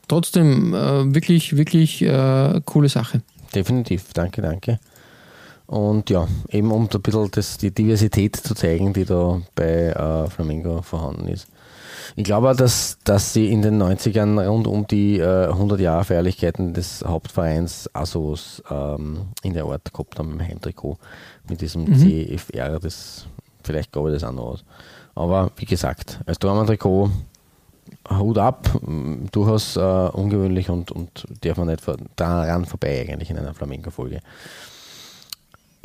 trotzdem 0.08 0.74
äh, 0.74 1.14
wirklich, 1.14 1.56
wirklich 1.56 2.02
äh, 2.02 2.62
coole 2.66 2.89
Sache. 2.89 3.22
Definitiv, 3.56 4.14
danke, 4.14 4.41
danke. 4.41 4.80
Und 5.68 6.09
ja, 6.09 6.28
eben 6.49 6.72
um 6.72 6.84
ein 6.84 7.01
bisschen 7.01 7.30
das, 7.32 7.57
die 7.57 7.72
Diversität 7.72 8.38
zu 8.38 8.55
zeigen, 8.55 8.93
die 8.93 9.03
da 9.03 9.41
bei 9.53 9.89
äh, 9.89 10.30
Flamingo 10.30 10.82
vorhanden 10.82 11.28
ist. 11.28 11.47
Ich 12.15 12.24
glaube 12.24 12.49
auch, 12.49 12.55
dass, 12.55 12.97
dass 13.03 13.34
sie 13.34 13.51
in 13.51 13.61
den 13.61 13.82
90ern 13.82 14.47
rund 14.47 14.65
um 14.65 14.88
die 14.88 15.20
äh, 15.20 15.47
100 15.47 15.80
Jahre 15.82 16.05
Feierlichkeiten 16.05 16.74
des 16.74 17.03
Hauptvereins 17.05 17.89
sowas 18.03 18.63
ähm, 18.72 19.28
in 19.43 19.53
der 19.53 19.65
Art 19.65 19.91
gehabt 19.91 20.18
haben, 20.18 20.32
im 20.32 20.41
Heimtrikot 20.41 20.97
mit 21.49 21.59
diesem 21.59 21.86
CFR, 21.97 22.80
das, 22.80 23.28
vielleicht 23.63 23.91
gab 23.91 24.07
ich 24.07 24.13
das 24.13 24.24
auch 24.24 24.32
noch 24.32 24.45
aus. 24.45 24.63
Aber 25.15 25.51
wie 25.57 25.65
gesagt, 25.65 26.22
als 26.26 26.39
Dormann-Trikot 26.39 27.11
Hut 28.09 28.38
ab, 28.38 28.70
durchaus 29.32 29.76
äh, 29.76 29.80
ungewöhnlich 29.80 30.70
und, 30.70 30.91
und 30.91 31.26
darf 31.41 31.57
man 31.57 31.68
nicht 31.68 31.84
daran 32.15 32.65
vorbei 32.65 33.05
eigentlich 33.07 33.30
in 33.30 33.38
einer 33.38 33.53
Flamenco-Folge. 33.53 34.22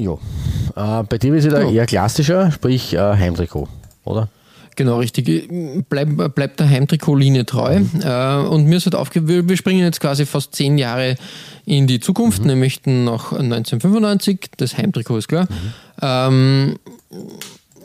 Ja, 0.03 1.01
äh, 1.01 1.05
bei 1.05 1.19
dir 1.19 1.35
ist 1.35 1.45
es 1.47 1.53
Ja. 1.53 1.69
eher 1.71 1.87
klassischer, 1.87 2.51
sprich 2.51 2.95
äh, 2.95 2.99
Heimtrikot, 2.99 3.69
oder? 4.05 4.29
Genau, 4.75 4.99
richtig. 4.99 5.49
Bleib, 5.91 6.35
bleibt 6.35 6.59
der 6.59 6.69
Heimtrikotlinie 6.69 7.45
treu. 7.45 7.81
Äh, 8.03 8.37
und 8.47 8.65
mir 8.65 8.77
ist 8.79 8.87
halt 8.87 8.95
aufgefallen, 8.95 9.47
wir, 9.49 9.57
springen 9.59 9.81
jetzt 9.81 10.01
quasi 10.01 10.25
fast 10.25 10.55
zehn 10.55 10.79
Jahre 10.79 11.17
in 11.67 11.87
die 11.87 12.01
Zukunft, 12.01 12.45
nämlich 12.47 12.81
nach 12.87 13.33
1995. 13.33 14.51
Das 14.57 14.79
Heimtrikot 14.79 15.19
ist 15.19 15.29
klar. 15.29 15.47
Ähm, 16.01 16.77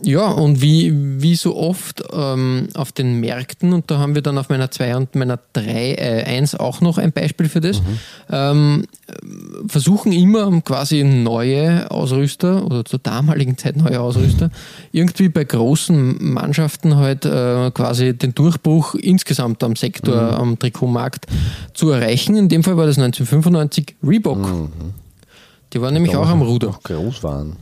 ja, 0.02 0.28
und 0.28 0.62
wie, 0.62 0.94
wie 1.22 1.36
so 1.36 1.56
oft 1.56 2.04
ähm, 2.12 2.70
auf 2.76 2.92
den 2.92 3.20
Märkten, 3.20 3.74
und 3.74 3.90
da 3.90 3.98
haben 3.98 4.16
wir 4.16 4.22
dann 4.22 4.38
auf 4.38 4.50
meiner 4.50 4.70
2 4.70 4.96
und 4.96 5.16
meiner 5.16 5.40
3, 5.54 5.94
äh, 5.94 6.24
1 6.26 6.56
auch 6.56 6.82
noch 6.82 6.98
ein 6.98 7.12
Beispiel 7.12 7.50
für 7.50 7.62
das, 7.62 7.82
ähm, 8.30 8.86
versuchen 9.68 10.12
immer 10.12 10.62
quasi 10.62 11.04
neue 11.04 11.90
Ausrüster 11.90 12.66
oder 12.66 12.86
zur 12.86 13.00
damaligen 13.00 13.58
Zeit 13.58 13.78
neue 13.78 14.00
Ausrüster 14.00 14.50
irgendwie 14.92 15.30
bei 15.30 15.44
großen 15.44 16.34
Mannschaften 16.34 16.96
halt 16.98 17.26
äh, 17.26 17.72
quasi 17.72 18.18
den 18.18 18.36
Durchbruch 18.36 18.96
insgesamt 18.96 19.64
am 19.64 19.76
Sektor, 19.76 20.38
am 20.38 20.60
Trikotmarkt 20.60 21.26
zu 21.74 21.90
erreichen. 21.90 22.36
In 22.36 22.50
dem 22.50 22.64
Fall 22.64 22.78
war 22.78 22.86
das 22.86 22.98
1995 22.98 23.96
Reebok. 24.04 24.70
Die 25.74 25.82
waren 25.82 25.94
nämlich 25.94 26.16
auch 26.16 26.28
am 26.28 26.42
Ruder. 26.42 26.68
Noch 26.68 26.84
groß 26.84 27.24
waren. 27.24 27.58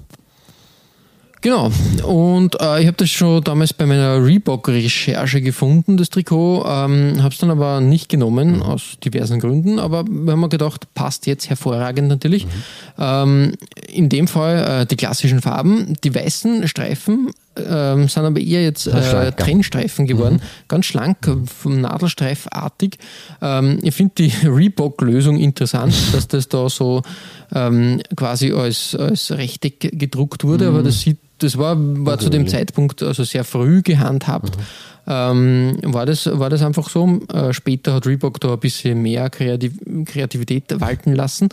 Genau. 1.46 1.70
Und 2.04 2.60
äh, 2.60 2.82
ich 2.82 2.88
habe 2.88 2.98
das 2.98 3.12
schon 3.12 3.44
damals 3.44 3.72
bei 3.72 3.86
meiner 3.86 4.26
Reebok-Recherche 4.26 5.42
gefunden, 5.42 5.96
das 5.96 6.10
Trikot. 6.10 6.66
Ähm, 6.68 7.22
habe 7.22 7.36
es 7.36 7.38
dann 7.38 7.52
aber 7.52 7.82
nicht 7.82 8.10
genommen, 8.10 8.64
aus 8.64 8.98
diversen 9.04 9.40
Gründen. 9.40 9.78
Aber 9.78 10.06
wir 10.08 10.32
haben 10.32 10.40
mir 10.40 10.50
gedacht, 10.50 10.92
passt 10.96 11.28
jetzt 11.28 11.48
hervorragend 11.48 12.08
natürlich. 12.08 12.48
Ähm, 12.98 13.54
in 13.88 14.10
dem 14.10 14.28
Fall 14.28 14.82
äh, 14.82 14.86
die 14.88 14.96
klassischen 14.96 15.40
Farben. 15.40 15.96
Die 16.04 16.16
weißen 16.16 16.68
Streifen 16.68 17.30
ähm, 17.58 18.08
sind 18.08 18.26
aber 18.26 18.40
eher 18.40 18.64
jetzt 18.64 18.88
äh. 18.88 19.32
Trennstreifen 19.32 20.08
geworden. 20.08 20.42
Ganz 20.68 20.88
schlank, 20.88 21.18
vom 21.46 21.80
Nadelstreifartig. 21.80 22.98
Ähm, 23.44 23.78
ich 23.84 23.94
finde 23.94 24.14
die 24.18 24.34
Reebok-Lösung 24.48 25.38
interessant, 25.38 25.94
dass 26.12 26.28
das 26.28 26.50
da 26.50 26.70
so 26.70 27.04
ähm, 27.54 28.02
quasi 28.16 28.52
als, 28.52 28.96
als 28.96 29.30
Rechteck 29.32 29.92
gedruckt 29.94 30.44
wurde, 30.44 30.70
aber 30.70 30.82
das 30.82 31.02
sieht, 31.02 31.20
das 31.46 31.58
war, 31.58 31.76
war 31.78 32.20
zu 32.20 32.30
dem 32.30 32.48
Zeitpunkt 32.48 33.02
also 33.04 33.24
sehr 33.24 33.44
früh 33.44 33.82
gehandhabt. 33.82 34.58
Ähm, 35.08 35.78
war, 35.84 36.08
das, 36.08 36.28
war 36.32 36.50
das 36.50 36.64
einfach 36.64 36.90
so? 36.90 37.20
Äh, 37.32 37.54
später 37.54 37.94
hat 37.94 38.08
Reebok 38.08 38.40
da 38.40 38.54
ein 38.54 38.60
bisschen 38.60 39.04
mehr 39.04 39.30
Kreativ 39.30 39.74
Kreativität 40.06 40.64
walten 40.82 41.14
lassen. 41.14 41.50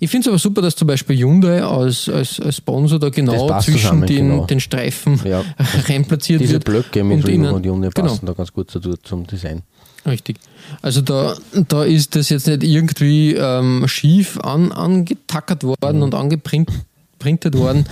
Ich 0.00 0.10
finde 0.10 0.22
es 0.22 0.28
aber 0.28 0.38
super, 0.38 0.60
dass 0.60 0.74
zum 0.74 0.88
Beispiel 0.88 1.16
Hyundai 1.16 1.62
als, 1.62 2.08
als, 2.08 2.40
als 2.40 2.56
Sponsor 2.56 2.98
da 2.98 3.10
genau 3.10 3.60
zwischen 3.60 3.78
zusammen, 3.78 4.06
den, 4.06 4.28
genau. 4.30 4.46
den 4.46 4.58
Streifen 4.58 5.20
Ja. 5.24 5.44
reinplatziert 5.88 6.40
Diese 6.40 6.54
wird. 6.54 6.64
Blöcke 6.64 7.04
mit 7.04 7.18
und 7.18 7.26
Reebok 7.26 7.52
und 7.52 7.66
Junge 7.66 7.90
genau. 7.90 8.08
passen 8.08 8.26
da 8.26 8.32
ganz 8.32 8.52
gut 8.52 8.74
dazu, 8.74 8.96
zum 8.96 9.24
Design. 9.26 9.62
Richtig. 10.04 10.38
Also 10.82 11.00
da, 11.00 11.36
da 11.68 11.84
ist 11.84 12.16
das 12.16 12.28
jetzt 12.28 12.46
nicht 12.46 12.64
irgendwie 12.64 13.34
ähm, 13.34 13.86
schief 13.86 14.38
an, 14.40 14.72
angetackert 14.72 15.62
worden 15.62 16.02
und 16.02 16.14
angeprintet 16.14 17.56
worden. 17.56 17.86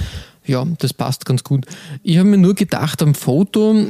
Ja, 0.47 0.67
das 0.79 0.93
passt 0.93 1.25
ganz 1.25 1.43
gut. 1.43 1.65
Ich 2.03 2.19
habe 2.19 2.29
mir 2.29 2.37
nur 2.37 2.55
gedacht, 2.55 3.01
am 3.03 3.15
Foto, 3.15 3.73
mh, 3.73 3.89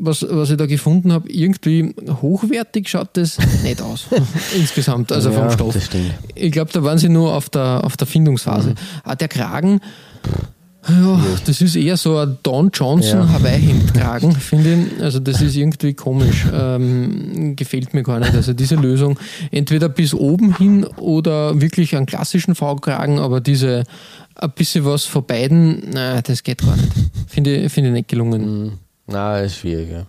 was, 0.00 0.26
was 0.28 0.50
ich 0.50 0.56
da 0.56 0.66
gefunden 0.66 1.12
habe, 1.12 1.30
irgendwie 1.30 1.94
hochwertig 2.22 2.88
schaut 2.88 3.10
das 3.16 3.38
nicht 3.62 3.80
aus. 3.80 4.06
Insgesamt, 4.56 5.12
also 5.12 5.30
Ja, 5.30 5.40
vom 5.40 5.50
Stoff. 5.50 5.76
Ich 6.34 6.52
glaube, 6.52 6.72
da 6.72 6.82
waren 6.82 6.98
sie 6.98 7.08
nur 7.08 7.34
auf 7.34 7.50
der, 7.50 7.84
auf 7.84 7.96
der 7.96 8.06
Findungsphase. 8.06 8.70
Mhm. 8.70 8.74
Ah, 9.04 9.14
der 9.14 9.28
Kragen, 9.28 9.80
Ja, 10.88 11.18
das 11.46 11.62
ist 11.62 11.76
eher 11.76 11.96
so 11.96 12.18
ein 12.18 12.36
Don 12.42 12.70
Johnson 12.72 13.20
ja. 13.20 13.28
Hawaii-Hemdkragen, 13.28 14.32
finde 14.40 14.74
ich. 14.96 15.02
Also 15.02 15.18
das 15.18 15.40
ist 15.40 15.56
irgendwie 15.56 15.94
komisch. 15.94 16.44
Ähm, 16.52 17.56
gefällt 17.56 17.94
mir 17.94 18.02
gar 18.02 18.18
nicht. 18.18 18.34
Also 18.34 18.52
diese 18.52 18.74
Lösung, 18.74 19.18
entweder 19.50 19.88
bis 19.88 20.12
oben 20.12 20.54
hin 20.56 20.84
oder 20.84 21.60
wirklich 21.60 21.96
einen 21.96 22.06
klassischen 22.06 22.54
V-Kragen, 22.54 23.18
aber 23.18 23.40
diese 23.40 23.84
ein 24.36 24.50
bisschen 24.52 24.84
was 24.84 25.04
von 25.04 25.24
beiden, 25.24 25.90
nein, 25.90 26.22
das 26.24 26.42
geht 26.42 26.62
gar 26.62 26.76
nicht. 26.76 26.92
Finde, 27.28 27.68
finde 27.68 27.90
ich 27.90 27.94
nicht 27.94 28.08
gelungen. 28.08 28.64
Mhm. 28.64 28.72
Nein, 29.06 29.44
ist 29.44 29.56
schwierig, 29.56 29.90
ja. 29.90 30.06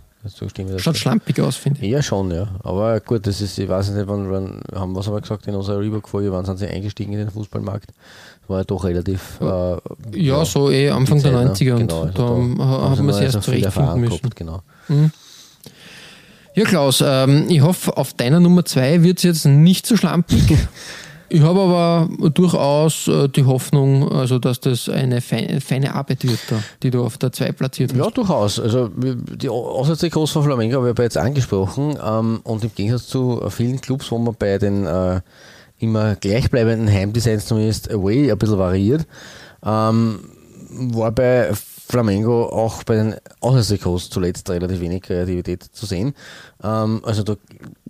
Schaut 0.77 0.97
schlampig 0.97 1.39
aus, 1.39 1.55
finde 1.55 1.85
ich. 1.85 1.91
Ja, 1.91 2.01
schon, 2.01 2.31
ja. 2.31 2.47
Aber 2.63 2.99
gut, 2.99 3.27
das 3.27 3.41
ist, 3.41 3.59
ich 3.59 3.69
weiß 3.69 3.91
nicht, 3.91 4.07
wann, 4.07 4.31
wann 4.31 4.59
haben 4.73 4.93
wir 4.93 5.01
es 5.01 5.07
aber 5.07 5.21
gesagt 5.21 5.45
in 5.45 5.53
unserer 5.53 5.79
Reebok-Folge, 5.79 6.31
wann 6.31 6.45
sind 6.45 6.57
sie 6.57 6.67
eingestiegen 6.67 7.13
in 7.13 7.19
den 7.19 7.29
Fußballmarkt? 7.29 7.91
war 8.47 8.59
ja 8.59 8.63
doch 8.63 8.83
relativ. 8.83 9.39
Äh, 9.41 9.45
ja, 9.45 9.79
ja, 10.13 10.45
so 10.45 10.71
eh 10.71 10.89
Anfang 10.89 11.21
der 11.21 11.33
90er 11.33 11.73
ne? 11.73 11.79
genau, 11.79 12.01
und 12.01 12.19
also 12.19 12.55
da, 12.57 12.63
da 12.63 12.89
haben 12.89 13.07
wir 13.07 13.15
es 13.15 13.21
erst 13.21 13.43
zurechtfinden 13.43 13.99
müssen. 13.99 14.17
Gehabt, 14.17 14.35
genau. 14.35 14.61
Mhm. 14.87 15.11
Ja, 16.53 16.63
Klaus, 16.63 17.03
ähm, 17.05 17.47
ich 17.49 17.61
hoffe, 17.61 17.97
auf 17.97 18.13
deiner 18.13 18.39
Nummer 18.39 18.63
2 18.63 19.03
wird 19.03 19.17
es 19.17 19.23
jetzt 19.23 19.45
nicht 19.45 19.85
so 19.85 19.97
schlampig. 19.97 20.41
ich 21.29 21.41
habe 21.41 21.59
aber 21.59 22.29
durchaus 22.29 23.07
äh, 23.07 23.27
die 23.29 23.43
Hoffnung, 23.45 24.11
also 24.11 24.39
dass 24.39 24.59
das 24.59 24.89
eine 24.89 25.21
feine, 25.21 25.93
Arbeit 25.93 26.23
wird, 26.23 26.39
da, 26.49 26.61
die 26.83 26.91
du 26.91 27.03
auf 27.03 27.17
der 27.17 27.31
2 27.31 27.51
platziert 27.53 27.91
hast. 27.91 27.97
Ja, 27.97 28.09
durchaus. 28.09 28.59
Also 28.59 28.89
die 28.89 29.49
Auswärtstrikots 29.49 30.31
von 30.31 30.43
Flamengo 30.43 30.77
habe 30.77 30.91
ich 30.91 30.97
jetzt 30.97 31.17
angesprochen 31.17 31.97
ähm, 32.03 32.39
und 32.43 32.63
im 32.63 32.71
Gegensatz 32.73 33.07
zu 33.07 33.41
vielen 33.49 33.81
Clubs, 33.81 34.11
wo 34.11 34.17
man 34.17 34.35
bei 34.37 34.57
den 34.57 34.85
äh, 34.85 35.21
immer 35.79 36.15
gleichbleibenden 36.15 36.91
Heimdesigns 36.91 37.45
zumindest 37.45 37.91
away 37.91 38.31
ein 38.31 38.37
bisschen 38.37 38.59
variiert. 38.59 39.05
Ähm, 39.65 40.19
war 40.69 41.11
bei 41.11 41.51
Flamengo 41.87 42.45
auch 42.45 42.83
bei 42.83 42.95
den 42.95 43.15
Auswärtstrikots 43.41 44.09
zuletzt 44.09 44.49
relativ 44.49 44.79
wenig 44.79 45.03
Kreativität 45.03 45.63
zu 45.63 45.85
sehen. 45.85 46.15
Ähm, 46.63 47.01
also 47.03 47.23
da 47.23 47.35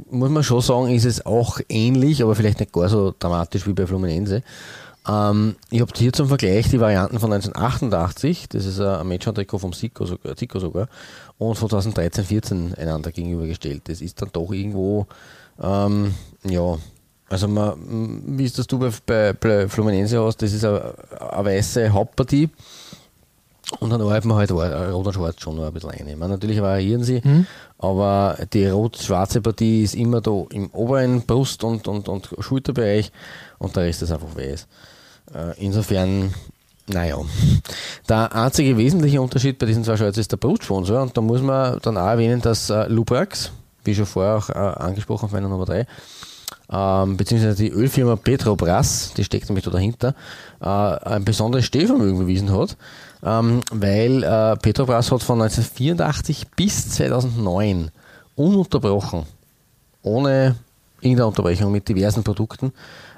muss 0.10 0.30
man 0.30 0.43
schon 0.43 0.62
sagen, 0.62 0.93
ist 0.93 1.06
es 1.06 1.26
auch 1.26 1.60
ähnlich, 1.70 2.22
aber 2.22 2.36
vielleicht 2.36 2.60
nicht 2.60 2.74
gar 2.74 2.89
so 2.89 3.14
dramatisch 3.18 3.66
wie 3.68 3.74
bei 3.74 3.88
Fluminense. 3.88 4.43
Ähm, 5.08 5.56
ich 5.70 5.82
habe 5.82 5.91
hier 5.96 6.12
zum 6.12 6.28
Vergleich 6.28 6.70
die 6.70 6.80
Varianten 6.80 7.20
von 7.20 7.32
1988, 7.32 8.50
das 8.50 8.66
ist 8.66 8.80
ein 8.80 9.08
Match-Trikot 9.08 9.60
vom 9.60 9.72
Zico 9.72 10.06
sogar, 10.06 10.36
Zico 10.36 10.60
sogar, 10.60 10.89
und 11.38 11.56
von 11.56 11.70
2013-14 11.70 12.78
einander 12.78 13.12
gegenübergestellt. 13.12 13.84
Das 13.86 14.02
ist 14.02 14.22
dann 14.22 14.30
doch 14.34 14.52
irgendwo, 14.52 15.08
ähm, 15.62 16.14
ja, 16.43 16.78
also 17.30 17.48
man, 17.48 18.38
wie 18.38 18.46
ist 18.46 18.60
das 18.60 18.68
du 18.68 18.78
bei, 18.78 18.91
bei, 19.06 19.34
bei 19.34 19.68
Fluminense 19.70 20.20
aus? 20.20 20.38
Das 20.38 20.54
ist 20.54 20.66
eine, 20.66 20.93
eine 21.32 21.46
weiße 21.46 21.89
Hauptpartie 21.89 22.50
und 23.80 23.89
dann 23.89 24.01
man 24.01 24.38
halt 24.38 24.51
rot 24.51 25.07
und 25.07 25.13
schwarz 25.13 25.41
schon 25.41 25.55
noch 25.55 25.66
ein 25.66 25.74
bisschen 25.74 25.91
ein. 25.91 26.07
meine, 26.18 26.34
natürlich 26.34 26.61
variieren 26.61 27.03
sie, 27.03 27.22
mhm. 27.24 27.47
aber 27.80 28.38
die 28.53 28.68
rot-schwarze 28.68 29.41
Partie 29.41 29.84
ist 29.84 29.95
immer 29.95 30.22
da 30.22 30.45
im 30.51 30.70
oberen 30.72 31.22
Brust- 31.24 31.63
und, 31.63 31.88
und, 31.88 32.07
und 32.07 32.30
Schulterbereich 32.39 33.11
und 33.57 33.76
der 33.76 33.84
Rest 33.84 34.03
ist 34.03 34.11
einfach 34.11 34.36
weiß. 34.36 34.68
Äh, 35.34 35.63
insofern, 35.66 36.34
naja. 36.88 37.18
Der 38.07 38.36
einzige 38.36 38.78
wesentliche 38.78 39.20
Unterschied 39.22 39.57
bei 39.57 39.66
diesen 39.66 39.84
zwei 39.84 39.97
Shirts 39.97 40.18
ist 40.18 40.32
der 40.32 40.38
Brustsponsor 40.38 41.01
und 41.01 41.18
da 41.18 41.22
muss 41.22 41.41
man 41.41 41.80
dann 41.82 41.97
auch 41.97 42.07
erwähnen, 42.07 42.41
dass 42.41 42.70
äh, 42.70 42.88
Lubrax, 42.88 43.51
wie 43.84 43.95
schon 43.95 44.05
vorher 44.05 44.38
auch 44.38 44.49
äh, 44.49 44.53
angesprochen 44.53 45.26
auf 45.26 45.32
meiner 45.32 45.49
Nummer 45.49 45.66
3, 45.66 45.88
ähm, 46.72 47.18
beziehungsweise 47.18 47.55
die 47.55 47.72
Ölfirma 47.72 48.16
Petrobras, 48.16 49.13
die 49.16 49.24
steckt 49.24 49.49
nämlich 49.49 49.66
da 49.66 49.72
dahinter, 49.72 50.16
äh, 50.61 50.66
ein 50.68 51.26
besonderes 51.26 51.66
Stehvermögen 51.66 52.20
bewiesen 52.20 52.51
hat, 52.55 52.78
ähm, 53.26 53.62
weil 53.72 54.24
äh, 54.24 54.56
Petrobras 54.58 55.12
hat 55.12 55.24
von 55.24 55.42
1984 55.42 56.48
bis 56.56 56.92
2009 56.92 57.90
ununterbrochen, 58.36 59.24
ohne 60.04 60.56
irgendeine 61.02 61.28
Unterbrechung 61.28 61.72
mit 61.72 61.90
diversen 61.90 62.24
Produkten 62.24 62.72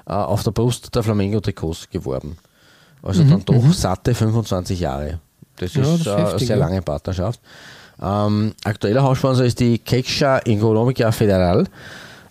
äh, 0.06 0.12
auf 0.12 0.42
der 0.42 0.52
Brust 0.52 0.94
der 0.94 1.02
Flamengo-Trikots 1.02 1.90
geworben. 1.90 2.38
Also 3.02 3.22
mhm, 3.22 3.30
dann 3.30 3.44
doch 3.44 3.62
mhm. 3.62 3.72
satte 3.72 4.14
25 4.14 4.80
Jahre. 4.80 5.20
Das 5.56 5.74
ja, 5.74 5.82
ist 5.82 6.06
das 6.06 6.14
eine 6.14 6.26
heftig, 6.26 6.46
sehr 6.48 6.56
lange 6.56 6.82
Partnerschaft. 6.82 7.40
Ähm, 8.00 8.54
aktueller 8.64 9.02
Haussponsor 9.02 9.44
ist 9.44 9.60
die 9.60 9.78
Caixa 9.78 10.38
Economica 10.38 11.12
Federal. 11.12 11.66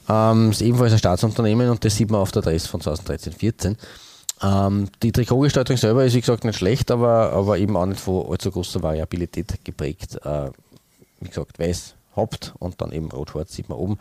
Ähm, 0.10 0.52
ist 0.52 0.62
ebenfalls 0.62 0.94
ein 0.94 1.00
Staatsunternehmen 1.00 1.70
und 1.70 1.84
das 1.84 1.96
sieht 1.96 2.10
man 2.10 2.22
auf 2.22 2.32
der 2.32 2.42
Adresse 2.42 2.68
von 2.70 2.82
2013-14. 2.82 3.76
Ähm, 4.42 4.90
die 5.02 5.12
Trikotgestaltung 5.12 5.78
selber 5.78 6.06
ist 6.06 6.14
wie 6.14 6.20
gesagt 6.20 6.44
nicht 6.44 6.58
schlecht, 6.58 6.92
aber, 6.92 7.34
aber 7.34 7.58
eben 7.58 7.76
auch 7.76 7.86
nicht 7.86 8.00
von 8.00 8.30
allzu 8.30 8.52
großer 8.52 8.84
Variabilität 8.84 9.64
geprägt. 9.64 10.20
Äh, 10.24 10.52
wie 11.20 11.30
gesagt, 11.30 11.58
weiß, 11.58 11.96
Haupt 12.16 12.54
und 12.60 12.82
dann 12.82 12.92
eben 12.92 13.12
rot-schwarz 13.12 13.54
sieht 13.54 13.70
man 13.70 13.78
oben. 13.78 13.98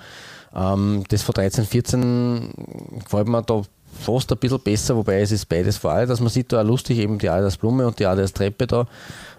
Ähm, 0.55 1.05
das 1.09 1.23
von 1.23 1.35
13-14 1.35 3.03
gefällt 3.05 3.29
mir 3.29 3.43
da 3.43 3.63
fast 3.99 4.31
ein 4.33 4.39
bisschen 4.39 4.61
besser, 4.61 4.97
wobei 4.97 5.21
es 5.21 5.33
ist 5.33 5.47
beides 5.47 5.77
vor 5.77 5.93
allem, 5.93 6.09
dass 6.09 6.21
man 6.21 6.29
sieht 6.29 6.53
da 6.53 6.61
auch 6.61 6.67
lustig 6.67 6.99
eben 6.99 7.19
die 7.19 7.29
Adidas 7.29 7.57
Blume 7.57 7.87
und 7.87 7.99
die 7.99 8.07
Adidas 8.07 8.33
Treppe 8.33 8.67
da 8.67 8.87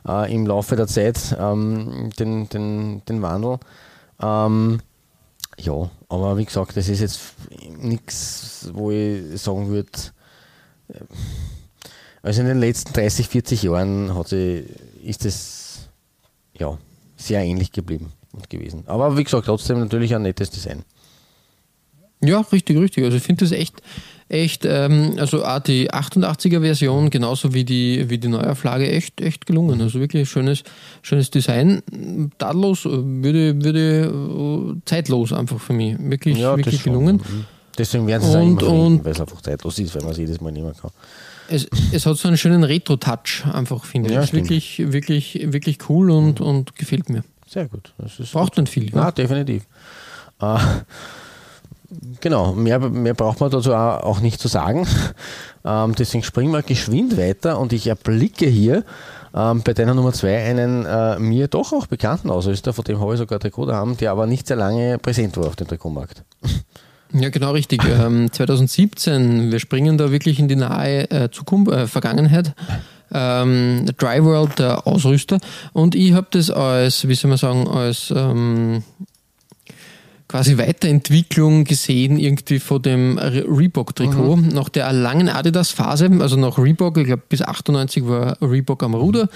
äh, 0.08 0.34
im 0.34 0.48
Laufe 0.48 0.76
der 0.76 0.88
Zeit 0.88 1.36
ähm, 1.39 2.10
den, 2.18 2.50
den, 2.50 3.04
den 3.06 3.22
Wandel. 3.22 3.60
Ähm, 4.22 4.80
ja, 5.60 5.89
aber 6.10 6.38
wie 6.38 6.45
gesagt, 6.45 6.78
das 6.78 6.88
ist 6.88 7.02
jetzt 7.02 7.20
nichts, 7.80 8.70
wo 8.74 8.91
ich 8.91 9.41
sagen 9.41 9.70
würde, 9.70 9.89
also 12.22 12.42
in 12.42 12.48
den 12.48 12.60
letzten 12.60 12.94
30, 12.94 13.28
40 13.28 13.64
Jahren 13.64 14.16
hat 14.16 14.28
sie, 14.30 14.66
ist 15.04 15.26
es 15.26 15.90
ja, 16.54 16.78
sehr 17.16 17.44
ähnlich 17.44 17.72
geblieben 17.72 18.12
und 18.34 18.50
gewesen. 18.50 18.84
Aber 18.88 19.18
wie 19.18 19.24
gesagt, 19.24 19.46
trotzdem 19.46 19.80
natürlich 19.80 20.14
ein 20.16 20.24
nettes 20.24 20.50
Design. 20.50 20.84
Ja, 22.24 22.42
richtig, 22.42 22.78
richtig. 22.78 23.04
Also 23.04 23.18
ich 23.18 23.24
finde 23.24 23.46
das 23.46 23.52
echt, 23.52 23.76
echt, 24.28 24.66
ähm, 24.66 25.14
also 25.18 25.46
auch 25.46 25.60
die 25.60 25.92
88er 25.92 26.62
Version, 26.62 27.12
genauso 27.12 27.54
wie 27.54 27.64
die, 27.64 28.10
wie 28.10 28.18
die 28.18 28.28
Neuauflage, 28.28 28.90
echt, 28.90 29.22
echt 29.22 29.46
gelungen. 29.46 29.80
Also 29.82 30.00
wirklich 30.00 30.28
schönes, 30.28 30.64
schönes 31.04 31.30
Design. 31.30 31.84
Tadellos, 32.40 32.86
würde, 32.86 33.64
würde 33.64 34.12
äh, 34.12 34.82
zeitlos 34.86 35.32
einfach 35.32 35.60
für 35.60 35.74
mich. 35.74 35.96
Wirklich, 36.00 36.40
ja, 36.40 36.58
wirklich 36.58 36.84
gelungen. 36.84 37.18
Mhm. 37.18 37.46
Deswegen 37.78 38.07
werden 38.07 38.23
sie 38.23 38.30
es 38.30 38.36
und, 38.36 38.63
und 38.63 39.05
weil 39.05 39.11
es 39.11 39.21
einfach 39.21 39.41
zeitlos 39.41 39.80
ist, 39.80 39.95
weil 39.95 40.03
man 40.03 40.11
es 40.11 40.17
jedes 40.17 40.41
Mal 40.41 40.51
nehmen 40.51 40.73
kann. 40.75 40.91
Es, 41.49 41.67
es 41.91 42.05
hat 42.05 42.17
so 42.17 42.28
einen 42.28 42.38
schönen 42.38 42.63
Retro-Touch, 42.63 43.45
einfach, 43.53 43.86
finde 43.86 44.13
ja, 44.13 44.23
ich. 44.23 44.34
Wirklich, 44.34 44.91
wirklich, 44.91 45.39
wirklich 45.53 45.78
cool 45.89 46.11
und, 46.11 46.39
mhm. 46.39 46.45
und 46.45 46.75
gefällt 46.75 47.09
mir. 47.09 47.23
Sehr 47.47 47.67
gut. 47.67 47.93
Braucht 48.32 48.51
gut. 48.51 48.57
man 48.57 48.67
viel. 48.67 48.93
Ja, 48.93 49.11
definitiv. 49.11 49.63
Äh, 50.41 50.57
Genau, 52.19 52.53
mehr, 52.53 52.80
mehr 52.80 53.13
braucht 53.13 53.39
man 53.39 53.49
dazu 53.49 53.73
auch 53.73 54.19
nicht 54.19 54.39
zu 54.39 54.47
sagen. 54.47 54.88
Ähm, 55.65 55.95
deswegen 55.95 56.23
springen 56.23 56.53
wir 56.53 56.61
geschwind 56.61 57.17
weiter 57.17 57.59
und 57.59 57.73
ich 57.73 57.88
erblicke 57.88 58.45
hier 58.45 58.86
ähm, 59.36 59.63
bei 59.63 59.73
deiner 59.73 59.93
Nummer 59.95 60.13
2 60.13 60.45
einen 60.45 60.86
äh, 60.86 61.19
mir 61.19 61.49
doch 61.49 61.73
auch 61.73 61.88
bekannten 61.88 62.30
Ausrüster, 62.30 62.71
von 62.71 62.86
dem 62.86 63.01
habe 63.01 63.15
ich 63.15 63.17
sogar 63.17 63.38
Trikot 63.38 63.73
haben, 63.73 63.97
der 63.97 64.11
aber 64.11 64.28
nicht 64.28 64.47
sehr 64.47 64.55
lange 64.55 64.97
präsent 64.97 65.36
war 65.36 65.47
auf 65.47 65.57
dem 65.57 65.67
Trikotmarkt. 65.67 66.23
Ja, 67.14 67.30
genau 67.30 67.51
richtig. 67.51 67.82
Ähm, 67.86 68.32
2017, 68.32 69.51
wir 69.51 69.60
springen 69.60 69.97
da 69.97 70.12
wirklich 70.12 70.39
in 70.39 70.47
die 70.47 70.55
nahe 70.55 71.10
äh, 71.10 71.30
Zukunft, 71.32 71.72
äh, 71.72 71.88
Vergangenheit. 71.88 72.53
Ähm, 73.14 73.86
Dry 73.97 74.24
World, 74.24 74.60
der 74.60 74.86
Ausrüster. 74.86 75.39
Und 75.72 75.95
ich 75.95 76.14
habe 76.14 76.28
das 76.32 76.51
als, 76.51 77.08
wie 77.08 77.16
soll 77.16 77.30
man 77.30 77.38
sagen, 77.38 77.68
als 77.68 78.14
ähm, 78.16 78.84
quasi 80.28 80.58
Weiterentwicklung 80.58 81.64
gesehen, 81.64 82.18
irgendwie 82.18 82.60
von 82.60 82.82
dem 82.82 83.18
Reebok-Trikot. 83.18 84.36
Mhm. 84.36 84.47
Nach 84.49 84.70
der 84.70 84.91
langen 84.91 85.30
Adidas-Phase, 85.30 86.10
also 86.20 86.36
nach 86.36 86.58
Reebok, 86.58 86.97
ich 86.97 87.05
glaube 87.05 87.24
bis 87.30 87.41
98 87.41 88.05
war 88.08 88.38
Reebok 88.41 88.84
am 88.84 88.93
Ruder. 88.93 89.30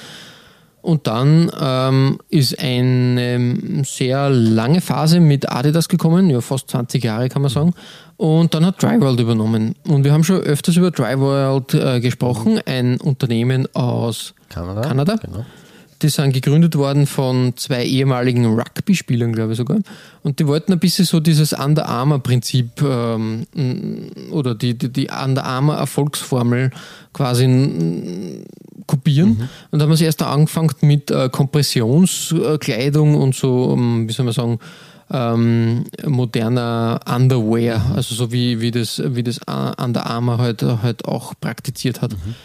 Und 0.82 1.08
dann 1.08 1.52
ähm, 1.60 2.18
ist 2.30 2.60
eine 2.60 3.84
sehr 3.84 4.30
lange 4.30 4.82
Phase 4.82 5.20
mit 5.20 5.52
Adidas 5.52 5.88
gekommen, 5.90 6.30
ja 6.30 6.42
fast 6.42 6.70
20 6.70 7.04
Jahre 7.04 7.30
kann 7.30 7.42
man 7.42 7.52
sagen. 7.52 7.74
Und 8.18 8.54
dann 8.54 8.66
hat 8.66 8.82
Dryworld 8.82 9.20
übernommen. 9.20 9.76
Und 9.88 10.04
wir 10.04 10.14
haben 10.14 10.24
schon 10.24 10.42
öfters 10.42 10.78
über 10.78 10.92
Dryworld 10.92 11.74
äh, 11.74 12.00
gesprochen, 12.00 12.60
ein 12.66 13.00
Unternehmen 13.00 13.68
aus 13.74 14.34
Kanada. 14.50 14.82
Kanada. 14.82 15.16
Genau. 15.16 15.46
Die 16.02 16.10
sind 16.10 16.34
gegründet 16.34 16.76
worden 16.76 17.06
von 17.06 17.54
zwei 17.58 17.86
ehemaligen 17.86 18.46
Rugby-Spielern, 18.46 19.34
glaube 19.34 19.52
ich 19.52 19.58
sogar. 19.58 19.80
Und 20.24 20.40
die 20.40 20.48
wollten 20.48 20.74
ein 20.74 20.80
bisschen 20.80 21.06
so 21.06 21.20
dieses 21.20 21.54
Under 21.54 21.88
Armour-Prinzip 21.88 22.82
ähm, 22.82 23.46
oder 24.32 24.56
die, 24.56 24.78
die, 24.78 24.90
die 24.90 25.10
Under 25.10 25.44
Armour-Erfolgsformel 25.44 26.72
quasi 27.14 28.46
kopieren. 28.88 29.30
Mhm. 29.30 29.50
Und 29.72 29.80
da 29.80 29.86
haben 29.86 29.96
sie 29.96 30.06
erst 30.06 30.24
angefangen 30.24 30.72
mit 30.82 31.12
äh, 31.12 31.30
Kompressionskleidung 31.30 33.16
und 33.16 33.36
so, 33.36 33.76
ähm, 33.78 34.08
wie 34.08 34.14
soll 34.14 34.26
man 34.26 34.34
sagen, 34.34 34.60
ähm, 35.12 35.84
moderner 36.06 37.00
Underwear, 37.06 37.94
also 37.96 38.16
so 38.16 38.32
wie, 38.32 38.62
wie 38.62 38.72
das, 38.72 39.02
wie 39.06 39.24
das 39.24 39.40
Under 39.78 40.06
Armour 40.06 40.38
halt, 40.38 40.64
halt 40.64 41.06
auch 41.06 41.34
praktiziert 41.40 42.02
hat. 42.02 42.14
Mhm. 42.14 42.36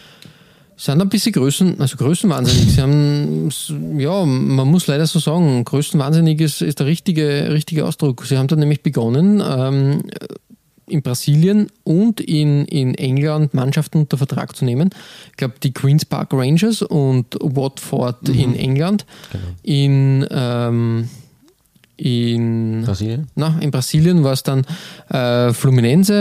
Sind 0.77 1.01
ein 1.01 1.09
bisschen 1.09 1.33
Größen, 1.33 1.81
also 1.81 1.97
größenwahnsinnig. 1.97 2.75
Sie 2.75 2.81
haben, 2.81 3.49
ja, 3.99 4.23
man 4.25 4.67
muss 4.67 4.85
leider 4.85 5.07
so 5.07 5.17
sagen, 5.17 5.65
größenwahnsinnig 5.65 6.39
ist, 6.39 6.61
ist 6.61 6.79
der 6.79 6.85
richtige, 6.85 7.51
richtige 7.51 7.83
Ausdruck. 7.83 8.23
Sie 8.25 8.37
haben 8.37 8.47
dann 8.47 8.59
nämlich 8.59 8.83
begonnen, 8.83 9.41
ähm, 9.45 10.03
in 10.87 11.01
Brasilien 11.01 11.67
und 11.83 12.21
in, 12.21 12.65
in 12.65 12.95
England 12.95 13.53
Mannschaften 13.53 13.99
unter 13.99 14.17
Vertrag 14.17 14.55
zu 14.55 14.65
nehmen. 14.65 14.91
Ich 15.31 15.37
glaube, 15.37 15.55
die 15.61 15.73
Queen's 15.73 16.05
Park 16.05 16.29
Rangers 16.31 16.81
und 16.81 17.35
Watford 17.41 18.27
mhm. 18.27 18.39
in 18.39 18.55
England. 18.55 19.05
Genau. 19.31 19.43
In, 19.63 20.27
ähm, 20.29 21.09
in 21.97 22.83
Brasilien? 22.85 23.27
Na, 23.35 23.57
in 23.59 23.71
Brasilien 23.71 24.23
war 24.23 24.33
es 24.33 24.43
dann 24.43 24.63
äh, 25.09 25.51
Fluminense, 25.53 26.13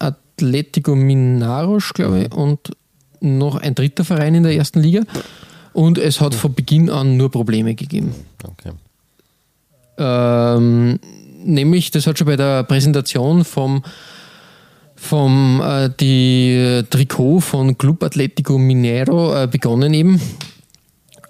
äh, 0.00 0.04
Atletico 0.04 0.94
Minaros, 0.94 1.92
glaube 1.94 2.20
ich, 2.20 2.30
mhm. 2.30 2.36
und 2.36 2.70
noch 3.20 3.56
ein 3.56 3.74
dritter 3.74 4.04
Verein 4.04 4.34
in 4.34 4.42
der 4.42 4.54
ersten 4.54 4.80
Liga. 4.80 5.02
Und 5.72 5.98
es 5.98 6.20
hat 6.20 6.34
von 6.34 6.54
Beginn 6.54 6.90
an 6.90 7.16
nur 7.16 7.30
Probleme 7.30 7.74
gegeben. 7.74 8.14
Okay. 8.42 8.72
Ähm, 9.98 10.98
nämlich, 11.44 11.90
das 11.90 12.06
hat 12.06 12.18
schon 12.18 12.26
bei 12.26 12.36
der 12.36 12.62
Präsentation 12.64 13.44
vom, 13.44 13.82
vom 14.96 15.60
äh, 15.64 15.90
die 16.00 16.82
Trikot 16.88 17.40
von 17.40 17.76
Club 17.76 18.02
Atletico 18.02 18.58
Mineiro 18.58 19.42
äh, 19.42 19.46
begonnen 19.46 19.94
eben. 19.94 20.20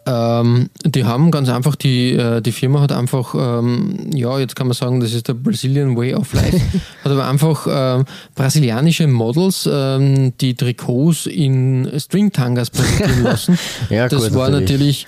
Ähm, 0.09 0.71
die 0.87 1.05
haben 1.05 1.31
ganz 1.31 1.51
einfach, 1.51 1.77
die, 1.77 2.13
äh, 2.15 2.41
die 2.41 2.53
Firma 2.53 2.81
hat 2.81 2.93
einfach, 2.93 3.35
ähm, 3.35 4.09
ja, 4.15 4.39
jetzt 4.39 4.57
kann 4.57 4.67
man 4.67 4.75
sagen, 4.75 5.01
das 5.01 5.13
ist 5.13 5.29
der 5.29 5.35
Brazilian 5.35 5.97
Way 5.99 6.15
of 6.15 6.33
Life, 6.33 6.59
hat 7.05 7.13
aber 7.13 7.29
einfach 7.29 7.67
äh, 7.67 8.05
brasilianische 8.35 9.07
Models 9.07 9.69
ähm, 9.71 10.33
die 10.41 10.55
Trikots 10.55 11.27
in 11.27 11.91
Stringtangas 11.95 12.71
präsentieren 12.71 13.23
lassen. 13.23 13.59
ja, 13.91 14.09
das 14.09 14.29
gut, 14.29 14.35
war 14.35 14.49
natürlich, 14.49 15.05
natürlich 15.05 15.07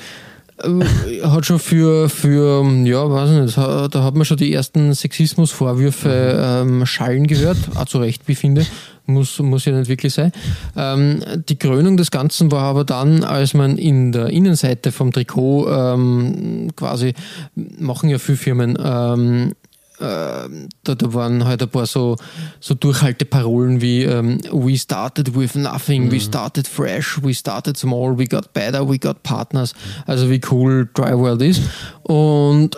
hat 1.22 1.46
schon 1.46 1.58
für, 1.58 2.08
für 2.08 2.64
ja, 2.84 3.10
weiß 3.10 3.30
nicht, 3.30 3.56
da 3.56 4.02
hat 4.02 4.14
man 4.14 4.24
schon 4.24 4.36
die 4.36 4.52
ersten 4.52 4.94
Sexismusvorwürfe 4.94 6.62
ähm, 6.62 6.86
schallen 6.86 7.26
gehört, 7.26 7.58
auch 7.74 7.86
zu 7.86 7.98
Recht, 7.98 8.22
wie 8.26 8.32
ich 8.32 8.38
finde 8.38 8.66
muss, 9.10 9.38
muss 9.38 9.64
ja 9.64 9.72
nicht 9.76 9.88
wirklich 9.88 10.14
sein. 10.14 10.32
Ähm, 10.76 11.22
die 11.48 11.56
Krönung 11.56 11.96
des 11.96 12.10
Ganzen 12.10 12.50
war 12.50 12.62
aber 12.62 12.84
dann, 12.84 13.24
als 13.24 13.54
man 13.54 13.76
in 13.76 14.12
der 14.12 14.28
Innenseite 14.28 14.92
vom 14.92 15.12
Trikot 15.12 15.68
ähm, 15.68 16.70
quasi, 16.76 17.14
machen 17.54 18.08
ja 18.08 18.18
viele 18.18 18.38
Firmen, 18.38 18.78
ähm, 18.82 19.52
äh, 19.52 19.59
da, 20.00 20.94
da, 20.94 21.14
waren 21.14 21.44
halt 21.44 21.62
ein 21.62 21.68
paar 21.68 21.86
so, 21.86 22.16
so 22.58 22.74
Durchhalteparolen 22.74 23.80
wie 23.80 24.04
ähm, 24.04 24.38
We 24.50 24.78
started 24.78 25.36
with 25.36 25.54
nothing, 25.54 26.06
mhm. 26.06 26.12
we 26.12 26.20
started 26.20 26.66
fresh, 26.66 27.22
we 27.22 27.34
started 27.34 27.76
small, 27.76 28.16
we 28.16 28.26
got 28.26 28.52
better, 28.54 28.88
we 28.88 28.98
got 28.98 29.22
partners. 29.22 29.74
Also 30.06 30.30
wie 30.30 30.40
cool 30.50 30.88
Dry 30.94 31.16
World 31.16 31.42
ist. 31.42 31.62
Und 32.02 32.76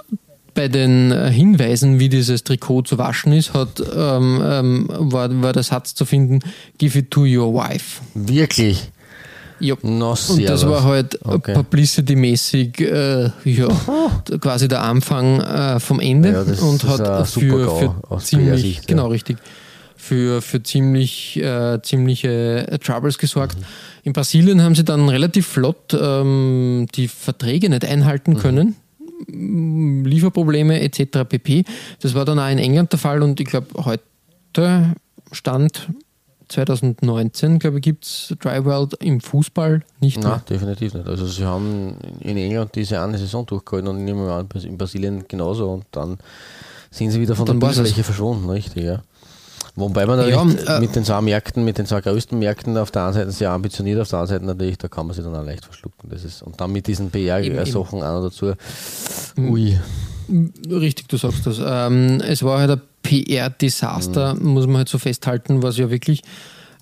bei 0.55 0.69
den 0.69 1.13
äh, 1.13 1.31
Hinweisen, 1.31 1.99
wie 1.99 2.09
dieses 2.09 2.45
Trikot 2.45 2.83
zu 2.83 2.99
waschen 2.99 3.33
ist, 3.33 3.55
hat, 3.55 3.83
ähm, 3.95 4.43
ähm, 4.45 4.87
war, 4.91 5.31
war 5.43 5.53
der 5.53 5.63
Satz 5.63 5.95
zu 5.95 6.05
finden, 6.05 6.41
give 6.79 6.99
it 6.99 7.11
to 7.11 7.23
your 7.23 7.55
wife. 7.55 8.03
Wirklich? 8.15 8.91
Ja. 9.63 9.77
No, 9.83 10.11
und 10.11 10.49
das 10.49 10.67
war 10.67 10.83
halt 10.83 11.19
okay. 11.25 11.55
publicity-mäßig 11.55 12.81
äh, 12.81 13.31
ja, 13.45 13.69
quasi 14.41 14.67
der 14.67 14.83
Anfang 14.83 15.41
äh, 15.41 15.79
vom 15.79 16.01
Ende 16.01 16.33
ja, 16.33 16.65
und 16.65 16.85
hat 16.85 17.29
für, 17.29 17.95
für 18.09 18.19
ziemlich, 18.19 18.61
Sicht, 18.61 18.89
genau 18.89 19.07
richtig, 19.07 19.39
für, 19.97 20.43
für 20.43 20.63
ziemlich, 20.63 21.37
äh, 21.37 21.81
ziemliche 21.83 22.79
Troubles 22.85 23.19
gesorgt. 23.19 23.57
Mhm. 23.57 23.65
In 24.05 24.13
Brasilien 24.13 24.63
haben 24.63 24.75
sie 24.75 24.85
dann 24.85 25.09
relativ 25.09 25.47
flott 25.47 25.97
ähm, 25.99 26.89
die 26.97 27.07
Verträge 27.07 27.71
nicht 27.71 27.85
einhalten 27.85 28.33
mhm. 28.33 28.39
können 28.39 28.77
Lieferprobleme 29.29 30.81
etc. 30.81 31.21
pp. 31.29 31.65
Das 32.01 32.15
war 32.15 32.25
dann 32.25 32.39
auch 32.39 32.51
in 32.51 32.59
England 32.59 32.93
der 32.93 32.99
Fall 32.99 33.23
und 33.23 33.39
ich 33.41 33.47
glaube, 33.47 33.69
heute 33.85 34.95
Stand 35.31 35.89
2019, 36.53 37.59
glaube 37.59 37.79
ich, 37.79 37.83
gibt 37.83 38.05
es 38.05 38.35
Dry 38.41 38.65
World 38.65 38.95
im 38.95 39.21
Fußball 39.21 39.83
nicht 40.01 40.19
Nein, 40.19 40.31
mehr. 40.31 40.43
definitiv 40.49 40.95
nicht. 40.95 41.07
Also 41.07 41.27
sie 41.27 41.45
haben 41.45 41.97
in 42.21 42.37
England 42.37 42.75
diese 42.75 43.01
eine 43.01 43.19
Saison 43.19 43.47
durchgehalten 43.47 43.89
und 43.89 44.65
in 44.65 44.79
Brasilien 44.79 45.25
genauso 45.27 45.71
und 45.71 45.85
dann 45.93 46.19
sind 46.91 47.11
sie 47.11 47.21
wieder 47.21 47.35
von 47.35 47.47
der 47.47 47.55
Bildfläche 47.55 48.05
verschwunden, 48.05 48.49
richtig, 48.51 48.85
ja. 48.85 49.03
Wobei 49.75 50.05
man 50.05 50.19
ja, 50.29 50.43
äh, 50.77 50.81
mit 50.81 50.95
den 50.95 51.05
zwei 51.05 51.21
Märkten, 51.23 51.65
mit 51.65 51.79
den 51.79 51.87
zwei 51.87 52.03
größten 52.03 52.39
Märkten 52.39 52.77
auf 52.77 52.91
der 52.91 53.05
einen 53.05 53.15
Seite 53.15 53.31
sehr 53.31 53.51
ambitioniert, 53.51 54.01
auf 54.01 54.09
der 54.09 54.19
anderen 54.19 54.41
Seite 54.41 54.45
natürlich, 54.45 54.77
da 54.77 54.89
kann 54.89 55.07
man 55.07 55.17
sich 55.17 55.25
dann 55.25 55.35
auch 55.35 55.45
leicht 55.45 55.65
verschlucken. 55.65 56.11
Das 56.11 56.25
ist, 56.25 56.43
und 56.43 56.61
dann 56.61 56.73
mit 56.73 56.87
diesen 56.87 57.11
PR-Sachen 57.11 58.03
auch 58.03 58.21
noch 58.21 58.25
dazu. 58.25 58.53
Ui. 59.39 59.79
Richtig, 60.71 61.09
du 61.09 61.17
sagst 61.17 61.47
das. 61.47 61.59
Ähm, 61.65 62.21
es 62.21 62.43
war 62.43 62.59
halt 62.61 62.71
ein 62.71 62.81
PR-Desaster, 63.03 64.35
mhm. 64.35 64.47
muss 64.49 64.67
man 64.67 64.79
halt 64.79 64.89
so 64.89 64.99
festhalten, 64.99 65.63
was 65.63 65.79
ja 65.79 65.91
wirklich 65.91 66.23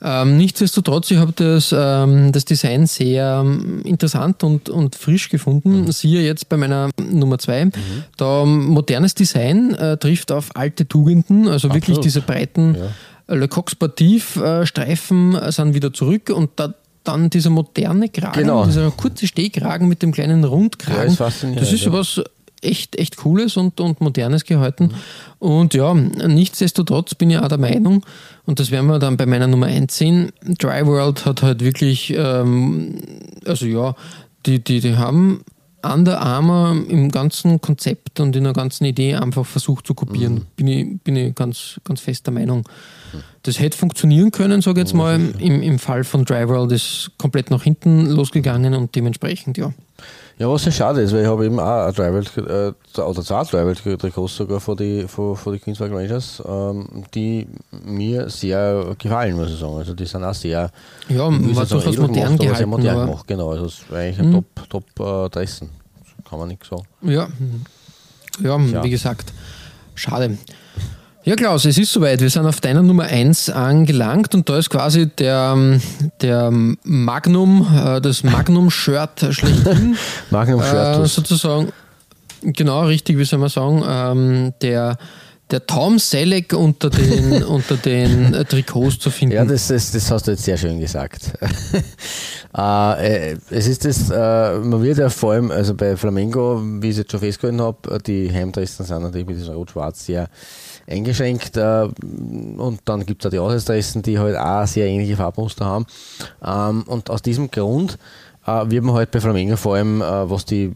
ähm, 0.03 0.39
nichtsdestotrotz, 0.39 1.11
ich 1.11 1.19
habe 1.19 1.33
das, 1.33 1.75
ähm, 1.77 2.33
das 2.33 2.47
Design 2.47 2.87
sehr 2.87 3.43
ähm, 3.45 3.83
interessant 3.85 4.43
und, 4.43 4.71
und 4.71 4.97
frisch 4.97 5.29
gefunden. 5.29 5.83
Mhm. 5.83 5.93
Siehe 5.93 6.23
jetzt 6.23 6.49
bei 6.49 6.57
meiner 6.57 6.89
Nummer 6.99 7.39
zwei. 7.39 7.67
Mhm. 7.67 7.73
Da 8.17 8.47
modernes 8.47 9.15
Design 9.15 9.75
äh, 9.75 9.99
trifft 9.99 10.33
auf 10.33 10.57
alte 10.57 10.89
Tugenden, 10.89 11.49
also 11.49 11.69
Absolut. 11.69 11.75
wirklich 11.75 11.99
diese 11.99 12.23
breiten 12.23 12.77
ja. 12.77 13.35
Le 13.35 13.47
Coq 13.47 13.71
Sportiv-Streifen 13.71 15.35
äh, 15.35 15.53
sind 15.53 15.75
wieder 15.75 15.93
zurück 15.93 16.31
und 16.35 16.51
da 16.57 16.75
dann 17.05 17.31
dieser 17.31 17.49
moderne 17.49 18.11
Kragen, 18.11 18.41
genau. 18.41 18.67
dieser 18.67 18.91
kurze 18.91 19.27
Stehkragen 19.27 19.89
mit 19.89 20.03
dem 20.03 20.13
kleinen 20.13 20.45
Rundkragen. 20.45 21.17
Ja, 21.19 21.31
das 21.59 21.73
ist 21.73 21.85
ja 21.85 21.93
was 21.93 22.23
echt, 22.63 22.97
echt 22.97 23.17
Cooles 23.17 23.57
und, 23.57 23.81
und 23.81 24.01
Modernes 24.01 24.45
gehalten. 24.45 24.85
Mhm. 24.85 24.95
Und 25.39 25.75
ja, 25.75 25.95
nichtsdestotrotz 25.95 27.15
bin 27.15 27.31
ich 27.31 27.39
auch 27.39 27.49
der 27.49 27.59
Meinung, 27.59 28.05
und 28.47 28.59
das 28.59 28.71
werden 28.71 28.87
wir 28.87 28.99
dann 28.99 29.17
bei 29.17 29.27
meiner 29.27 29.47
Nummer 29.47 29.67
1 29.67 29.97
sehen, 29.97 30.33
Dry 30.59 30.87
World 30.87 31.25
hat 31.25 31.43
halt 31.43 31.63
wirklich, 31.63 32.13
ähm, 32.17 33.01
also 33.47 33.67
ja, 33.67 33.95
die, 34.47 34.63
die, 34.63 34.81
die 34.81 34.97
haben 34.97 35.45
Under 35.83 36.21
Armour 36.21 36.77
im 36.89 37.11
ganzen 37.11 37.61
Konzept 37.61 38.21
und 38.21 38.37
in 38.37 38.45
der 38.45 38.53
ganzen 38.53 38.85
Idee 38.85 39.15
einfach 39.15 39.47
versucht 39.47 39.87
zu 39.87 39.95
kopieren. 39.95 40.35
Mhm. 40.35 40.47
Bin, 40.57 40.67
ich, 40.67 41.01
bin 41.01 41.17
ich 41.17 41.35
ganz, 41.35 41.81
ganz 41.85 42.01
fester 42.01 42.31
Meinung. 42.31 42.69
Das 43.43 43.59
hätte 43.59 43.79
funktionieren 43.79 44.31
können, 44.31 44.61
sage 44.61 44.81
ich 44.81 44.87
jetzt 44.87 44.95
mal. 44.95 45.19
Im, 45.39 45.63
Im 45.63 45.79
Fall 45.79 46.05
von 46.05 46.25
Dry 46.25 46.47
World 46.49 46.73
ist 46.73 47.13
komplett 47.17 47.51
nach 47.51 47.63
hinten 47.63 48.07
losgegangen 48.07 48.75
und 48.75 48.95
dementsprechend, 48.95 49.57
ja. 49.57 49.73
Ja, 50.41 50.49
was 50.49 50.63
sehr 50.63 50.73
schade 50.73 51.03
ist, 51.03 51.13
weil 51.13 51.21
ich 51.21 51.29
habe 51.29 51.45
eben 51.45 51.61
auch 51.61 51.85
ein 51.85 51.93
Tribal, 51.93 52.25
äh, 52.25 53.01
oder 53.03 53.23
zwei 53.23 53.45
Tribal 53.45 53.75
Trikots 53.75 54.37
sogar 54.37 54.59
von 54.59 54.75
die, 54.75 55.07
von, 55.07 55.37
von 55.37 55.53
die 55.53 55.59
Queensberg 55.59 55.93
Rangers, 55.93 56.43
ähm, 56.49 57.05
die 57.15 57.47
mir 57.85 58.31
sehr 58.31 58.97
gefallen, 58.97 59.37
muss 59.37 59.51
ich 59.51 59.59
sagen. 59.59 59.77
Also 59.77 59.93
die 59.93 60.07
sind 60.07 60.25
auch 60.25 60.33
sehr, 60.33 60.71
ja, 61.11 61.29
war 61.29 61.67
durchaus 61.67 61.99
modern 61.99 62.39
gemacht, 62.39 62.39
gehalten, 62.39 62.71
modern 62.71 63.07
gemacht, 63.07 63.27
genau. 63.27 63.51
Also 63.51 63.67
es 63.67 63.91
war 63.91 63.99
eigentlich 63.99 64.19
ein 64.19 64.31
mhm. 64.31 64.45
Top, 64.71 64.87
Top 64.97 65.27
äh, 65.27 65.29
Dressen. 65.29 65.69
Kann 66.27 66.39
man 66.39 66.49
nicht 66.49 66.65
sagen. 66.65 66.85
Ja, 67.03 67.29
ja, 68.43 68.59
ja. 68.59 68.83
wie 68.83 68.91
gesagt, 68.91 69.35
schade. 69.95 70.39
Ja, 71.23 71.37
Klaus, 71.37 71.67
es 71.67 71.77
ist 71.77 71.93
soweit. 71.93 72.23
Wir 72.23 72.31
sind 72.31 72.47
auf 72.47 72.63
deiner 72.63 72.83
Nummer 72.83 73.05
1 73.05 73.51
angelangt 73.51 74.35
und 74.35 74.49
da 74.49 74.57
ist 74.57 74.71
quasi 74.71 75.07
der, 75.07 75.79
der 76.23 76.51
Magnum, 76.51 77.67
äh, 77.77 78.01
das 78.01 78.25
Magnum-Shirt 78.25 79.27
schlechthin. 79.31 79.99
Magnum-Shirt. 80.31 81.05
Äh, 81.05 81.07
sozusagen, 81.07 81.73
genau, 82.41 82.87
richtig, 82.87 83.19
wie 83.19 83.25
soll 83.27 83.39
man 83.39 83.51
sagen, 83.51 83.85
ähm, 83.87 84.55
der, 84.63 84.97
der 85.51 85.67
Tom 85.67 85.99
Selleck 85.99 86.55
unter 86.55 86.89
den, 86.89 87.43
unter 87.45 87.77
den 87.77 88.33
Trikots 88.49 88.99
zu 88.99 89.11
finden. 89.11 89.35
Ja, 89.35 89.45
das, 89.45 89.69
das, 89.69 89.93
das 89.93 90.11
hast 90.11 90.27
du 90.27 90.31
jetzt 90.31 90.45
sehr 90.45 90.57
schön 90.57 90.81
gesagt. 90.81 91.35
äh, 92.57 93.33
es 93.51 93.67
ist 93.67 93.85
das, 93.85 94.09
äh, 94.09 94.59
man 94.59 94.83
wird 94.83 94.97
ja 94.97 95.11
vor 95.11 95.33
allem, 95.33 95.51
also 95.51 95.75
bei 95.75 95.99
Flamengo, 95.99 96.63
wie 96.81 96.87
ich 96.87 96.93
es 96.93 96.99
jetzt 96.99 97.11
schon 97.11 97.21
festgehalten 97.21 97.61
habe, 97.61 97.99
die 98.07 98.33
Heimdressen 98.33 98.87
sind 98.87 99.03
natürlich 99.03 99.27
mit 99.27 99.37
diesem 99.37 99.53
Rot-Schwarz 99.53 100.07
sehr 100.07 100.27
eingeschränkt. 100.91 101.57
Äh, 101.57 101.89
und 102.57 102.81
dann 102.85 103.07
gibt 103.07 103.23
es 103.23 103.27
auch 103.27 103.31
die 103.31 103.39
Auswärtsdressen, 103.39 104.03
die 104.03 104.19
halt 104.19 104.37
auch 104.37 104.67
sehr 104.67 104.87
ähnliche 104.87 105.17
Farbmuster 105.17 105.65
haben. 105.65 105.87
Ähm, 106.45 106.83
und 106.87 107.11
aus 107.11 107.23
diesem 107.23 107.51
Grund 107.51 107.99
äh, 108.47 108.71
wird 108.71 108.85
man 108.85 108.95
halt 108.95 109.11
bei 109.11 109.21
Flamengo 109.21 109.57
vor 109.57 109.77
allem, 109.77 110.03
äh, 110.03 110.31
was 110.31 110.45
die 110.45 110.73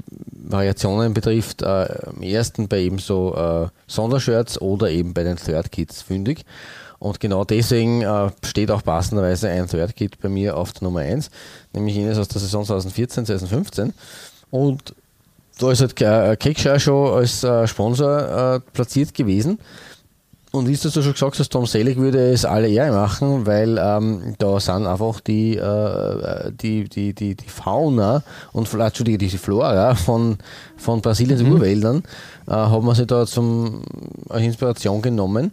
Variationen 0.46 1.14
betrifft, 1.14 1.64
am 1.64 2.20
ersten 2.20 2.68
bei 2.68 2.80
eben 2.80 2.98
so 2.98 3.70
Sondershirts 3.86 4.60
oder 4.60 4.90
eben 4.90 5.14
bei 5.14 5.24
den 5.24 5.36
Third 5.36 5.72
Kits 5.72 6.02
fündig. 6.02 6.44
Und 6.98 7.18
genau 7.18 7.44
deswegen 7.46 8.04
steht 8.44 8.70
auch 8.70 8.84
passenderweise 8.84 9.48
ein 9.48 9.66
Third 9.66 9.96
Kit 9.96 10.20
bei 10.20 10.28
mir 10.28 10.54
auf 10.58 10.74
der 10.74 10.82
Nummer 10.82 11.00
1, 11.00 11.30
nämlich 11.72 11.94
jenes 11.94 12.18
aus 12.18 12.28
der 12.28 12.42
Saison 12.42 12.62
2014, 12.62 13.24
2015. 13.24 13.94
Und 14.50 14.94
da 15.58 15.72
ist 15.72 15.80
halt 15.80 15.96
Kickshaw 16.40 16.78
schon 16.78 17.14
als 17.14 17.70
Sponsor 17.70 18.60
platziert 18.74 19.14
gewesen. 19.14 19.58
Und 20.54 20.68
wie 20.68 20.76
du 20.76 20.88
schon 20.88 21.12
gesagt 21.12 21.38
hast, 21.38 21.50
Tom 21.50 21.66
Selig 21.66 21.96
würde 21.96 22.30
es 22.30 22.44
alle 22.44 22.68
Ehre 22.68 22.92
machen, 22.92 23.44
weil 23.44 23.76
ähm, 23.76 24.34
da 24.38 24.60
sind 24.60 24.86
einfach 24.86 25.18
die, 25.20 25.56
äh, 25.56 26.52
die, 26.52 26.88
die, 26.88 27.12
die, 27.12 27.34
die 27.34 27.48
Fauna 27.48 28.22
und 28.52 28.72
Entschuldigung, 28.72 29.18
die 29.18 29.28
Flora 29.30 29.96
von, 29.96 30.38
von 30.76 31.00
Brasiliens 31.00 31.42
mhm. 31.42 31.52
Urwäldern 31.54 32.04
äh, 32.46 32.52
haben 32.52 32.86
wir 32.86 32.94
sich 32.94 33.08
da 33.08 33.26
zum, 33.26 33.82
als 34.28 34.44
Inspiration 34.44 35.02
genommen. 35.02 35.50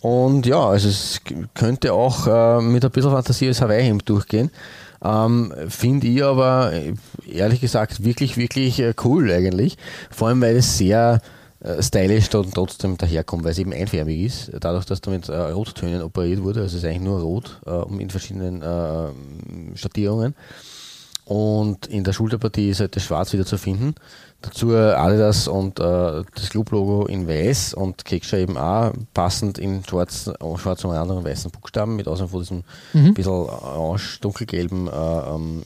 Und 0.00 0.46
ja, 0.46 0.66
also 0.66 0.88
es 0.88 1.20
könnte 1.52 1.92
auch 1.92 2.26
äh, 2.26 2.62
mit 2.62 2.84
ein 2.84 2.90
bisschen 2.90 3.10
Fantasie 3.10 3.48
als 3.48 3.60
Hawaii-Hemd 3.60 4.08
durchgehen. 4.08 4.50
Ähm, 5.04 5.52
Finde 5.68 6.06
ich 6.06 6.24
aber 6.24 6.72
ehrlich 7.30 7.60
gesagt 7.60 8.02
wirklich, 8.02 8.38
wirklich 8.38 8.80
äh, 8.80 8.94
cool 9.04 9.30
eigentlich. 9.30 9.76
Vor 10.10 10.28
allem, 10.28 10.40
weil 10.40 10.56
es 10.56 10.78
sehr 10.78 11.20
äh, 11.20 11.41
stylisch 11.80 12.34
und 12.34 12.54
trotzdem 12.54 12.96
daherkommt, 12.96 13.44
weil 13.44 13.52
es 13.52 13.58
eben 13.58 13.72
einfärbig 13.72 14.20
ist, 14.22 14.50
dadurch, 14.60 14.84
dass 14.84 15.00
da 15.00 15.10
mit 15.10 15.28
äh, 15.28 15.36
Rottönen 15.36 16.02
operiert 16.02 16.42
wurde, 16.42 16.62
also 16.62 16.76
es 16.76 16.82
ist 16.82 16.88
eigentlich 16.88 17.02
nur 17.02 17.20
rot 17.20 17.60
äh, 17.66 18.02
in 18.02 18.10
verschiedenen 18.10 18.62
äh, 18.62 19.76
Schattierungen. 19.76 20.34
Und 21.24 21.86
in 21.86 22.04
der 22.04 22.12
Schulterpartie 22.12 22.70
ist 22.70 22.80
halt 22.80 22.96
das 22.96 23.04
Schwarz 23.04 23.32
wieder 23.32 23.46
zu 23.46 23.56
finden. 23.56 23.94
Dazu 24.42 24.74
Adidas 24.74 25.46
und 25.46 25.78
äh, 25.78 26.24
das 26.34 26.50
Club-Logo 26.50 27.06
in 27.06 27.28
weiß 27.28 27.74
und 27.74 28.04
Keksha 28.04 28.38
eben 28.38 28.58
auch 28.58 28.92
passend 29.14 29.56
in 29.56 29.84
schwarz, 29.84 30.28
schwarz 30.56 30.84
und 30.84 30.90
anderen 30.90 31.24
weißen 31.24 31.52
Buchstaben 31.52 31.94
mit 31.94 32.08
Ausnahme 32.08 32.30
von 32.30 32.40
diesem 32.40 32.64
mhm. 32.92 33.14
bisschen 33.14 33.32
orange, 33.32 34.18
dunkelgelben 34.20 34.88
äh, 34.88 34.90
ähm, 34.90 35.62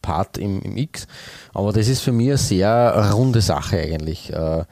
Part 0.00 0.38
im, 0.38 0.62
im, 0.62 0.78
X. 0.78 1.06
Aber 1.52 1.74
das 1.74 1.88
ist 1.88 2.00
für 2.00 2.12
mich 2.12 2.28
eine 2.28 2.38
sehr 2.38 3.12
runde 3.12 3.42
Sache 3.42 3.78
eigentlich. 3.78 4.32
Äh, 4.32 4.64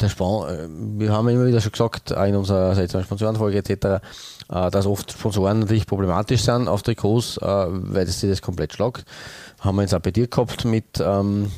der 0.00 0.08
Spon 0.08 0.48
äh, 0.48 0.68
wir 0.98 1.12
haben 1.12 1.28
immer 1.28 1.46
wieder 1.46 1.60
schon 1.60 1.72
gesagt 1.72 2.10
in 2.10 2.36
unserer 2.36 2.74
Sponsorenfolge 3.02 3.58
etc., 3.58 3.72
äh, 4.50 4.70
dass 4.70 4.86
oft 4.86 5.12
Sponsoren 5.12 5.60
natürlich 5.60 5.86
problematisch 5.86 6.42
sind 6.42 6.68
auf 6.68 6.82
Trikots, 6.82 7.36
äh, 7.38 7.44
weil 7.44 8.06
sich 8.06 8.28
das 8.28 8.42
komplett 8.42 8.72
schlagt. 8.72 9.04
Haben 9.60 9.76
wir 9.76 9.82
jetzt 9.82 9.94
auch 9.94 10.00
bei 10.00 10.10
dir 10.10 10.26
gehabt 10.26 10.64
mit 10.64 11.00
ähm, 11.00 11.50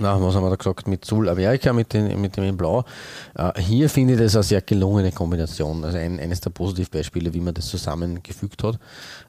na, 0.00 0.18
was 0.22 0.34
haben 0.34 0.44
wir 0.44 0.48
da 0.48 0.56
gesagt, 0.56 0.88
mit 0.88 1.04
Südamerika, 1.04 1.74
mit, 1.74 1.92
den, 1.92 2.18
mit 2.18 2.38
dem 2.38 2.44
in 2.44 2.56
Blau. 2.56 2.82
Hier 3.58 3.90
finde 3.90 4.14
ich 4.14 4.20
das 4.20 4.34
eine 4.34 4.42
sehr 4.42 4.62
gelungene 4.62 5.12
Kombination. 5.12 5.84
Also 5.84 5.98
ein, 5.98 6.18
eines 6.18 6.40
der 6.40 6.48
Positivbeispiele, 6.48 7.34
wie 7.34 7.40
man 7.40 7.52
das 7.52 7.66
zusammengefügt 7.66 8.64
hat. 8.64 8.78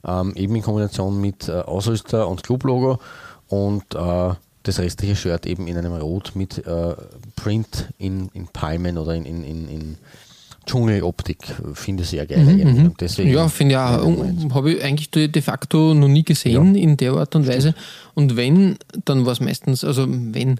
Ähm, 0.07 0.31
eben 0.37 0.55
in 0.55 0.61
Kombination 0.61 1.19
mit 1.19 1.49
Ausrüster 1.49 2.29
und 2.29 2.43
Clublogo 2.43 2.99
und 3.49 3.93
äh, 3.93 4.33
das 4.63 4.79
restliche 4.79 5.15
Shirt 5.15 5.45
eben 5.45 5.67
in 5.67 5.77
einem 5.77 5.93
Rot 5.93 6.31
mit 6.35 6.65
äh, 6.65 6.95
Print 7.35 7.89
in, 7.97 8.29
in 8.33 8.47
Palmen 8.47 8.97
oder 8.97 9.13
in, 9.13 9.25
in, 9.25 9.43
in, 9.43 9.67
in 9.69 9.97
Dschungeloptik 10.65 11.39
finde 11.73 12.03
ich 12.03 12.09
sehr 12.09 12.25
geil. 12.25 12.39
Mhm, 12.39 12.83
mhm. 12.83 12.93
Deswegen 12.97 13.31
ja, 13.31 13.49
finde 13.49 13.75
ich 13.75 13.79
auch, 13.79 14.55
habe 14.55 14.71
ich 14.71 14.83
eigentlich 14.83 15.11
de 15.11 15.41
facto 15.41 15.93
noch 15.93 16.07
nie 16.07 16.23
gesehen 16.23 16.75
ja. 16.75 16.81
in 16.81 16.95
der 16.95 17.13
Art 17.13 17.35
und 17.35 17.47
Weise. 17.47 17.75
Und 18.13 18.37
wenn, 18.37 18.77
dann 19.03 19.25
war 19.25 19.33
es 19.33 19.41
meistens, 19.41 19.83
also 19.83 20.05
wenn 20.07 20.59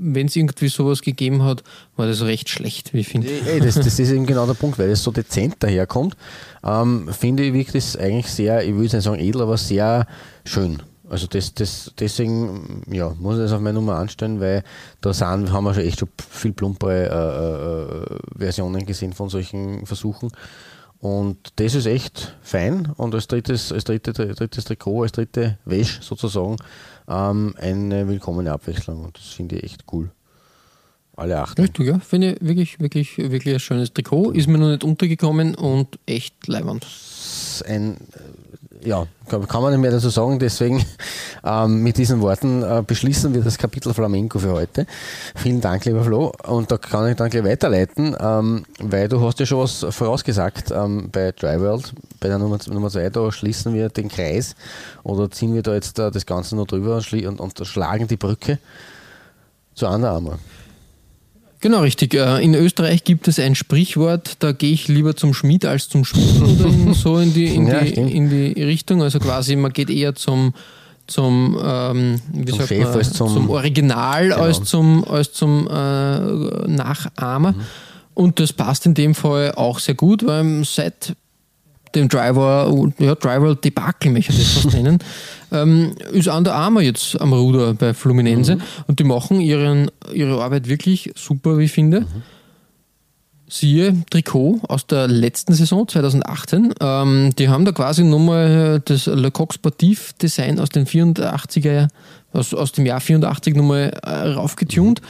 wenn 0.00 0.26
es 0.26 0.36
irgendwie 0.36 0.68
sowas 0.68 1.02
gegeben 1.02 1.42
hat, 1.42 1.64
war 1.96 2.06
das 2.06 2.22
recht 2.22 2.48
schlecht, 2.48 2.94
wie 2.94 3.00
ich 3.00 3.08
finde. 3.08 3.28
Das, 3.60 3.74
das 3.74 3.98
ist 3.98 4.10
eben 4.10 4.26
genau 4.26 4.46
der 4.46 4.54
Punkt, 4.54 4.78
weil 4.78 4.90
es 4.90 5.02
so 5.02 5.10
dezent 5.10 5.56
daherkommt. 5.60 6.16
Ähm, 6.64 7.08
finde 7.12 7.44
ich 7.44 7.52
wirklich 7.52 7.72
das 7.72 7.96
eigentlich 7.96 8.26
sehr, 8.26 8.62
ich 8.62 8.74
will 8.74 8.82
nicht 8.82 8.92
sagen 8.92 9.18
edel, 9.18 9.42
aber 9.42 9.56
sehr 9.56 10.06
schön. 10.44 10.82
Also 11.10 11.26
das, 11.26 11.54
das, 11.54 11.92
deswegen 11.98 12.82
ja, 12.90 13.14
muss 13.18 13.36
ich 13.36 13.42
das 13.42 13.52
auf 13.52 13.60
meine 13.60 13.78
Nummer 13.78 13.96
anstellen, 13.96 14.40
weil 14.40 14.62
da 15.00 15.12
sind, 15.12 15.52
haben 15.52 15.64
wir 15.64 15.74
schon 15.74 15.84
echt 15.84 16.00
schon 16.00 16.08
viel 16.30 16.52
plumpere 16.52 17.08
äh, 17.08 18.14
äh, 18.14 18.38
Versionen 18.38 18.84
gesehen 18.84 19.12
von 19.12 19.28
solchen 19.28 19.86
Versuchen. 19.86 20.30
Und 21.00 21.38
das 21.56 21.74
ist 21.74 21.86
echt 21.86 22.36
fein. 22.42 22.92
Und 22.96 23.14
als 23.14 23.28
drittes, 23.28 23.72
als 23.72 23.84
dritte, 23.84 24.12
drittes 24.12 24.64
Trikot, 24.64 25.02
als 25.04 25.12
dritte 25.12 25.58
Wäsch 25.64 26.00
sozusagen, 26.02 26.56
ähm, 27.08 27.54
eine 27.58 28.08
willkommene 28.08 28.52
Abwechslung. 28.52 29.04
Und 29.04 29.16
das 29.16 29.26
finde 29.26 29.56
ich 29.56 29.64
echt 29.64 29.84
cool. 29.92 30.10
Alle 31.14 31.40
acht. 31.40 31.58
Richtig, 31.58 31.86
ja. 31.86 31.98
Finde 31.98 32.34
ich 32.34 32.40
wirklich, 32.40 32.80
wirklich, 32.80 33.18
wirklich 33.18 33.54
ein 33.54 33.60
schönes 33.60 33.92
Trikot. 33.92 34.32
Ist 34.32 34.46
mir 34.46 34.58
noch 34.58 34.68
nicht 34.68 34.84
untergekommen 34.84 35.54
und 35.54 35.98
echt 36.06 36.46
leibend. 36.46 36.86
Ein 37.66 37.96
ja, 38.84 39.06
kann 39.28 39.62
man 39.62 39.72
nicht 39.72 39.80
mehr 39.80 39.90
dazu 39.90 40.08
sagen. 40.08 40.38
Deswegen 40.38 40.84
ähm, 41.44 41.82
mit 41.82 41.98
diesen 41.98 42.20
Worten 42.20 42.62
äh, 42.62 42.82
beschließen 42.86 43.34
wir 43.34 43.42
das 43.42 43.58
Kapitel 43.58 43.92
Flamenco 43.94 44.38
für 44.38 44.52
heute. 44.52 44.86
Vielen 45.36 45.60
Dank, 45.60 45.84
lieber 45.84 46.04
Flo. 46.04 46.32
Und 46.46 46.70
da 46.70 46.78
kann 46.78 47.08
ich 47.08 47.16
dann 47.16 47.30
gleich 47.30 47.44
weiterleiten, 47.44 48.16
ähm, 48.18 48.64
weil 48.80 49.08
du 49.08 49.20
hast 49.20 49.40
ja 49.40 49.46
schon 49.46 49.60
was 49.60 49.84
vorausgesagt 49.90 50.70
ähm, 50.70 51.10
bei 51.10 51.32
Dry 51.32 51.60
World, 51.60 51.92
bei 52.20 52.28
der 52.28 52.38
Nummer, 52.38 52.58
Nummer 52.68 52.90
zwei, 52.90 53.10
da 53.10 53.30
schließen 53.30 53.74
wir 53.74 53.88
den 53.88 54.08
Kreis 54.08 54.54
oder 55.02 55.30
ziehen 55.30 55.54
wir 55.54 55.62
da 55.62 55.74
jetzt 55.74 55.98
äh, 55.98 56.10
das 56.10 56.26
Ganze 56.26 56.56
noch 56.56 56.66
drüber 56.66 56.96
und, 56.96 57.40
und, 57.40 57.40
und 57.40 57.66
schlagen 57.66 58.06
die 58.06 58.16
Brücke 58.16 58.58
zu 59.74 59.86
Under 59.86 60.10
Armour. 60.10 60.38
Genau, 61.60 61.80
richtig. 61.80 62.14
Äh, 62.14 62.42
in 62.42 62.54
Österreich 62.54 63.04
gibt 63.04 63.26
es 63.26 63.38
ein 63.38 63.54
Sprichwort, 63.54 64.36
da 64.38 64.52
gehe 64.52 64.72
ich 64.72 64.88
lieber 64.88 65.16
zum 65.16 65.34
Schmied 65.34 65.64
als 65.64 65.88
zum 65.88 66.04
Schmied 66.04 66.40
oder 66.40 66.66
in, 66.66 66.94
so 66.94 67.18
in 67.18 67.34
die, 67.34 67.46
in, 67.46 67.66
ja, 67.66 67.80
die, 67.80 67.94
in 67.94 68.30
die 68.30 68.62
Richtung. 68.62 69.02
Also 69.02 69.18
quasi, 69.18 69.56
man 69.56 69.72
geht 69.72 69.90
eher 69.90 70.14
zum, 70.14 70.54
zum, 71.08 71.58
ähm, 71.60 72.20
wie 72.32 72.52
zum, 72.52 72.60
sagt 72.60 72.70
man, 72.78 73.02
zum, 73.02 73.28
zum, 73.28 73.50
Original 73.50 74.28
genau. 74.28 74.40
als 74.40 74.62
zum, 74.64 75.04
als 75.04 75.32
zum 75.32 75.66
äh, 75.66 76.68
Nachahmer. 76.68 77.52
Mhm. 77.52 77.60
Und 78.14 78.40
das 78.40 78.52
passt 78.52 78.86
in 78.86 78.94
dem 78.94 79.14
Fall 79.14 79.52
auch 79.52 79.78
sehr 79.78 79.94
gut, 79.94 80.26
weil 80.26 80.64
seit 80.64 81.14
dem 81.94 82.08
Driver, 82.08 82.90
ja, 82.98 83.14
Driver 83.14 83.54
Debakel 83.54 84.12
möchte 84.12 84.32
ich 84.32 84.38
das 84.38 84.62
fast 84.62 84.72
nennen, 84.74 84.98
ähm, 85.52 85.94
ist 86.12 86.28
Under 86.28 86.54
Armour 86.54 86.82
jetzt 86.82 87.20
am 87.20 87.32
Ruder 87.32 87.74
bei 87.74 87.94
Fluminense 87.94 88.56
mhm. 88.56 88.62
und 88.86 88.98
die 88.98 89.04
machen 89.04 89.40
ihren, 89.40 89.90
ihre 90.12 90.42
Arbeit 90.42 90.68
wirklich 90.68 91.12
super, 91.16 91.58
wie 91.58 91.64
ich 91.64 91.72
finde. 91.72 92.02
Mhm. 92.02 92.22
Siehe 93.50 93.94
Trikot 94.10 94.60
aus 94.68 94.86
der 94.86 95.08
letzten 95.08 95.54
Saison 95.54 95.88
2018. 95.88 96.74
Ähm, 96.80 97.30
die 97.38 97.48
haben 97.48 97.64
da 97.64 97.72
quasi 97.72 98.04
nochmal 98.04 98.82
das 98.84 99.06
Le 99.06 99.30
Coq 99.30 99.54
Sportif 99.54 100.12
Design 100.14 100.60
aus 100.60 100.68
den 100.68 100.86
84er, 100.86 101.88
aus, 102.32 102.52
aus 102.52 102.72
dem 102.72 102.84
Jahr 102.84 103.00
84 103.00 103.54
nochmal 103.54 103.98
äh, 104.02 104.10
raufgetunt. 104.10 105.00
Mhm. 105.00 105.06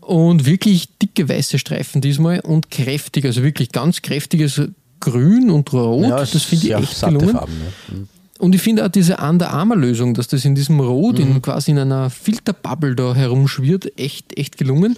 Und 0.00 0.46
wirklich 0.46 0.98
dicke 0.98 1.28
weiße 1.28 1.58
Streifen 1.58 2.00
diesmal 2.00 2.40
und 2.40 2.70
kräftig, 2.70 3.24
also 3.24 3.42
wirklich 3.42 3.72
ganz 3.72 4.02
kräftiges 4.02 4.60
Grün 5.00 5.50
und 5.50 5.72
Rot. 5.72 6.08
Ja, 6.08 6.16
das 6.16 6.42
finde 6.42 6.66
ich 6.66 6.74
echt 6.74 7.00
gelungen. 7.00 7.30
Farben, 7.30 7.52
ja. 7.88 7.94
mhm. 7.94 8.08
Und 8.38 8.54
ich 8.54 8.62
finde 8.62 8.84
auch 8.84 8.88
diese 8.88 9.18
Under-Armour-Lösung, 9.18 10.14
dass 10.14 10.28
das 10.28 10.44
in 10.44 10.54
diesem 10.54 10.80
Rot, 10.80 11.18
mhm. 11.18 11.36
in 11.36 11.42
quasi 11.42 11.70
in 11.70 11.78
einer 11.78 12.10
Filterbubble 12.10 12.96
da 12.96 13.14
herumschwirrt, 13.14 13.98
echt, 13.98 14.36
echt 14.36 14.56
gelungen. 14.58 14.96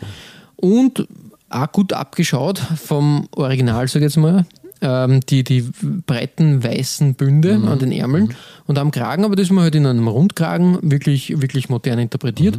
Und 0.57 1.07
auch 1.51 1.71
gut 1.71 1.93
abgeschaut 1.93 2.59
vom 2.59 3.29
Original, 3.33 3.87
sag 3.89 3.97
ich 3.97 4.05
jetzt 4.05 4.17
mal. 4.17 4.47
Ähm, 4.83 5.21
die, 5.29 5.43
die 5.43 5.69
breiten 6.07 6.63
weißen 6.63 7.15
Bünde 7.15 7.59
mhm. 7.59 7.69
an 7.69 7.79
den 7.79 7.93
Ärmeln 7.93 8.25
mhm. 8.25 8.35
und 8.67 8.79
am 8.79 8.91
Kragen, 8.91 9.25
aber 9.25 9.35
das 9.35 9.45
ist 9.45 9.53
man 9.53 9.65
halt 9.65 9.75
in 9.75 9.87
einem 9.87 10.07
Rundkragen 10.07 10.79
wirklich, 10.83 11.41
wirklich 11.41 11.71
modern 11.71 11.99
interpretiert. 11.99 12.59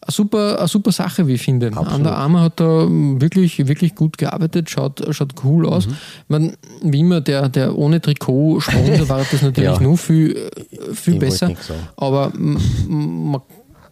Eine 0.00 0.12
super, 0.12 0.58
eine 0.58 0.68
super 0.68 0.92
Sache, 0.92 1.26
wie 1.26 1.34
ich 1.34 1.42
finde. 1.42 1.68
Absolut. 1.68 1.92
Under 1.92 2.16
Armour 2.16 2.40
hat 2.40 2.60
da 2.60 2.86
wirklich, 2.88 3.66
wirklich 3.66 3.94
gut 3.94 4.16
gearbeitet, 4.16 4.70
schaut, 4.70 5.02
schaut 5.10 5.34
cool 5.44 5.66
aus. 5.66 5.86
Mhm. 5.86 5.96
Man, 6.28 6.56
wie 6.82 7.00
immer, 7.00 7.20
der, 7.20 7.48
der 7.48 7.76
ohne 7.76 8.00
Trikot 8.00 8.60
Sponsor 8.60 9.08
war 9.08 9.18
das 9.18 9.42
natürlich 9.42 9.70
ja. 9.74 9.80
nur 9.80 9.98
viel, 9.98 10.50
viel 10.92 11.18
besser. 11.18 11.52
Aber 11.96 12.32
man 12.36 13.40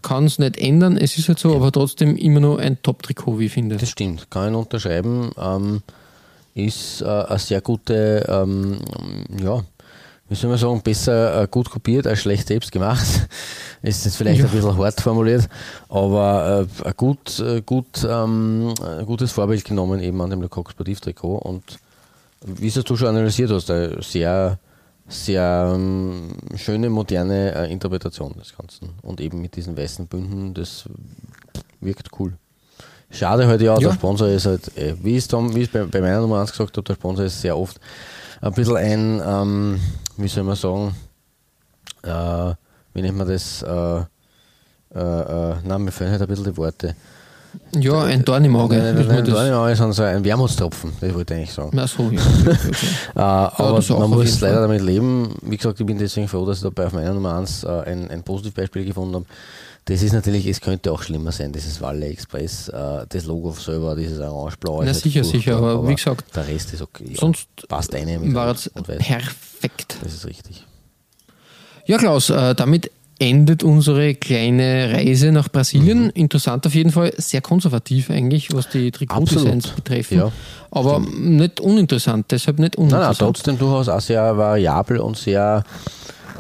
kann 0.03 0.25
es 0.25 0.39
nicht 0.39 0.57
ändern, 0.59 0.97
es 0.97 1.19
ist 1.19 1.29
halt 1.29 1.41
so, 1.41 1.51
ja. 1.51 1.57
aber 1.57 1.73
trotzdem 1.73 2.17
immer 2.17 2.39
noch 2.39 2.59
ein 2.59 2.81
Top-Trikot, 2.81 3.41
wie 3.41 3.47
ich 3.47 3.53
finde. 3.53 3.77
Das 3.77 3.91
stimmt, 3.91 4.31
kann 4.31 4.53
ich 4.53 4.57
unterschreiben. 4.57 5.31
Ähm, 5.37 5.83
ist 6.55 7.03
äh, 7.03 7.07
eine 7.07 7.39
sehr 7.39 7.61
gute, 7.61 8.25
ähm, 8.29 8.79
ja, 9.43 9.63
wie 10.29 10.35
soll 10.35 10.51
man 10.51 10.59
sagen, 10.59 10.81
besser 10.83 11.43
äh, 11.43 11.49
gut 11.49 11.71
kopiert 11.71 12.07
als 12.07 12.21
schlecht 12.21 12.49
selbst 12.49 12.73
gemacht. 12.73 13.07
ist 13.83 14.05
jetzt 14.05 14.17
vielleicht 14.17 14.41
ja. 14.41 14.47
ein 14.47 14.51
bisschen 14.51 14.77
hart 14.77 15.01
formuliert, 15.01 15.49
aber 15.89 16.67
äh, 16.83 16.89
ein 16.89 16.95
gut, 16.97 17.39
äh, 17.41 17.63
gut, 17.63 18.07
ähm, 18.09 18.75
ein 18.83 19.07
gutes 19.07 19.33
Vorbild 19.33 19.65
genommen 19.65 20.01
eben 20.01 20.21
an 20.21 20.31
dem 20.31 20.43
Le 20.43 20.49
Coq 20.49 20.71
Sportif 20.71 21.01
Trikot 21.01 21.37
und 21.39 21.63
wie 22.45 22.69
es 22.69 22.75
du 22.75 22.97
schon 22.97 23.09
analysiert 23.09 23.51
hast, 23.51 23.71
eine 23.71 24.03
sehr, 24.03 24.59
sehr 25.09 25.73
ähm, 25.75 26.33
schöne, 26.57 26.91
moderne 26.91 27.55
äh, 27.55 27.73
Interpretation 27.73 28.35
des 28.39 28.57
Ganzen 28.57 28.91
und 29.03 29.21
eben 29.21 29.41
mit 29.41 29.57
diesen 29.57 29.77
weißen 29.77 30.07
Bünden, 30.07 30.55
das 30.55 30.85
wirkt 31.81 32.11
cool. 32.19 32.33
Schade 33.11 33.47
halt 33.47 33.63
ja, 33.63 33.75
ja. 33.75 33.89
der 33.89 33.95
Sponsor 33.95 34.29
ist 34.29 34.47
halt, 34.47 34.77
äh, 34.77 34.95
wie 35.03 35.17
ich 35.17 35.25
es 35.25 35.69
bei, 35.69 35.85
bei 35.85 36.01
meiner 36.01 36.21
Nummer 36.21 36.41
1 36.41 36.51
gesagt 36.51 36.77
habe, 36.77 36.85
der 36.85 36.95
Sponsor 36.95 37.25
ist 37.25 37.41
sehr 37.41 37.57
oft 37.57 37.81
ein 38.41 38.53
bisschen 38.53 38.77
ein, 38.77 39.23
ähm, 39.25 39.81
wie 40.17 40.29
soll 40.29 40.45
man 40.45 40.57
sagen, 40.57 40.95
äh, 42.03 42.55
wie 42.95 43.03
nennt 43.03 43.17
man 43.17 43.29
das? 43.29 43.63
Äh, 43.63 44.01
äh, 44.95 44.99
äh, 44.99 45.55
nein, 45.65 45.85
mir 45.85 45.91
fehlen 45.91 46.11
halt 46.11 46.23
ein 46.23 46.29
bisschen 46.29 46.45
die 46.45 46.57
Worte. 46.57 46.95
Ja, 47.75 48.03
ein 48.03 48.25
Dorn 48.25 48.45
im 48.45 48.57
Auge. 48.57 48.77
Ein, 48.77 48.97
ein, 48.97 49.11
ein 49.11 49.25
Dorn 49.25 49.47
im 49.47 49.55
Auge 49.55 49.73
ist 49.73 49.79
so 49.79 50.03
ein 50.03 50.25
Wermutstropfen, 50.25 50.93
das 51.01 51.15
wollte 51.15 51.35
ich 51.35 51.39
eigentlich 51.39 51.53
sagen. 51.53 51.79
Ach 51.79 51.89
so, 51.89 52.11
ja. 52.11 52.21
Okay, 52.47 52.87
äh, 53.15 53.21
aber 53.21 53.99
man 53.99 54.11
muss 54.11 54.41
leider 54.41 54.63
damit 54.63 54.83
leben. 54.83 55.35
Wie 55.43 55.57
gesagt, 55.57 55.81
ich 55.81 55.87
bin 55.87 55.99
deswegen 55.99 56.29
froh, 56.29 56.45
dass 56.47 56.59
ich 56.59 56.63
dabei 56.65 56.87
auf 56.87 56.93
meiner 56.93 57.15
Nummer 57.15 57.37
1 57.37 57.65
äh, 57.65 57.69
ein, 57.69 58.11
ein 58.11 58.23
Positivbeispiel 58.23 58.85
gefunden 58.85 59.15
habe. 59.17 59.27
Das 59.89 60.03
ist 60.03 60.13
natürlich, 60.13 60.47
es 60.47 60.61
könnte 60.61 60.91
auch 60.91 61.01
schlimmer 61.01 61.31
sein, 61.31 61.53
dieses 61.53 61.81
Walle 61.81 62.07
Express, 62.07 62.69
äh, 62.69 63.07
das 63.09 63.25
Logo 63.25 63.53
selber, 63.53 63.95
dieses 63.95 64.19
orange-blau. 64.19 64.83
Na, 64.83 64.93
sicher, 64.93 65.23
sicher, 65.23 65.57
aber, 65.57 65.75
aber, 65.75 65.89
wie 65.89 65.95
gesagt, 65.95 66.35
der 66.35 66.49
Rest 66.49 66.73
ist 66.73 66.83
okay. 66.83 67.15
Sonst 67.15 67.47
passt 67.69 67.95
eine 67.95 68.35
war 68.35 68.49
es 68.53 68.69
perfekt. 68.69 69.97
Das 70.03 70.13
ist 70.13 70.27
richtig. 70.27 70.65
Ja, 71.87 71.99
Klaus, 71.99 72.31
äh, 72.31 72.57
damit 72.57 72.91
endet 73.21 73.63
unsere 73.63 74.17
kleine 74.17 74.91
Reise 74.93 75.31
nach 75.31 75.49
Brasilien. 75.49 76.07
Mhm. 76.07 76.11
Interessant 76.15 76.67
auf 76.67 76.75
jeden 76.75 76.91
Fall, 76.91 77.13
sehr 77.17 77.41
konservativ 77.41 78.11
eigentlich, 78.11 78.53
was 78.53 78.69
die 78.69 78.91
Trikotdesigns 78.91 79.69
betreffen. 79.69 80.19
Ja, 80.19 80.33
aber 80.73 81.01
stimmt. 81.01 81.31
nicht 81.31 81.61
uninteressant, 81.61 82.27
deshalb 82.31 82.59
nicht 82.59 82.75
uninteressant. 82.75 83.21
Nein, 83.21 83.27
nein, 83.29 83.35
trotzdem 83.35 83.59
durchaus 83.59 83.89
auch 83.89 84.01
sehr 84.01 84.37
variabel 84.37 84.99
und 84.99 85.17
sehr 85.17 85.63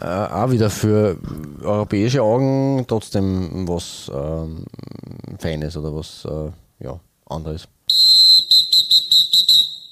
äh, 0.00 0.04
auch 0.04 0.50
wieder 0.50 0.70
für 0.70 1.16
europäische 1.62 2.22
Augen 2.22 2.84
trotzdem 2.86 3.68
was 3.68 4.10
äh, 4.12 5.38
Feines 5.38 5.76
oder 5.76 5.94
was 5.94 6.24
äh, 6.24 6.84
ja, 6.84 6.98
anderes. 7.26 7.68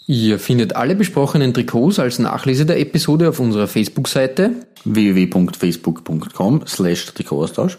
Ihr 0.07 0.39
findet 0.39 0.77
alle 0.77 0.95
besprochenen 0.95 1.55
Trikots 1.55 1.99
als 1.99 2.19
Nachlese 2.19 2.67
der 2.67 2.79
Episode 2.79 3.31
auf 3.31 3.41
unserer 3.41 3.67
Facebook-Seite 3.67 4.51
www.facebook.com 4.85 6.67
slash 6.67 7.07
Trikotaustausch. 7.07 7.79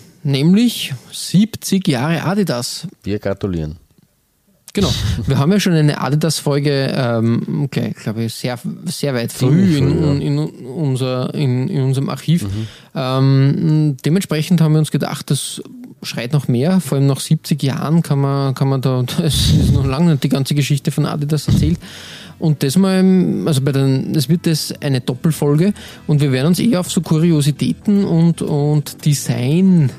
Nämlich 0.23 0.93
70 1.11 1.87
Jahre 1.87 2.23
Adidas. 2.23 2.87
Wir 3.03 3.19
gratulieren. 3.19 3.77
Genau. 4.73 4.89
Wir 5.27 5.37
haben 5.37 5.51
ja 5.51 5.59
schon 5.59 5.73
eine 5.73 5.99
Adidas-Folge, 5.99 6.93
ähm, 6.95 7.63
okay, 7.65 7.93
glaube 8.01 8.23
ich, 8.23 8.33
sehr, 8.33 8.57
sehr 8.85 9.13
weit 9.13 9.33
früh 9.33 9.77
in, 9.77 10.21
in, 10.21 10.39
unser, 10.39 11.33
in, 11.33 11.67
in 11.67 11.81
unserem 11.81 12.09
Archiv. 12.09 12.43
Mhm. 12.43 12.67
Ähm, 12.95 13.97
dementsprechend 14.05 14.61
haben 14.61 14.73
wir 14.73 14.79
uns 14.79 14.91
gedacht, 14.91 15.29
das 15.29 15.61
schreit 16.03 16.31
noch 16.31 16.47
mehr, 16.47 16.79
vor 16.79 16.97
allem 16.97 17.07
nach 17.07 17.19
70 17.19 17.61
Jahren 17.61 18.01
kann 18.01 18.19
man, 18.19 18.55
kann 18.55 18.69
man 18.69 18.81
da, 18.81 19.03
das 19.17 19.51
ist 19.51 19.73
noch 19.73 19.85
lange 19.85 20.11
nicht 20.11 20.23
die 20.23 20.29
ganze 20.29 20.55
Geschichte 20.55 20.91
von 20.91 21.05
Adidas 21.05 21.47
erzählt. 21.47 21.79
Und 22.39 22.63
das 22.63 22.75
mal, 22.75 23.03
also 23.45 23.61
bei 23.61 23.71
den, 23.71 24.15
es 24.15 24.27
wird 24.27 24.47
das 24.47 24.73
eine 24.81 25.01
Doppelfolge 25.01 25.73
und 26.07 26.21
wir 26.21 26.31
werden 26.31 26.47
uns 26.47 26.59
eher 26.59 26.79
auf 26.79 26.89
so 26.89 27.01
Kuriositäten 27.01 28.03
und, 28.03 28.41
und 28.41 29.05
Design, 29.05 29.91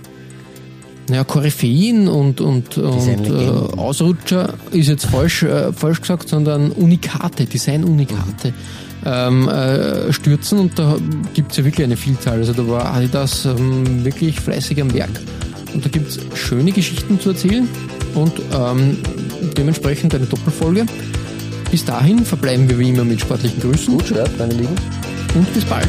naja, 1.09 1.25
Koryphäen 1.25 2.09
und, 2.09 2.41
und, 2.41 2.79
und 2.79 3.27
äh, 3.27 3.49
Ausrutscher 3.77 4.55
ist 4.71 4.89
jetzt 4.89 5.07
falsch, 5.07 5.43
äh, 5.43 5.73
falsch 5.73 6.01
gesagt, 6.01 6.29
sondern 6.29 6.71
Unikate, 6.71 7.47
Design-Unikate. 7.47 8.49
Mhm. 8.49 8.55
Ähm, 9.05 9.49
äh, 9.49 10.13
stürzen 10.13 10.61
und 10.61 10.79
da 10.79 10.97
gibt 11.35 11.51
es 11.51 11.59
ja 11.59 11.65
wirklich 11.65 11.85
eine 11.85 11.97
Vielzahl. 11.97 12.39
Also 12.39 12.53
da 12.53 12.69
war 12.69 12.95
Adidas 12.95 13.45
ähm, 13.47 14.05
wirklich 14.05 14.39
fleißig 14.39 14.81
am 14.81 14.95
Werk. 14.95 15.11
Und 15.75 15.85
da 15.85 15.89
gibt 15.89 16.09
es 16.09 16.21
schöne 16.39 16.71
Geschichten 16.71 17.19
zu 17.19 17.31
erzählen 17.31 17.69
und 18.15 18.33
ähm, 18.55 18.99
dementsprechend 19.57 20.15
eine 20.15 20.27
Doppelfolge. 20.27 20.87
Bis 21.73 21.85
dahin 21.85 22.25
verbleiben 22.25 22.69
wir 22.69 22.79
wie 22.79 22.91
immer 22.91 23.05
mit 23.05 23.21
sportlichen 23.21 23.61
Grüßen. 23.61 23.97
Gut, 23.97 24.11
ja, 24.11 24.25
meine 24.39 24.55
Lieben. 24.55 24.77
Und 25.35 25.53
bis 25.53 25.65
bald. 25.65 25.89